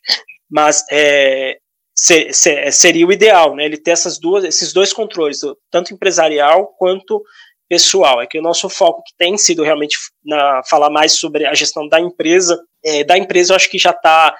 Mas 0.48 0.84
é, 0.92 1.56
ser, 1.92 2.32
ser, 2.32 2.72
seria 2.72 3.06
o 3.06 3.12
ideal, 3.12 3.56
né? 3.56 3.64
Ele 3.64 3.76
ter 3.76 3.90
essas 3.90 4.16
duas, 4.16 4.44
esses 4.44 4.72
dois 4.72 4.92
controles, 4.92 5.40
tanto 5.72 5.92
empresarial 5.92 6.68
quanto 6.78 7.20
pessoal. 7.68 8.20
É 8.20 8.26
que 8.26 8.38
o 8.38 8.42
nosso 8.42 8.68
foco 8.68 9.02
que 9.02 9.14
tem 9.16 9.36
sido 9.36 9.62
realmente 9.62 9.96
na, 10.24 10.62
falar 10.64 10.90
mais 10.90 11.12
sobre 11.12 11.46
a 11.46 11.54
gestão 11.54 11.88
da 11.88 12.00
empresa, 12.00 12.60
é, 12.84 13.04
da 13.04 13.16
empresa 13.16 13.52
eu 13.52 13.56
acho 13.56 13.70
que 13.70 13.78
já 13.78 13.90
está 13.90 14.36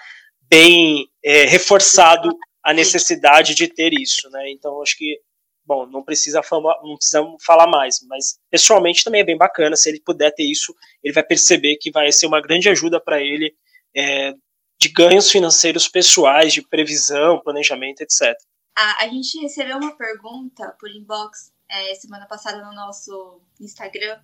bem 0.48 1.08
é, 1.24 1.44
reforçado 1.44 2.30
a 2.62 2.72
necessidade 2.72 3.54
de 3.54 3.68
ter 3.68 3.92
isso, 3.92 4.28
né? 4.30 4.50
Então 4.50 4.82
acho 4.82 4.96
que 4.96 5.18
bom, 5.64 5.86
não 5.86 6.02
precisa 6.02 6.40
não 6.52 6.96
precisamos 6.96 7.42
falar 7.44 7.66
mais, 7.66 7.98
mas 8.08 8.38
pessoalmente 8.50 9.02
também 9.02 9.20
é 9.20 9.24
bem 9.24 9.36
bacana 9.36 9.74
se 9.76 9.88
ele 9.88 10.00
puder 10.00 10.32
ter 10.32 10.44
isso, 10.44 10.72
ele 11.02 11.12
vai 11.12 11.24
perceber 11.24 11.76
que 11.76 11.90
vai 11.90 12.10
ser 12.12 12.26
uma 12.26 12.40
grande 12.40 12.68
ajuda 12.68 13.00
para 13.00 13.20
ele 13.20 13.52
é, 13.94 14.32
de 14.80 14.88
ganhos 14.88 15.30
financeiros 15.30 15.88
pessoais, 15.88 16.52
de 16.52 16.62
previsão, 16.62 17.40
planejamento, 17.40 18.02
etc. 18.02 18.34
A 18.76 19.08
gente 19.08 19.40
recebeu 19.40 19.78
uma 19.78 19.96
pergunta 19.96 20.76
por 20.78 20.90
inbox 20.90 21.50
é, 21.68 21.94
semana 21.94 22.26
passada 22.26 22.64
no 22.64 22.74
nosso 22.74 23.40
Instagram. 23.60 24.20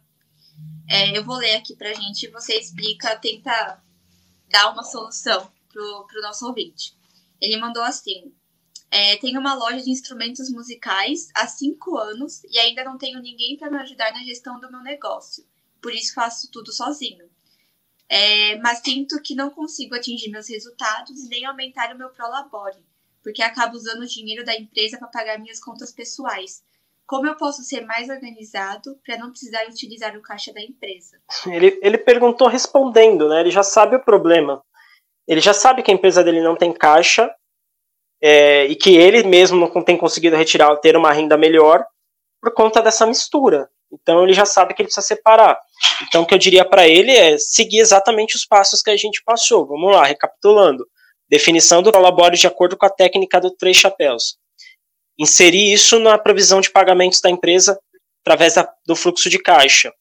É, 0.88 1.16
eu 1.16 1.24
vou 1.24 1.36
ler 1.36 1.56
aqui 1.56 1.74
pra 1.76 1.94
gente 1.94 2.26
e 2.26 2.30
você 2.30 2.58
explica, 2.58 3.16
tenta 3.16 3.82
dar 4.48 4.70
uma 4.72 4.82
solução 4.82 5.50
pro, 5.68 6.06
pro 6.06 6.22
nosso 6.22 6.46
ouvinte. 6.46 6.96
Ele 7.40 7.56
mandou 7.56 7.82
assim: 7.82 8.34
é, 8.90 9.16
tenho 9.16 9.40
uma 9.40 9.54
loja 9.54 9.82
de 9.82 9.90
instrumentos 9.90 10.50
musicais 10.50 11.28
há 11.34 11.46
cinco 11.46 11.96
anos 11.96 12.44
e 12.44 12.58
ainda 12.58 12.84
não 12.84 12.98
tenho 12.98 13.20
ninguém 13.20 13.56
para 13.56 13.70
me 13.70 13.78
ajudar 13.78 14.12
na 14.12 14.22
gestão 14.22 14.60
do 14.60 14.70
meu 14.70 14.82
negócio. 14.82 15.44
Por 15.80 15.94
isso 15.94 16.14
faço 16.14 16.50
tudo 16.50 16.72
sozinho. 16.72 17.28
É, 18.08 18.58
mas 18.58 18.80
sinto 18.84 19.20
que 19.22 19.34
não 19.34 19.48
consigo 19.48 19.94
atingir 19.94 20.30
meus 20.30 20.46
resultados 20.46 21.18
e 21.18 21.28
nem 21.28 21.46
aumentar 21.46 21.94
o 21.94 21.98
meu 21.98 22.10
prolabore, 22.10 22.84
porque 23.22 23.42
acabo 23.42 23.74
usando 23.74 24.02
o 24.02 24.06
dinheiro 24.06 24.44
da 24.44 24.54
empresa 24.54 24.98
para 24.98 25.08
pagar 25.08 25.38
minhas 25.38 25.58
contas 25.58 25.90
pessoais. 25.90 26.62
Como 27.06 27.26
eu 27.26 27.36
posso 27.36 27.62
ser 27.62 27.84
mais 27.84 28.08
organizado 28.08 28.98
para 29.04 29.18
não 29.18 29.30
precisar 29.30 29.66
utilizar 29.68 30.16
o 30.16 30.22
caixa 30.22 30.52
da 30.52 30.60
empresa? 30.60 31.18
Ele, 31.46 31.78
ele 31.82 31.98
perguntou 31.98 32.48
respondendo, 32.48 33.28
né? 33.28 33.40
Ele 33.40 33.50
já 33.50 33.62
sabe 33.62 33.96
o 33.96 34.04
problema. 34.04 34.62
Ele 35.26 35.40
já 35.40 35.52
sabe 35.52 35.82
que 35.82 35.90
a 35.90 35.94
empresa 35.94 36.24
dele 36.24 36.40
não 36.40 36.56
tem 36.56 36.72
caixa 36.72 37.30
é, 38.22 38.66
e 38.66 38.76
que 38.76 38.96
ele 38.96 39.22
mesmo 39.24 39.70
não 39.74 39.82
tem 39.82 39.96
conseguido 39.96 40.36
retirar, 40.36 40.74
ter 40.76 40.96
uma 40.96 41.12
renda 41.12 41.36
melhor 41.36 41.84
por 42.40 42.52
conta 42.54 42.80
dessa 42.80 43.06
mistura. 43.06 43.68
Então 43.92 44.24
ele 44.24 44.32
já 44.32 44.46
sabe 44.46 44.72
que 44.72 44.80
ele 44.80 44.86
precisa 44.86 45.06
separar. 45.06 45.58
Então 46.08 46.22
o 46.22 46.26
que 46.26 46.34
eu 46.34 46.38
diria 46.38 46.64
para 46.64 46.88
ele 46.88 47.12
é 47.12 47.36
seguir 47.36 47.78
exatamente 47.78 48.36
os 48.36 48.46
passos 48.46 48.80
que 48.80 48.90
a 48.90 48.96
gente 48.96 49.22
passou. 49.24 49.66
Vamos 49.66 49.92
lá, 49.92 50.04
recapitulando. 50.04 50.86
Definição 51.28 51.82
do 51.82 51.92
prolabore 51.92 52.36
de 52.36 52.46
acordo 52.46 52.76
com 52.76 52.86
a 52.86 52.90
técnica 52.90 53.40
do 53.40 53.50
três 53.50 53.76
chapéus 53.76 54.38
inserir 55.18 55.72
isso 55.72 55.98
na 55.98 56.18
provisão 56.18 56.60
de 56.60 56.70
pagamentos 56.70 57.20
da 57.20 57.30
empresa 57.30 57.78
através 58.24 58.54
da, 58.54 58.68
do 58.86 58.96
fluxo 58.96 59.28
de 59.28 59.38
caixa. 59.38 59.92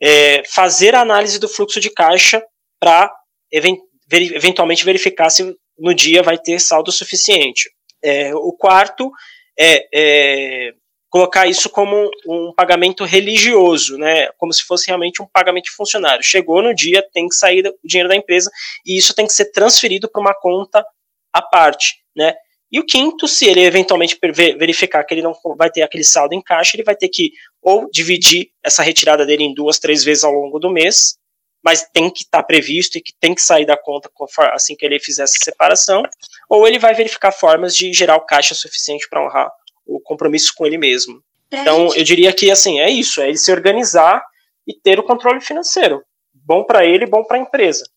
É, 0.00 0.42
fazer 0.46 0.94
a 0.94 1.00
análise 1.00 1.38
do 1.38 1.48
fluxo 1.48 1.80
de 1.80 1.90
caixa 1.90 2.42
para 2.80 3.10
event, 3.50 3.78
ver, 4.08 4.34
eventualmente 4.34 4.84
verificar 4.84 5.30
se 5.30 5.54
no 5.78 5.94
dia 5.94 6.22
vai 6.22 6.38
ter 6.38 6.60
saldo 6.60 6.92
suficiente. 6.92 7.70
É, 8.02 8.34
o 8.34 8.52
quarto 8.52 9.10
é, 9.58 9.86
é, 9.94 10.72
colocar 11.08 11.46
isso 11.46 11.70
como 11.70 12.10
um, 12.26 12.48
um, 12.48 12.52
pagamento 12.54 13.04
religioso, 13.04 13.96
né, 13.96 14.28
como 14.36 14.52
se 14.52 14.62
fosse 14.62 14.88
realmente 14.88 15.22
um 15.22 15.26
pagamento 15.32 15.66
de 15.66 15.70
funcionário. 15.70 16.24
Chegou 16.24 16.60
no 16.60 16.74
dia, 16.74 17.06
tem 17.12 17.28
que 17.28 17.34
sair 17.34 17.66
o 17.66 17.86
dinheiro 17.86 18.08
da 18.08 18.16
empresa 18.16 18.50
e 18.84 18.98
isso 18.98 19.14
tem 19.14 19.26
que 19.26 19.32
ser 19.32 19.52
transferido 19.52 20.10
para 20.10 20.20
uma 20.20 20.34
conta 20.34 20.84
à 21.32 21.40
parte, 21.40 21.94
né. 22.16 22.34
E 22.74 22.80
o 22.80 22.84
quinto, 22.84 23.28
se 23.28 23.46
ele 23.46 23.60
eventualmente 23.60 24.18
verificar 24.58 25.04
que 25.04 25.14
ele 25.14 25.22
não 25.22 25.32
vai 25.56 25.70
ter 25.70 25.82
aquele 25.82 26.02
saldo 26.02 26.34
em 26.34 26.42
caixa, 26.42 26.74
ele 26.74 26.82
vai 26.82 26.96
ter 26.96 27.08
que 27.08 27.30
ou 27.62 27.88
dividir 27.88 28.50
essa 28.64 28.82
retirada 28.82 29.24
dele 29.24 29.44
em 29.44 29.54
duas, 29.54 29.78
três 29.78 30.02
vezes 30.02 30.24
ao 30.24 30.32
longo 30.32 30.58
do 30.58 30.68
mês, 30.68 31.16
mas 31.62 31.88
tem 31.92 32.10
que 32.10 32.24
estar 32.24 32.38
tá 32.38 32.42
previsto 32.42 32.98
e 32.98 33.00
que 33.00 33.12
tem 33.20 33.32
que 33.32 33.40
sair 33.40 33.64
da 33.64 33.76
conta 33.76 34.10
assim 34.52 34.74
que 34.74 34.84
ele 34.84 34.98
fizer 34.98 35.22
essa 35.22 35.38
separação, 35.40 36.02
ou 36.50 36.66
ele 36.66 36.80
vai 36.80 36.92
verificar 36.94 37.30
formas 37.30 37.76
de 37.76 37.92
gerar 37.92 38.16
o 38.16 38.26
caixa 38.26 38.56
suficiente 38.56 39.08
para 39.08 39.24
honrar 39.24 39.52
o 39.86 40.00
compromisso 40.00 40.52
com 40.56 40.66
ele 40.66 40.76
mesmo. 40.76 41.22
Então, 41.52 41.94
eu 41.94 42.02
diria 42.02 42.32
que 42.32 42.50
assim, 42.50 42.80
é 42.80 42.90
isso, 42.90 43.20
é 43.20 43.28
ele 43.28 43.38
se 43.38 43.52
organizar 43.52 44.20
e 44.66 44.74
ter 44.74 44.98
o 44.98 45.04
controle 45.04 45.40
financeiro. 45.40 46.02
Bom 46.34 46.64
para 46.64 46.84
ele, 46.84 47.06
bom 47.06 47.22
para 47.22 47.36
a 47.36 47.40
empresa. 47.40 47.88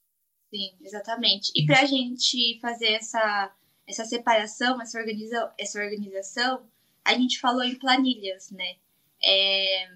Sim, 0.51 0.69
exatamente. 0.83 1.51
E 1.55 1.65
para 1.65 1.79
a 1.79 1.85
gente 1.85 2.59
fazer 2.61 2.91
essa 2.91 3.51
essa 3.87 4.05
separação, 4.05 4.81
essa, 4.81 4.99
organiza, 4.99 5.53
essa 5.57 5.79
organização, 5.79 6.67
a 7.05 7.13
gente 7.13 7.39
falou 7.39 7.63
em 7.63 7.75
planilhas, 7.75 8.51
né? 8.51 8.75
É, 9.23 9.89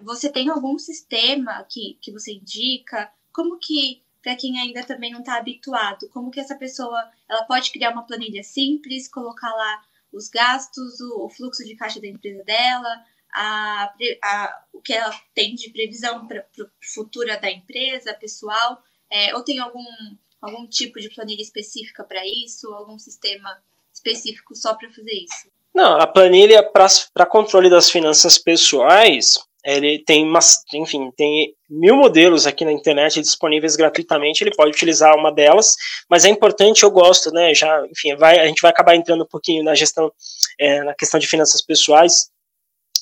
você 0.00 0.30
tem 0.30 0.48
algum 0.48 0.78
sistema 0.78 1.64
que, 1.70 1.96
que 2.00 2.10
você 2.10 2.32
indica? 2.32 3.10
Como 3.32 3.58
que, 3.58 4.02
para 4.20 4.36
quem 4.36 4.58
ainda 4.58 4.84
também 4.84 5.12
não 5.12 5.20
está 5.20 5.36
habituado, 5.36 6.08
como 6.08 6.30
que 6.30 6.40
essa 6.40 6.56
pessoa 6.56 7.10
ela 7.28 7.44
pode 7.44 7.70
criar 7.70 7.92
uma 7.92 8.06
planilha 8.06 8.42
simples, 8.42 9.08
colocar 9.08 9.50
lá 9.50 9.84
os 10.12 10.28
gastos, 10.28 11.00
o, 11.00 11.24
o 11.24 11.30
fluxo 11.30 11.64
de 11.64 11.76
caixa 11.76 12.00
da 12.00 12.08
empresa 12.08 12.42
dela, 12.44 13.04
a, 13.32 13.94
a, 14.22 14.64
o 14.72 14.80
que 14.80 14.92
ela 14.92 15.12
tem 15.34 15.54
de 15.54 15.70
previsão 15.70 16.26
para 16.26 16.46
futura 16.80 17.40
da 17.40 17.50
empresa, 17.50 18.12
pessoal, 18.14 18.82
é, 19.10 19.34
ou 19.34 19.42
tem 19.42 19.58
algum 19.58 19.84
algum 20.42 20.66
tipo 20.66 21.00
de 21.00 21.08
planilha 21.08 21.40
específica 21.40 22.02
para 22.02 22.26
isso, 22.26 22.68
algum 22.74 22.98
sistema 22.98 23.56
específico 23.94 24.54
só 24.56 24.74
para 24.74 24.90
fazer 24.90 25.12
isso? 25.12 25.48
Não, 25.74 25.98
a 25.98 26.06
planilha 26.06 26.62
para 26.62 27.24
controle 27.24 27.70
das 27.70 27.88
finanças 27.88 28.36
pessoais, 28.36 29.38
ele 29.64 30.00
tem 30.00 30.24
umas, 30.24 30.64
enfim, 30.74 31.10
tem 31.16 31.54
mil 31.70 31.96
modelos 31.96 32.46
aqui 32.46 32.64
na 32.64 32.72
internet 32.72 33.20
disponíveis 33.22 33.76
gratuitamente, 33.76 34.42
ele 34.42 34.54
pode 34.54 34.72
utilizar 34.72 35.16
uma 35.16 35.32
delas, 35.32 35.76
mas 36.10 36.24
é 36.24 36.28
importante, 36.28 36.82
eu 36.82 36.90
gosto, 36.90 37.30
né, 37.30 37.54
já, 37.54 37.86
enfim, 37.86 38.14
vai, 38.16 38.38
a 38.38 38.46
gente 38.46 38.60
vai 38.60 38.70
acabar 38.70 38.96
entrando 38.96 39.22
um 39.22 39.28
pouquinho 39.28 39.62
na 39.62 39.74
gestão, 39.74 40.12
é, 40.58 40.82
na 40.82 40.94
questão 40.94 41.18
de 41.18 41.26
finanças 41.26 41.62
pessoais, 41.62 42.30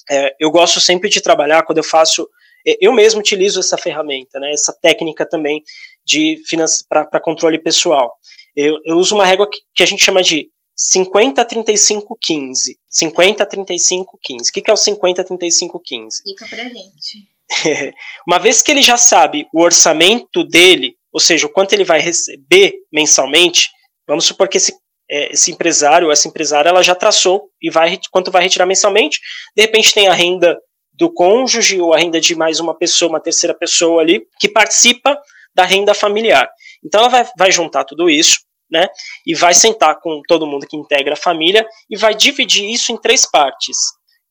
é, 0.09 0.35
eu 0.39 0.51
gosto 0.51 0.81
sempre 0.81 1.09
de 1.09 1.21
trabalhar 1.21 1.65
quando 1.65 1.79
eu 1.79 1.85
faço, 1.85 2.29
é, 2.67 2.77
eu 2.81 2.93
mesmo 2.93 3.21
utilizo 3.21 3.59
essa 3.59 3.79
ferramenta, 3.79 4.39
né, 4.39 4.53
essa 4.53 4.73
técnica 4.73 5.27
também 5.27 5.65
de 6.11 6.43
para 6.89 7.21
controle 7.21 7.59
pessoal. 7.59 8.13
Eu, 8.57 8.79
eu, 8.85 8.97
uso 8.97 9.15
uma 9.15 9.25
régua 9.25 9.49
que, 9.49 9.59
que 9.75 9.83
a 9.83 9.87
gente 9.87 10.05
chama 10.05 10.23
de 10.23 10.51
50, 10.75 11.45
35, 11.45 12.19
15. 12.21 12.79
50, 12.89 13.47
35, 13.47 14.19
15. 14.21 14.51
O 14.51 14.53
que, 14.53 14.61
que 14.61 14.71
é 14.71 14.75
o 14.75 14.77
50, 14.77 15.23
35, 15.23 15.81
15? 15.81 16.23
Fica 16.25 16.47
pra 16.49 16.65
gente. 16.65 17.29
Uma 18.27 18.39
vez 18.39 18.61
que 18.61 18.73
ele 18.73 18.83
já 18.83 18.97
sabe 18.97 19.47
o 19.55 19.63
orçamento 19.63 20.43
dele, 20.43 20.97
ou 21.13 21.21
seja, 21.21 21.47
o 21.47 21.51
quanto 21.51 21.75
ele 21.75 21.85
vai 21.85 22.01
receber 22.01 22.75
mensalmente, 22.93 23.69
vamos 24.07 24.25
supor 24.25 24.49
que 24.49 24.57
esse, 24.57 24.75
é, 25.09 25.33
esse 25.33 25.53
empresário, 25.53 26.11
essa 26.11 26.27
empresária, 26.27 26.71
ela 26.71 26.83
já 26.83 26.95
traçou 26.95 27.51
e 27.63 27.71
vai 27.71 28.01
quanto 28.11 28.33
vai 28.33 28.43
retirar 28.43 28.67
mensalmente. 28.67 29.21
De 29.57 29.63
repente 29.63 29.95
tem 29.95 30.09
a 30.09 30.15
renda 30.15 30.59
do 30.93 31.13
cônjuge 31.13 31.81
ou 31.81 31.95
a 31.95 31.99
renda 31.99 32.21
de 32.21 32.35
mais 32.35 32.59
uma 32.59 32.77
pessoa, 32.77 33.11
uma 33.11 33.21
terceira 33.21 33.55
pessoa 33.55 34.03
ali, 34.03 34.27
que 34.39 34.49
participa 34.49 35.17
da 35.55 35.65
renda 35.65 35.95
familiar. 35.95 36.49
Então 36.85 37.01
ela 37.01 37.09
vai, 37.09 37.29
vai 37.37 37.53
juntar 37.53 37.85
tudo 37.85 38.09
isso, 38.09 38.41
né? 38.71 38.87
E 39.27 39.35
vai 39.35 39.55
sentar 39.55 39.99
com 40.01 40.21
todo 40.27 40.47
mundo 40.47 40.67
que 40.67 40.77
integra 40.77 41.15
a 41.15 41.17
família 41.17 41.67
e 41.89 41.97
vai 41.97 42.15
dividir 42.15 42.71
isso 42.71 42.93
em 42.93 43.01
três 43.01 43.29
partes: 43.31 43.77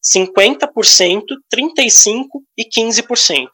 50%, 0.04 0.68
35% 1.54 2.26
e 2.58 2.66
15%. 2.66 3.48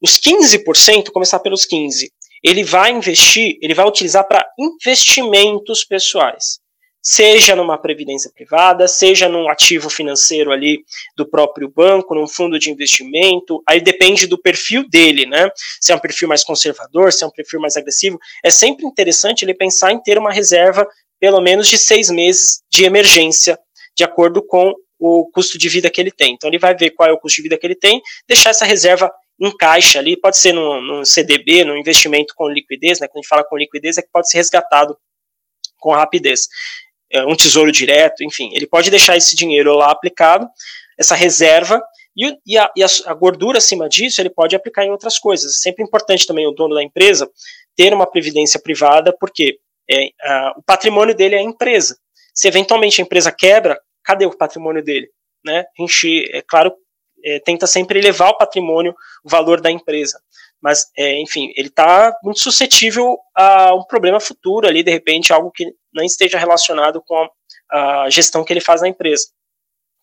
Os 0.00 0.18
15%, 0.20 1.10
começar 1.12 1.40
pelos 1.40 1.66
15%, 1.66 2.08
ele 2.44 2.62
vai 2.62 2.92
investir, 2.92 3.58
ele 3.60 3.74
vai 3.74 3.86
utilizar 3.86 4.26
para 4.28 4.46
investimentos 4.58 5.84
pessoais 5.84 6.60
seja 7.02 7.54
numa 7.54 7.78
previdência 7.78 8.30
privada, 8.34 8.86
seja 8.88 9.28
num 9.28 9.48
ativo 9.48 9.88
financeiro 9.88 10.52
ali 10.52 10.84
do 11.16 11.28
próprio 11.28 11.68
banco, 11.68 12.14
num 12.14 12.26
fundo 12.26 12.58
de 12.58 12.70
investimento, 12.70 13.62
aí 13.66 13.80
depende 13.80 14.26
do 14.26 14.40
perfil 14.40 14.88
dele, 14.88 15.24
né? 15.26 15.50
Se 15.80 15.92
é 15.92 15.94
um 15.94 15.98
perfil 15.98 16.28
mais 16.28 16.44
conservador, 16.44 17.12
se 17.12 17.24
é 17.24 17.26
um 17.26 17.30
perfil 17.30 17.60
mais 17.60 17.76
agressivo, 17.76 18.18
é 18.44 18.50
sempre 18.50 18.84
interessante 18.86 19.44
ele 19.44 19.54
pensar 19.54 19.92
em 19.92 20.02
ter 20.02 20.18
uma 20.18 20.32
reserva 20.32 20.86
pelo 21.20 21.40
menos 21.40 21.68
de 21.68 21.78
seis 21.78 22.10
meses 22.10 22.62
de 22.70 22.84
emergência, 22.84 23.58
de 23.96 24.04
acordo 24.04 24.42
com 24.42 24.74
o 24.98 25.30
custo 25.32 25.56
de 25.58 25.68
vida 25.68 25.90
que 25.90 26.00
ele 26.00 26.10
tem. 26.10 26.34
Então 26.34 26.48
ele 26.50 26.58
vai 26.58 26.74
ver 26.76 26.90
qual 26.90 27.08
é 27.08 27.12
o 27.12 27.18
custo 27.18 27.36
de 27.36 27.42
vida 27.42 27.58
que 27.58 27.66
ele 27.66 27.74
tem, 27.74 28.00
deixar 28.26 28.50
essa 28.50 28.64
reserva 28.64 29.10
em 29.40 29.56
caixa 29.56 30.00
ali, 30.00 30.16
pode 30.16 30.36
ser 30.36 30.52
num, 30.52 30.80
num 30.80 31.04
CDB, 31.04 31.64
num 31.64 31.76
investimento 31.76 32.34
com 32.36 32.48
liquidez, 32.48 32.98
né? 32.98 33.06
Quando 33.06 33.18
a 33.18 33.20
gente 33.20 33.28
fala 33.28 33.44
com 33.44 33.56
liquidez 33.56 33.96
é 33.96 34.02
que 34.02 34.08
pode 34.12 34.28
ser 34.28 34.38
resgatado 34.38 34.96
com 35.78 35.92
rapidez. 35.92 36.48
É, 37.10 37.24
um 37.24 37.34
tesouro 37.34 37.72
direto, 37.72 38.22
enfim, 38.22 38.50
ele 38.52 38.66
pode 38.66 38.90
deixar 38.90 39.16
esse 39.16 39.34
dinheiro 39.34 39.74
lá 39.74 39.90
aplicado, 39.90 40.46
essa 40.98 41.14
reserva, 41.14 41.80
e, 42.16 42.36
e, 42.44 42.58
a, 42.58 42.70
e 42.76 42.82
a, 42.82 43.14
gordura 43.14 43.58
acima 43.58 43.88
disso 43.88 44.20
ele 44.20 44.28
pode 44.28 44.56
aplicar 44.56 44.84
em 44.84 44.90
outras 44.90 45.18
coisas. 45.18 45.54
É 45.54 45.56
sempre 45.58 45.84
importante 45.84 46.26
também 46.26 46.46
o 46.46 46.50
dono 46.50 46.74
da 46.74 46.82
empresa 46.82 47.30
ter 47.76 47.94
uma 47.94 48.10
previdência 48.10 48.60
privada, 48.60 49.14
porque 49.18 49.58
é, 49.88 50.08
a, 50.20 50.54
o 50.56 50.62
patrimônio 50.62 51.14
dele 51.14 51.36
é 51.36 51.38
a 51.38 51.42
empresa. 51.42 51.96
Se 52.34 52.48
eventualmente 52.48 53.00
a 53.00 53.04
empresa 53.04 53.30
quebra, 53.30 53.80
cadê 54.02 54.26
o 54.26 54.36
patrimônio 54.36 54.82
dele? 54.82 55.08
Né? 55.44 55.60
A 55.60 55.82
gente, 55.82 56.28
é 56.32 56.42
claro, 56.42 56.74
é, 57.24 57.38
tenta 57.40 57.66
sempre 57.66 57.98
elevar 57.98 58.30
o 58.30 58.36
patrimônio, 58.36 58.94
o 59.24 59.28
valor 59.28 59.60
da 59.60 59.70
empresa. 59.70 60.20
Mas, 60.60 60.86
é, 60.96 61.20
enfim, 61.20 61.52
ele 61.56 61.68
está 61.68 62.12
muito 62.22 62.40
suscetível 62.40 63.16
a 63.34 63.74
um 63.74 63.84
problema 63.84 64.18
futuro 64.18 64.66
ali, 64.66 64.82
de 64.82 64.90
repente, 64.90 65.32
algo 65.32 65.52
que 65.52 65.72
não 65.98 66.04
esteja 66.04 66.38
relacionado 66.38 67.02
com 67.04 67.28
a, 67.70 68.04
a 68.04 68.10
gestão 68.10 68.44
que 68.44 68.52
ele 68.52 68.60
faz 68.60 68.80
na 68.80 68.88
empresa. 68.88 69.26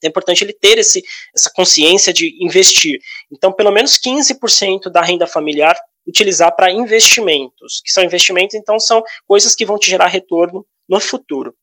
É 0.04 0.08
importante 0.08 0.44
ele 0.44 0.54
ter 0.54 0.78
esse, 0.78 1.04
essa 1.36 1.50
consciência 1.56 2.14
de 2.14 2.38
investir. 2.44 3.00
Então, 3.32 3.52
pelo 3.52 3.72
menos 3.72 3.98
15% 3.98 4.90
da 4.92 5.02
renda 5.02 5.26
familiar 5.26 5.76
utilizar 6.08 6.56
para 6.56 6.72
investimentos, 6.72 7.82
que 7.84 7.92
são 7.92 8.04
investimentos, 8.04 8.54
então 8.54 8.80
são 8.80 9.02
coisas 9.26 9.56
que 9.56 9.66
vão 9.66 9.80
te 9.80 9.90
gerar 9.90 10.08
retorno 10.08 10.66
no 10.88 11.00
futuro. 11.00 11.56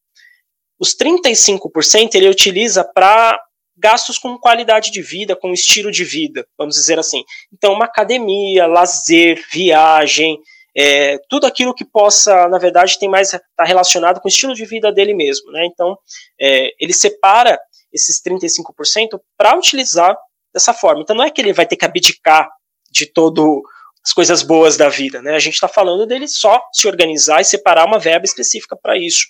Os 0.81 0.97
35% 0.97 2.15
ele 2.15 2.29
utiliza 2.29 2.83
para 2.83 3.41
gastos 3.77 4.19
com 4.19 4.37
qualidade 4.39 4.91
de 4.91 5.01
vida, 5.01 5.37
com 5.37 5.53
estilo 5.53 5.91
de 5.93 6.05
vida, 6.05 6.47
vamos 6.59 6.75
dizer 6.75 6.99
assim. 6.99 7.23
Então, 7.53 7.73
uma 7.73 7.85
academia, 7.85 8.67
lazer, 8.67 9.45
viagem, 9.53 10.39
é, 10.77 11.19
tudo 11.29 11.47
aquilo 11.47 11.75
que 11.75 11.85
possa, 11.85 12.49
na 12.49 12.59
verdade, 12.59 12.99
tem 12.99 13.09
mais 13.09 13.31
tá 13.31 13.65
relacionado 13.65 14.21
com 14.21 14.29
o 14.29 14.31
estilo 14.31 14.55
de 14.55 14.65
vida 14.65 14.91
dele 14.91 15.15
mesmo, 15.15 15.51
né? 15.53 15.67
Então, 15.67 15.97
é, 16.41 16.71
ele 16.81 16.93
separa 16.93 17.59
esses 17.93 18.23
35% 18.23 19.21
para 19.37 19.57
utilizar 19.57 20.17
dessa 20.53 20.73
forma. 20.73 21.03
Então, 21.03 21.15
não 21.15 21.25
é 21.25 21.31
que 21.31 21.41
ele 21.41 21.53
vai 21.53 21.67
ter 21.67 21.77
que 21.77 21.85
abdicar 21.85 22.49
de 22.91 23.07
todo 23.07 23.63
as 24.05 24.13
coisas 24.13 24.43
boas 24.43 24.77
da 24.77 24.89
vida, 24.89 25.23
né? 25.23 25.35
A 25.35 25.39
gente 25.39 25.55
está 25.55 25.69
falando 25.69 26.07
dele 26.07 26.27
só 26.27 26.61
se 26.73 26.89
organizar 26.89 27.41
e 27.41 27.45
separar 27.45 27.87
uma 27.87 27.99
verba 27.99 28.25
específica 28.25 28.77
para 28.77 28.99
isso. 28.99 29.27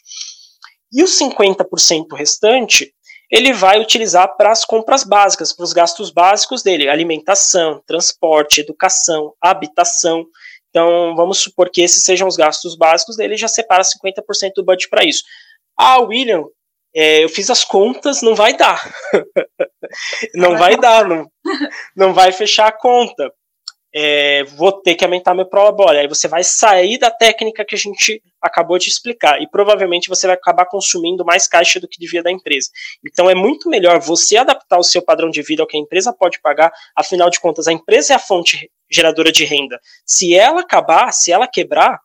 E 0.93 1.03
os 1.03 1.19
50% 1.19 2.17
restante, 2.17 2.93
ele 3.31 3.53
vai 3.53 3.81
utilizar 3.81 4.37
para 4.37 4.51
as 4.51 4.65
compras 4.65 5.05
básicas, 5.05 5.53
para 5.53 5.65
os 5.65 5.73
gastos 5.73 6.11
básicos 6.11 6.63
dele, 6.63 6.89
alimentação, 6.89 7.83
transporte, 7.87 8.61
educação, 8.61 9.33
habitação. 9.41 10.25
Então, 10.73 11.15
vamos 11.15 11.39
supor 11.39 11.69
que 11.71 11.83
esses 11.83 12.03
sejam 12.03 12.27
os 12.27 12.35
gastos 12.35 12.75
básicos 12.75 13.15
dele, 13.15 13.37
já 13.37 13.47
separa 13.47 13.83
50% 13.83 14.53
do 14.57 14.65
budget 14.65 14.89
para 14.89 15.05
isso. 15.05 15.23
Ah, 15.79 16.01
William, 16.01 16.45
é, 16.97 17.23
eu 17.23 17.29
fiz 17.29 17.51
as 17.51 17.63
contas, 17.63 18.23
não 18.23 18.35
vai 18.35 18.57
dar. 18.57 18.91
não 20.35 20.57
vai 20.57 20.79
dar, 20.79 21.07
não, 21.07 21.31
não 21.95 22.15
vai 22.15 22.33
fechar 22.33 22.69
a 22.69 22.73
conta. 22.73 23.31
É, 23.95 24.45
vou 24.45 24.73
ter 24.73 24.95
que 24.95 25.05
aumentar 25.05 25.35
meu 25.35 25.45
prolabore. 25.45 25.99
Aí 25.99 26.09
você 26.09 26.27
vai 26.27 26.43
sair 26.43 26.99
da 26.99 27.11
técnica 27.11 27.65
que 27.65 27.75
a 27.75 27.79
gente 27.79 28.23
acabou 28.41 28.79
de 28.79 28.89
explicar 28.89 29.41
e 29.43 29.49
provavelmente 29.49 30.09
você 30.09 30.27
vai 30.27 30.35
acabar 30.35 30.67
consumindo 30.67 31.25
mais 31.25 31.47
caixa 31.47 31.79
do 31.79 31.87
que 31.87 31.99
devia 31.99 32.23
da 32.23 32.31
empresa. 32.31 32.69
Então 33.07 33.29
é 33.29 33.35
muito 33.35 33.69
melhor 33.69 34.01
você 34.01 34.37
adaptar 34.37 34.79
o 34.79 34.83
seu 34.83 35.03
padrão 35.03 35.31
de 35.31 35.43
vida 35.43 35.63
ao 35.63 35.67
que 35.67 35.77
a 35.77 35.81
empresa 35.81 36.13
pode 36.13 36.41
pagar. 36.41 36.73
Afinal 36.97 37.29
de 37.29 37.39
contas, 37.39 37.69
a 37.69 37.73
empresa 37.73 38.15
é 38.15 38.17
a 38.17 38.19
fonte 38.19 38.71
geradora 38.91 39.31
de 39.31 39.45
renda. 39.45 39.79
Se 40.07 40.35
ela 40.35 40.61
acabar, 40.61 41.13
se 41.13 41.31
ela 41.31 41.47
quebrar, 41.47 42.01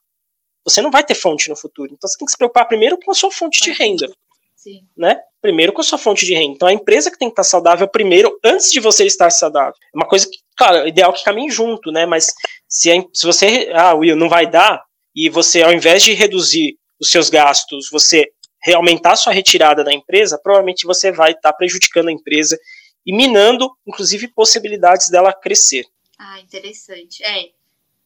você 0.63 0.81
não 0.81 0.91
vai 0.91 1.03
ter 1.03 1.15
fonte 1.15 1.49
no 1.49 1.55
futuro. 1.55 1.93
Então 1.93 2.07
você 2.09 2.17
tem 2.17 2.25
que 2.25 2.31
se 2.31 2.38
preocupar 2.38 2.67
primeiro 2.67 2.97
com 2.99 3.11
a 3.11 3.15
sua 3.15 3.31
fonte 3.31 3.61
de 3.61 3.71
renda. 3.71 4.11
Sim. 4.55 4.81
Né? 4.97 5.17
Primeiro 5.41 5.71
com 5.71 5.79
a 5.79 5.83
sua 5.83 5.97
fonte 5.97 6.25
de 6.25 6.33
renda. 6.33 6.53
Então 6.53 6.67
a 6.67 6.73
empresa 6.73 7.09
que 7.09 7.17
tem 7.17 7.29
que 7.29 7.33
estar 7.33 7.43
saudável 7.43 7.88
primeiro, 7.88 8.38
antes 8.43 8.71
de 8.71 8.79
você 8.81 9.05
estar 9.05 9.29
saudável. 9.29 9.73
É 9.93 9.97
uma 9.97 10.07
coisa 10.07 10.27
que, 10.29 10.39
claro, 10.58 10.78
é 10.78 10.88
ideal 10.88 11.14
que 11.14 11.24
caminhe 11.24 11.51
junto, 11.51 11.91
né? 11.91 12.05
Mas 12.05 12.34
se, 12.68 12.89
se 13.14 13.26
você, 13.26 13.70
ah, 13.74 13.93
Will, 13.93 14.16
não 14.16 14.28
vai 14.28 14.49
dar, 14.49 14.84
e 15.16 15.30
você, 15.30 15.62
ao 15.62 15.74
invés 15.74 16.03
de 16.03 16.14
reduzir 16.14 16.78
os 16.99 17.10
seus 17.10 17.30
gastos, 17.30 17.89
você 17.89 18.32
aumentar 18.76 19.16
sua 19.16 19.32
retirada 19.32 19.84
da 19.84 19.93
empresa, 19.93 20.39
provavelmente 20.41 20.86
você 20.86 21.12
vai 21.12 21.32
estar 21.32 21.53
prejudicando 21.53 22.10
a 22.10 22.12
empresa 22.12 22.60
e 23.05 23.16
minando, 23.16 23.72
inclusive, 23.86 24.28
possibilidades 24.28 25.10
dela 25.10 25.32
crescer. 25.32 25.86
Ah, 26.20 26.39
interessante. 26.41 27.24
É, 27.24 27.51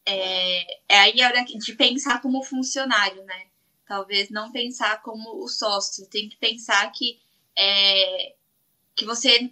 é, 0.06 0.62
é 0.88 0.98
aí 1.00 1.20
a 1.22 1.28
hora 1.28 1.44
de 1.44 1.72
pensar 1.74 2.20
como 2.20 2.44
funcionário, 2.44 3.24
né? 3.24 3.46
Talvez 3.86 4.30
não 4.30 4.52
pensar 4.52 5.02
como 5.02 5.42
o 5.42 5.48
sócio. 5.48 6.08
Tem 6.08 6.28
que 6.28 6.36
pensar 6.36 6.90
que, 6.92 7.18
é, 7.58 8.34
que 8.94 9.04
você 9.04 9.50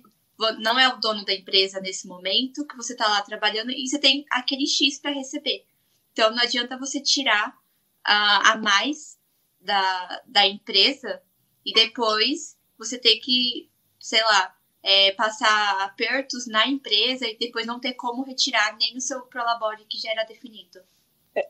não 0.59 0.79
é 0.79 0.89
o 0.89 0.99
dono 0.99 1.25
da 1.25 1.35
empresa 1.35 1.81
nesse 1.81 2.07
momento, 2.07 2.67
que 2.67 2.77
você 2.77 2.93
está 2.93 3.07
lá 3.09 3.23
trabalhando 3.23 3.71
e 3.71 3.87
você 3.87 3.99
tem 3.99 4.25
aquele 4.31 4.67
X 4.67 4.99
para 4.99 5.13
receber. 5.13 5.65
Então 6.13 6.31
não 6.31 6.43
adianta 6.43 6.79
você 6.79 7.01
tirar 7.01 7.51
uh, 7.51 8.41
a 8.45 8.57
mais 8.57 9.19
da, 9.61 10.23
da 10.27 10.47
empresa 10.47 11.23
e 11.65 11.73
depois 11.73 12.57
você 12.79 12.99
ter 12.99 13.17
que, 13.17 13.71
sei 13.99 14.23
lá, 14.23 14.55
é, 14.83 15.13
passar 15.13 15.83
apertos 15.83 16.47
na 16.47 16.67
empresa 16.67 17.27
e 17.27 17.37
depois 17.37 17.67
não 17.67 17.79
ter 17.79 17.93
como 17.95 18.23
retirar 18.23 18.77
nem 18.79 18.97
o 18.97 19.01
seu 19.01 19.21
prolabore 19.23 19.85
que 19.89 19.99
já 19.99 20.11
era 20.11 20.25
definido. 20.25 20.81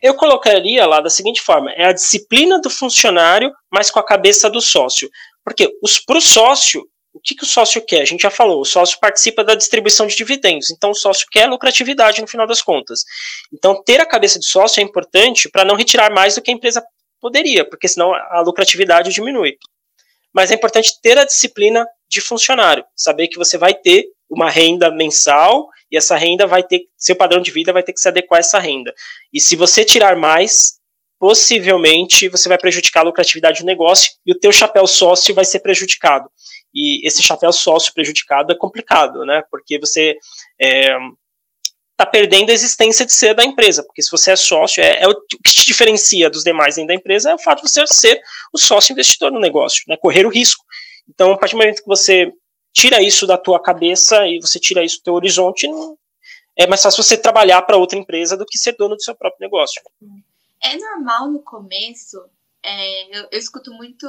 Eu 0.03 0.14
colocaria 0.14 0.84
lá 0.86 1.01
da 1.01 1.09
seguinte 1.09 1.41
forma: 1.41 1.70
é 1.72 1.84
a 1.84 1.93
disciplina 1.93 2.61
do 2.61 2.68
funcionário, 2.68 3.53
mas 3.70 3.91
com 3.91 3.99
a 3.99 4.07
cabeça 4.07 4.51
do 4.51 4.61
sócio. 4.61 5.11
Porque 5.45 5.72
para 6.07 6.18
o 6.18 6.20
sócio, 6.20 6.86
o 7.13 7.21
que, 7.21 7.35
que 7.35 7.43
o 7.43 7.47
sócio 7.47 7.85
quer? 7.85 8.03
A 8.03 8.05
gente 8.05 8.23
já 8.23 8.31
falou, 8.31 8.61
o 8.61 8.65
sócio 8.65 8.99
participa 9.01 9.43
da 9.43 9.55
distribuição 9.55 10.07
de 10.07 10.17
dividendos, 10.17 10.71
então 10.71 10.91
o 10.91 10.95
sócio 10.95 11.27
quer 11.31 11.47
lucratividade 11.49 12.21
no 12.21 12.27
final 12.27 12.47
das 12.47 12.63
contas. 12.63 13.05
Então, 13.53 13.83
ter 13.83 14.01
a 14.01 14.07
cabeça 14.07 14.39
de 14.39 14.47
sócio 14.47 14.81
é 14.81 14.85
importante 14.85 15.49
para 15.49 15.65
não 15.65 15.75
retirar 15.75 16.13
mais 16.13 16.35
do 16.35 16.43
que 16.43 16.51
a 16.51 16.55
empresa 16.55 16.85
poderia, 17.21 17.69
porque 17.69 17.89
senão 17.89 18.15
a 18.15 18.41
lucratividade 18.41 19.13
diminui. 19.13 19.57
Mas 20.33 20.51
é 20.51 20.55
importante 20.55 21.01
ter 21.03 21.19
a 21.19 21.25
disciplina 21.25 21.87
de 22.09 22.21
funcionário, 22.21 22.85
saber 22.95 23.29
que 23.29 23.37
você 23.37 23.59
vai 23.59 23.75
ter 23.75 24.07
uma 24.29 24.49
renda 24.49 24.91
mensal 24.91 25.69
e 25.91 25.97
essa 25.97 26.17
renda 26.17 26.47
vai 26.47 26.63
ter, 26.63 26.83
seu 26.97 27.17
padrão 27.17 27.41
de 27.41 27.51
vida 27.51 27.73
vai 27.73 27.83
ter 27.83 27.93
que 27.93 28.01
se 28.01 28.09
adequar 28.09 28.39
a 28.39 28.41
essa 28.41 28.61
renda. 28.61 28.95
E 29.33 29.41
se 29.41 29.57
você 29.57 29.85
tirar 29.85 30.15
mais, 30.17 30.79
possivelmente 31.19 32.29
você 32.29 32.49
vai 32.49 32.57
prejudicar 32.57 33.01
a 33.01 33.05
lucratividade 33.05 33.61
do 33.61 33.67
negócio 33.67 34.13
e 34.25 34.33
o 34.33 34.39
teu 34.39 34.53
chapéu 34.53 34.87
sócio 34.87 35.35
vai 35.35 35.45
ser 35.45 35.59
prejudicado. 35.61 36.31
E 36.75 37.07
esse 37.07 37.23
chapéu 37.23 37.53
sócio 37.53 37.93
prejudicado 37.93 38.53
é 38.53 38.57
complicado, 38.57 39.25
né? 39.25 39.43
Porque 39.51 39.79
você 39.79 40.16
é, 40.61 40.97
está 42.01 42.07
perdendo 42.07 42.51
a 42.51 42.55
existência 42.55 43.05
de 43.05 43.12
ser 43.12 43.35
da 43.35 43.45
empresa, 43.45 43.83
porque 43.83 44.03
se 44.03 44.11
você 44.11 44.33
é 44.33 44.37
sócio, 44.37 44.83
é, 44.83 45.03
é, 45.03 45.09
o 45.09 45.14
que 45.14 45.55
te 45.55 45.66
diferencia 45.66 46.31
dos 46.31 46.43
demais 46.43 46.77
dentro 46.77 46.89
da 46.89 46.95
empresa 46.95 47.31
é 47.31 47.35
o 47.35 47.39
fato 47.39 47.62
de 47.62 47.68
você 47.68 47.87
ser 47.87 48.21
o 48.53 48.59
sócio 48.59 48.93
investidor 48.93 49.31
no 49.31 49.39
negócio, 49.39 49.85
né, 49.87 49.97
correr 49.97 50.25
o 50.25 50.31
risco. 50.31 50.64
Então, 51.09 51.33
a 51.33 51.39
partir 51.39 51.55
do 51.55 51.59
momento 51.59 51.83
que 51.83 51.89
você 51.89 52.33
tira 52.73 53.03
isso 53.03 53.27
da 53.27 53.37
tua 53.37 53.61
cabeça 53.61 54.27
e 54.27 54.41
você 54.41 54.59
tira 54.59 54.83
isso 54.83 54.99
do 54.99 55.03
teu 55.03 55.14
horizonte, 55.14 55.68
é 56.57 56.66
mais 56.66 56.83
fácil 56.83 57.03
você 57.03 57.16
trabalhar 57.16 57.61
para 57.62 57.77
outra 57.77 57.99
empresa 57.99 58.37
do 58.37 58.47
que 58.47 58.59
ser 58.59 58.77
dono 58.79 58.97
do 58.97 59.03
seu 59.03 59.14
próprio 59.14 59.41
negócio. 59.45 59.83
É 60.62 60.77
normal 60.77 61.31
no 61.31 61.43
começo, 61.43 62.23
é, 62.62 63.18
eu, 63.18 63.29
eu 63.31 63.39
escuto 63.39 63.73
muito 63.73 64.07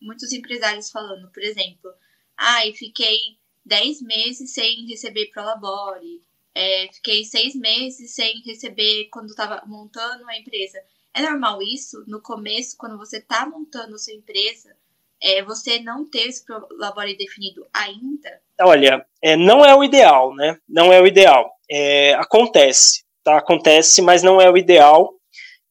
muitos 0.00 0.32
empresários 0.32 0.90
falando, 0.90 1.30
por 1.30 1.42
exemplo, 1.42 1.92
ah, 2.36 2.66
eu 2.66 2.74
fiquei 2.74 3.18
10 3.64 4.02
meses 4.02 4.52
sem 4.52 4.86
receber 4.86 5.26
Prolabore, 5.26 6.22
é, 6.54 6.88
fiquei 6.92 7.24
seis 7.24 7.54
meses 7.54 8.14
sem 8.14 8.42
receber 8.44 9.08
quando 9.10 9.28
estava 9.28 9.62
montando 9.66 10.28
a 10.28 10.36
empresa. 10.36 10.78
É 11.14 11.22
normal 11.22 11.62
isso? 11.62 12.04
No 12.06 12.20
começo, 12.20 12.76
quando 12.76 12.98
você 12.98 13.18
está 13.18 13.46
montando 13.46 13.94
a 13.94 13.98
sua 13.98 14.14
empresa, 14.14 14.74
é, 15.22 15.42
você 15.42 15.80
não 15.80 16.04
ter 16.04 16.28
esse 16.28 16.44
labore 16.78 17.16
definido 17.16 17.66
ainda? 17.72 18.40
Olha, 18.60 19.04
é, 19.22 19.36
não 19.36 19.64
é 19.64 19.74
o 19.74 19.84
ideal, 19.84 20.34
né? 20.34 20.58
Não 20.68 20.92
é 20.92 21.00
o 21.00 21.06
ideal. 21.06 21.52
É, 21.70 22.14
acontece, 22.14 23.04
tá? 23.22 23.38
Acontece, 23.38 24.02
mas 24.02 24.22
não 24.22 24.40
é 24.40 24.50
o 24.50 24.56
ideal. 24.56 25.14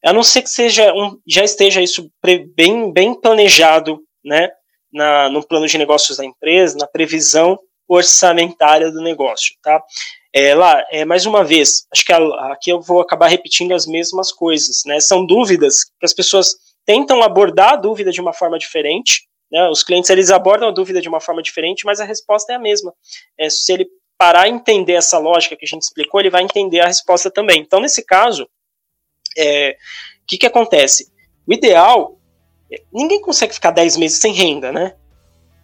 A 0.04 0.14
não 0.14 0.24
ser 0.24 0.44
que 0.44 0.50
seja 0.50 0.94
um, 0.94 1.20
já 1.28 1.44
esteja 1.44 1.82
isso 1.82 2.10
bem, 2.56 2.92
bem 2.92 3.20
planejado, 3.20 4.02
né? 4.24 4.50
Na, 4.92 5.30
no 5.30 5.46
plano 5.46 5.68
de 5.68 5.78
negócios 5.78 6.18
da 6.18 6.26
empresa, 6.26 6.78
na 6.78 6.88
previsão 6.88 7.60
orçamentária 7.88 8.92
do 8.92 9.02
negócio, 9.02 9.56
tá? 9.62 9.84
É, 10.34 10.54
lá, 10.54 10.84
é, 10.92 11.04
mais 11.06 11.26
uma 11.26 11.44
vez, 11.44 11.88
acho 11.92 12.06
que 12.06 12.14
a, 12.14 12.20
aqui 12.52 12.70
eu 12.70 12.80
vou 12.80 13.02
acabar 13.02 13.28
repetindo 13.28 13.74
as 13.74 13.88
mesmas 13.88 14.32
coisas, 14.32 14.84
né? 14.86 15.00
São 15.00 15.26
dúvidas 15.26 15.84
que 15.84 16.06
as 16.06 16.14
pessoas 16.14 16.56
tentam 16.86 17.24
abordar 17.24 17.74
a 17.74 17.76
dúvida 17.76 18.12
de 18.12 18.22
uma 18.22 18.34
forma 18.34 18.60
diferente, 18.60 19.28
né? 19.52 19.68
Os 19.70 19.84
clientes 19.84 20.10
eles 20.10 20.30
abordam 20.30 20.70
a 20.70 20.72
dúvida 20.72 21.02
de 21.02 21.10
uma 21.10 21.20
forma 21.20 21.42
diferente, 21.42 21.84
mas 21.86 22.00
a 22.00 22.06
resposta 22.06 22.54
é 22.54 22.56
a 22.56 22.60
mesma. 22.60 22.94
É, 23.38 23.50
se 23.50 23.74
ele 23.74 23.88
parar 24.20 24.44
a 24.44 24.50
entender 24.50 24.94
essa 24.94 25.18
lógica 25.18 25.56
que 25.56 25.66
a 25.66 25.68
gente 25.68 25.82
explicou, 25.84 26.20
ele 26.20 26.30
vai 26.30 26.44
entender 26.44 26.82
a 26.82 26.88
resposta 26.88 27.32
também. 27.32 27.62
Então, 27.62 27.80
nesse 27.80 28.06
caso, 28.06 28.48
é, 29.38 29.78
o 30.22 30.26
que, 30.28 30.38
que 30.38 30.46
acontece? 30.46 31.12
O 31.48 31.54
ideal, 31.54 32.19
é, 32.19 32.19
ninguém 32.92 33.22
consegue 33.22 33.54
ficar 33.54 33.72
10 33.72 33.98
meses 33.98 34.18
sem 34.20 34.34
renda, 34.34 34.72
né? 34.72 34.94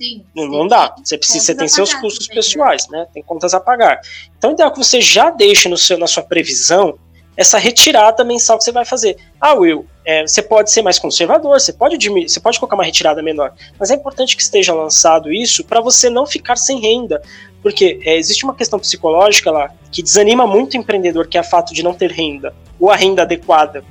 Sim, 0.02 0.26
não, 0.36 0.48
não 0.48 0.68
dá. 0.68 0.94
Você 1.04 1.18
precisa, 1.18 1.46
você 1.46 1.56
tem 1.56 1.68
seus 1.68 1.94
custos 1.94 2.28
também, 2.28 2.44
pessoais, 2.44 2.88
né? 2.90 3.08
Tem 3.14 3.24
contas 3.24 3.54
a 3.54 3.60
pagar. 3.60 4.02
Então, 4.38 4.52
o 4.52 4.54
ideal 4.54 4.70
é 4.70 4.74
que 4.74 4.78
você 4.78 5.00
já 5.00 5.30
deixe 5.30 5.70
no 5.70 5.78
seu, 5.78 5.98
na 5.98 6.08
sua 6.08 6.24
previsão 6.24 7.00
essa 7.38 7.58
retirada 7.58 8.24
mensal 8.24 8.58
que 8.58 8.64
você 8.64 8.72
vai 8.72 8.86
fazer. 8.86 9.18
Ah, 9.40 9.54
Will, 9.54 9.86
é, 10.06 10.26
você 10.26 10.42
pode 10.42 10.72
ser 10.72 10.82
mais 10.82 10.98
conservador, 10.98 11.60
você 11.60 11.74
pode, 11.74 11.98
você 12.10 12.40
pode 12.40 12.60
colocar 12.60 12.76
uma 12.76 12.84
retirada 12.84 13.22
menor, 13.22 13.54
mas 13.78 13.92
é 13.92 13.96
importante 13.96 14.36
que 14.36 14.42
esteja 14.42 14.74
lançado 14.74 15.32
isso 15.32 15.64
para 15.64 15.82
você 15.82 16.10
não 16.10 16.26
ficar 16.26 16.56
sem 16.56 16.80
renda, 16.80 17.22
porque 17.62 18.00
é, 18.04 18.16
existe 18.16 18.44
uma 18.46 18.56
questão 18.56 18.80
psicológica 18.80 19.52
lá 19.52 19.72
que 19.92 20.02
desanima 20.02 20.48
muito 20.48 20.76
o 20.76 20.78
empreendedor, 20.78 21.28
que 21.28 21.38
é 21.38 21.42
o 21.42 21.44
fato 21.44 21.74
de 21.74 21.84
não 21.84 21.94
ter 21.94 22.12
renda, 22.12 22.54
ou 22.80 22.90
a 22.90 22.96
renda 22.96 23.24
adequada. 23.24 23.84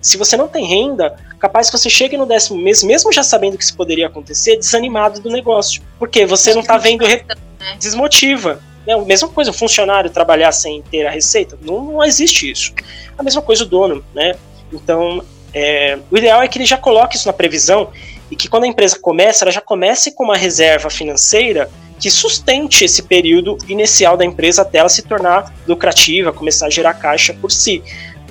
Se 0.00 0.16
você 0.16 0.36
não 0.36 0.48
tem 0.48 0.64
renda, 0.64 1.16
capaz 1.38 1.70
que 1.70 1.78
você 1.78 1.90
chegue 1.90 2.16
no 2.16 2.26
décimo 2.26 2.58
mês, 2.58 2.82
mesmo 2.82 3.12
já 3.12 3.22
sabendo 3.22 3.56
que 3.56 3.64
isso 3.64 3.76
poderia 3.76 4.06
acontecer, 4.06 4.56
desanimado 4.56 5.20
do 5.20 5.30
negócio. 5.30 5.82
Porque 5.98 6.24
você 6.24 6.54
não 6.54 6.60
está 6.60 6.76
vendo. 6.76 7.04
Re... 7.04 7.24
Né? 7.58 7.76
Desmotiva. 7.78 8.60
É 8.86 8.94
a 8.94 8.98
mesma 8.98 9.28
coisa, 9.28 9.50
o 9.50 9.54
funcionário 9.54 10.08
trabalhar 10.08 10.50
sem 10.52 10.80
ter 10.82 11.06
a 11.06 11.10
receita, 11.10 11.58
não, 11.60 11.84
não 11.84 12.04
existe 12.04 12.50
isso. 12.50 12.72
A 13.18 13.22
mesma 13.22 13.42
coisa 13.42 13.64
o 13.64 13.66
dono, 13.66 14.02
né? 14.14 14.34
Então, 14.72 15.22
é, 15.52 15.98
o 16.10 16.16
ideal 16.16 16.42
é 16.42 16.48
que 16.48 16.56
ele 16.56 16.64
já 16.64 16.78
coloque 16.78 17.16
isso 17.16 17.26
na 17.26 17.32
previsão 17.34 17.90
e 18.30 18.36
que 18.36 18.48
quando 18.48 18.64
a 18.64 18.66
empresa 18.66 18.98
começa, 18.98 19.44
ela 19.44 19.52
já 19.52 19.60
comece 19.60 20.12
com 20.12 20.24
uma 20.24 20.36
reserva 20.36 20.88
financeira 20.88 21.70
que 21.98 22.10
sustente 22.10 22.84
esse 22.84 23.02
período 23.02 23.58
inicial 23.68 24.16
da 24.16 24.24
empresa 24.24 24.62
até 24.62 24.78
ela 24.78 24.88
se 24.88 25.02
tornar 25.02 25.52
lucrativa, 25.66 26.32
começar 26.32 26.66
a 26.66 26.70
gerar 26.70 26.94
caixa 26.94 27.34
por 27.34 27.50
si. 27.50 27.82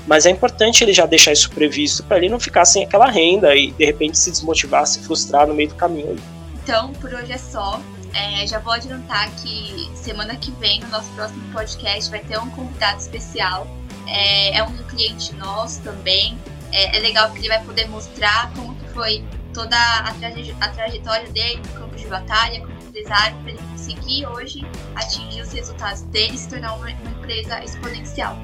Mas 0.07 0.25
é 0.25 0.29
importante 0.29 0.83
ele 0.83 0.93
já 0.93 1.05
deixar 1.05 1.33
isso 1.33 1.51
previsto 1.51 2.01
para 2.03 2.17
ele 2.17 2.29
não 2.29 2.39
ficar 2.39 2.63
sem 2.63 2.83
aquela 2.83 3.11
renda 3.11 3.53
e 3.55 3.71
de 3.71 3.85
repente 3.85 4.17
se 4.17 4.31
desmotivar, 4.31 4.87
se 4.87 5.01
frustrar 5.01 5.45
no 5.45 5.53
meio 5.53 5.67
do 5.67 5.75
caminho. 5.75 6.17
Então, 6.63 6.93
por 6.93 7.13
hoje 7.13 7.33
é 7.33 7.37
só. 7.37 7.81
É, 8.13 8.47
já 8.47 8.57
vou 8.59 8.73
adiantar 8.73 9.29
que 9.35 9.91
semana 9.93 10.35
que 10.37 10.49
vem, 10.51 10.79
no 10.79 10.87
nosso 10.87 11.09
próximo 11.11 11.43
podcast, 11.51 12.09
vai 12.09 12.21
ter 12.21 12.39
um 12.39 12.49
convidado 12.51 12.99
especial. 12.99 13.67
É, 14.07 14.57
é 14.57 14.63
um 14.63 14.75
cliente 14.83 15.35
nosso 15.35 15.81
também. 15.81 16.37
É, 16.71 16.97
é, 16.97 16.99
legal 16.99 17.27
porque 17.27 17.41
ele 17.41 17.49
vai 17.49 17.63
poder 17.63 17.87
mostrar 17.89 18.51
como 18.55 18.75
que 18.75 18.89
foi 18.93 19.23
toda 19.53 19.77
a, 19.77 20.13
traje 20.13 20.55
a 20.59 20.67
trajetória 20.69 21.29
dele 21.31 21.61
no 21.67 21.79
campo 21.81 21.95
de 21.95 22.07
batalha, 22.07 22.59
como 22.61 22.73
empresário, 22.79 23.37
para 23.39 23.51
ele 23.51 23.61
conseguir 23.71 24.25
hoje 24.27 24.65
atingir 24.95 25.41
os 25.41 25.51
resultados 25.51 26.01
dele 26.03 26.35
e 26.35 26.37
se 26.37 26.49
tornar 26.49 26.75
uma, 26.75 26.87
uma 26.87 27.11
empresa 27.11 27.63
exponencial. 27.63 28.37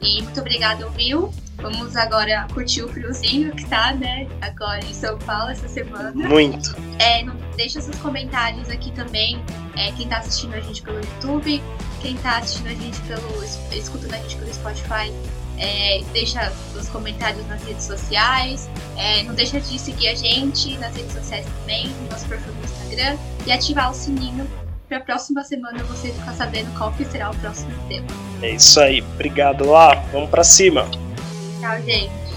E 0.00 0.22
muito 0.22 0.40
obrigada, 0.40 0.88
Will. 0.96 1.32
Vamos 1.56 1.96
agora 1.96 2.46
curtir 2.54 2.82
o 2.82 2.88
friozinho 2.88 3.52
que 3.52 3.66
tá, 3.66 3.92
né? 3.92 4.28
Agora 4.40 4.84
em 4.84 4.94
São 4.94 5.18
Paulo 5.18 5.50
essa 5.50 5.66
semana. 5.66 6.12
Muito. 6.14 6.76
É, 7.00 7.24
não, 7.24 7.34
deixa 7.56 7.80
seus 7.80 7.96
comentários 7.96 8.70
aqui 8.70 8.92
também. 8.92 9.42
É, 9.76 9.90
quem 9.92 10.08
tá 10.08 10.18
assistindo 10.18 10.54
a 10.54 10.60
gente 10.60 10.82
pelo 10.82 10.98
YouTube, 10.98 11.60
quem 12.00 12.16
tá 12.18 12.38
assistindo 12.38 12.68
a 12.68 12.74
gente 12.74 13.00
pelo. 13.02 13.44
escutando 13.72 14.14
a 14.14 14.18
gente 14.18 14.36
pelo 14.36 14.54
Spotify. 14.54 15.12
É, 15.58 16.00
deixa 16.12 16.52
os 16.76 16.88
comentários 16.88 17.44
nas 17.48 17.60
redes 17.64 17.84
sociais. 17.84 18.70
É, 18.96 19.24
não 19.24 19.34
deixa 19.34 19.60
de 19.60 19.78
seguir 19.80 20.08
a 20.08 20.14
gente 20.14 20.78
nas 20.78 20.94
redes 20.94 21.12
sociais 21.12 21.44
também, 21.60 21.88
no 21.88 22.10
nosso 22.10 22.26
perfil 22.28 22.54
no 22.54 22.64
Instagram 22.64 23.18
e 23.44 23.50
ativar 23.50 23.90
o 23.90 23.94
sininho 23.94 24.48
para 24.88 24.98
a 24.98 25.00
próxima 25.00 25.44
semana 25.44 25.82
você 25.84 26.08
ficar 26.12 26.32
sabendo 26.32 26.76
qual 26.76 26.92
que 26.92 27.04
será 27.04 27.30
o 27.30 27.36
próximo 27.36 27.70
tema. 27.88 28.06
É 28.42 28.50
isso 28.50 28.80
aí. 28.80 29.02
Obrigado 29.02 29.66
lá. 29.66 29.94
Vamos 30.12 30.30
para 30.30 30.42
cima. 30.42 30.88
Tchau, 31.60 31.82
gente. 31.82 32.27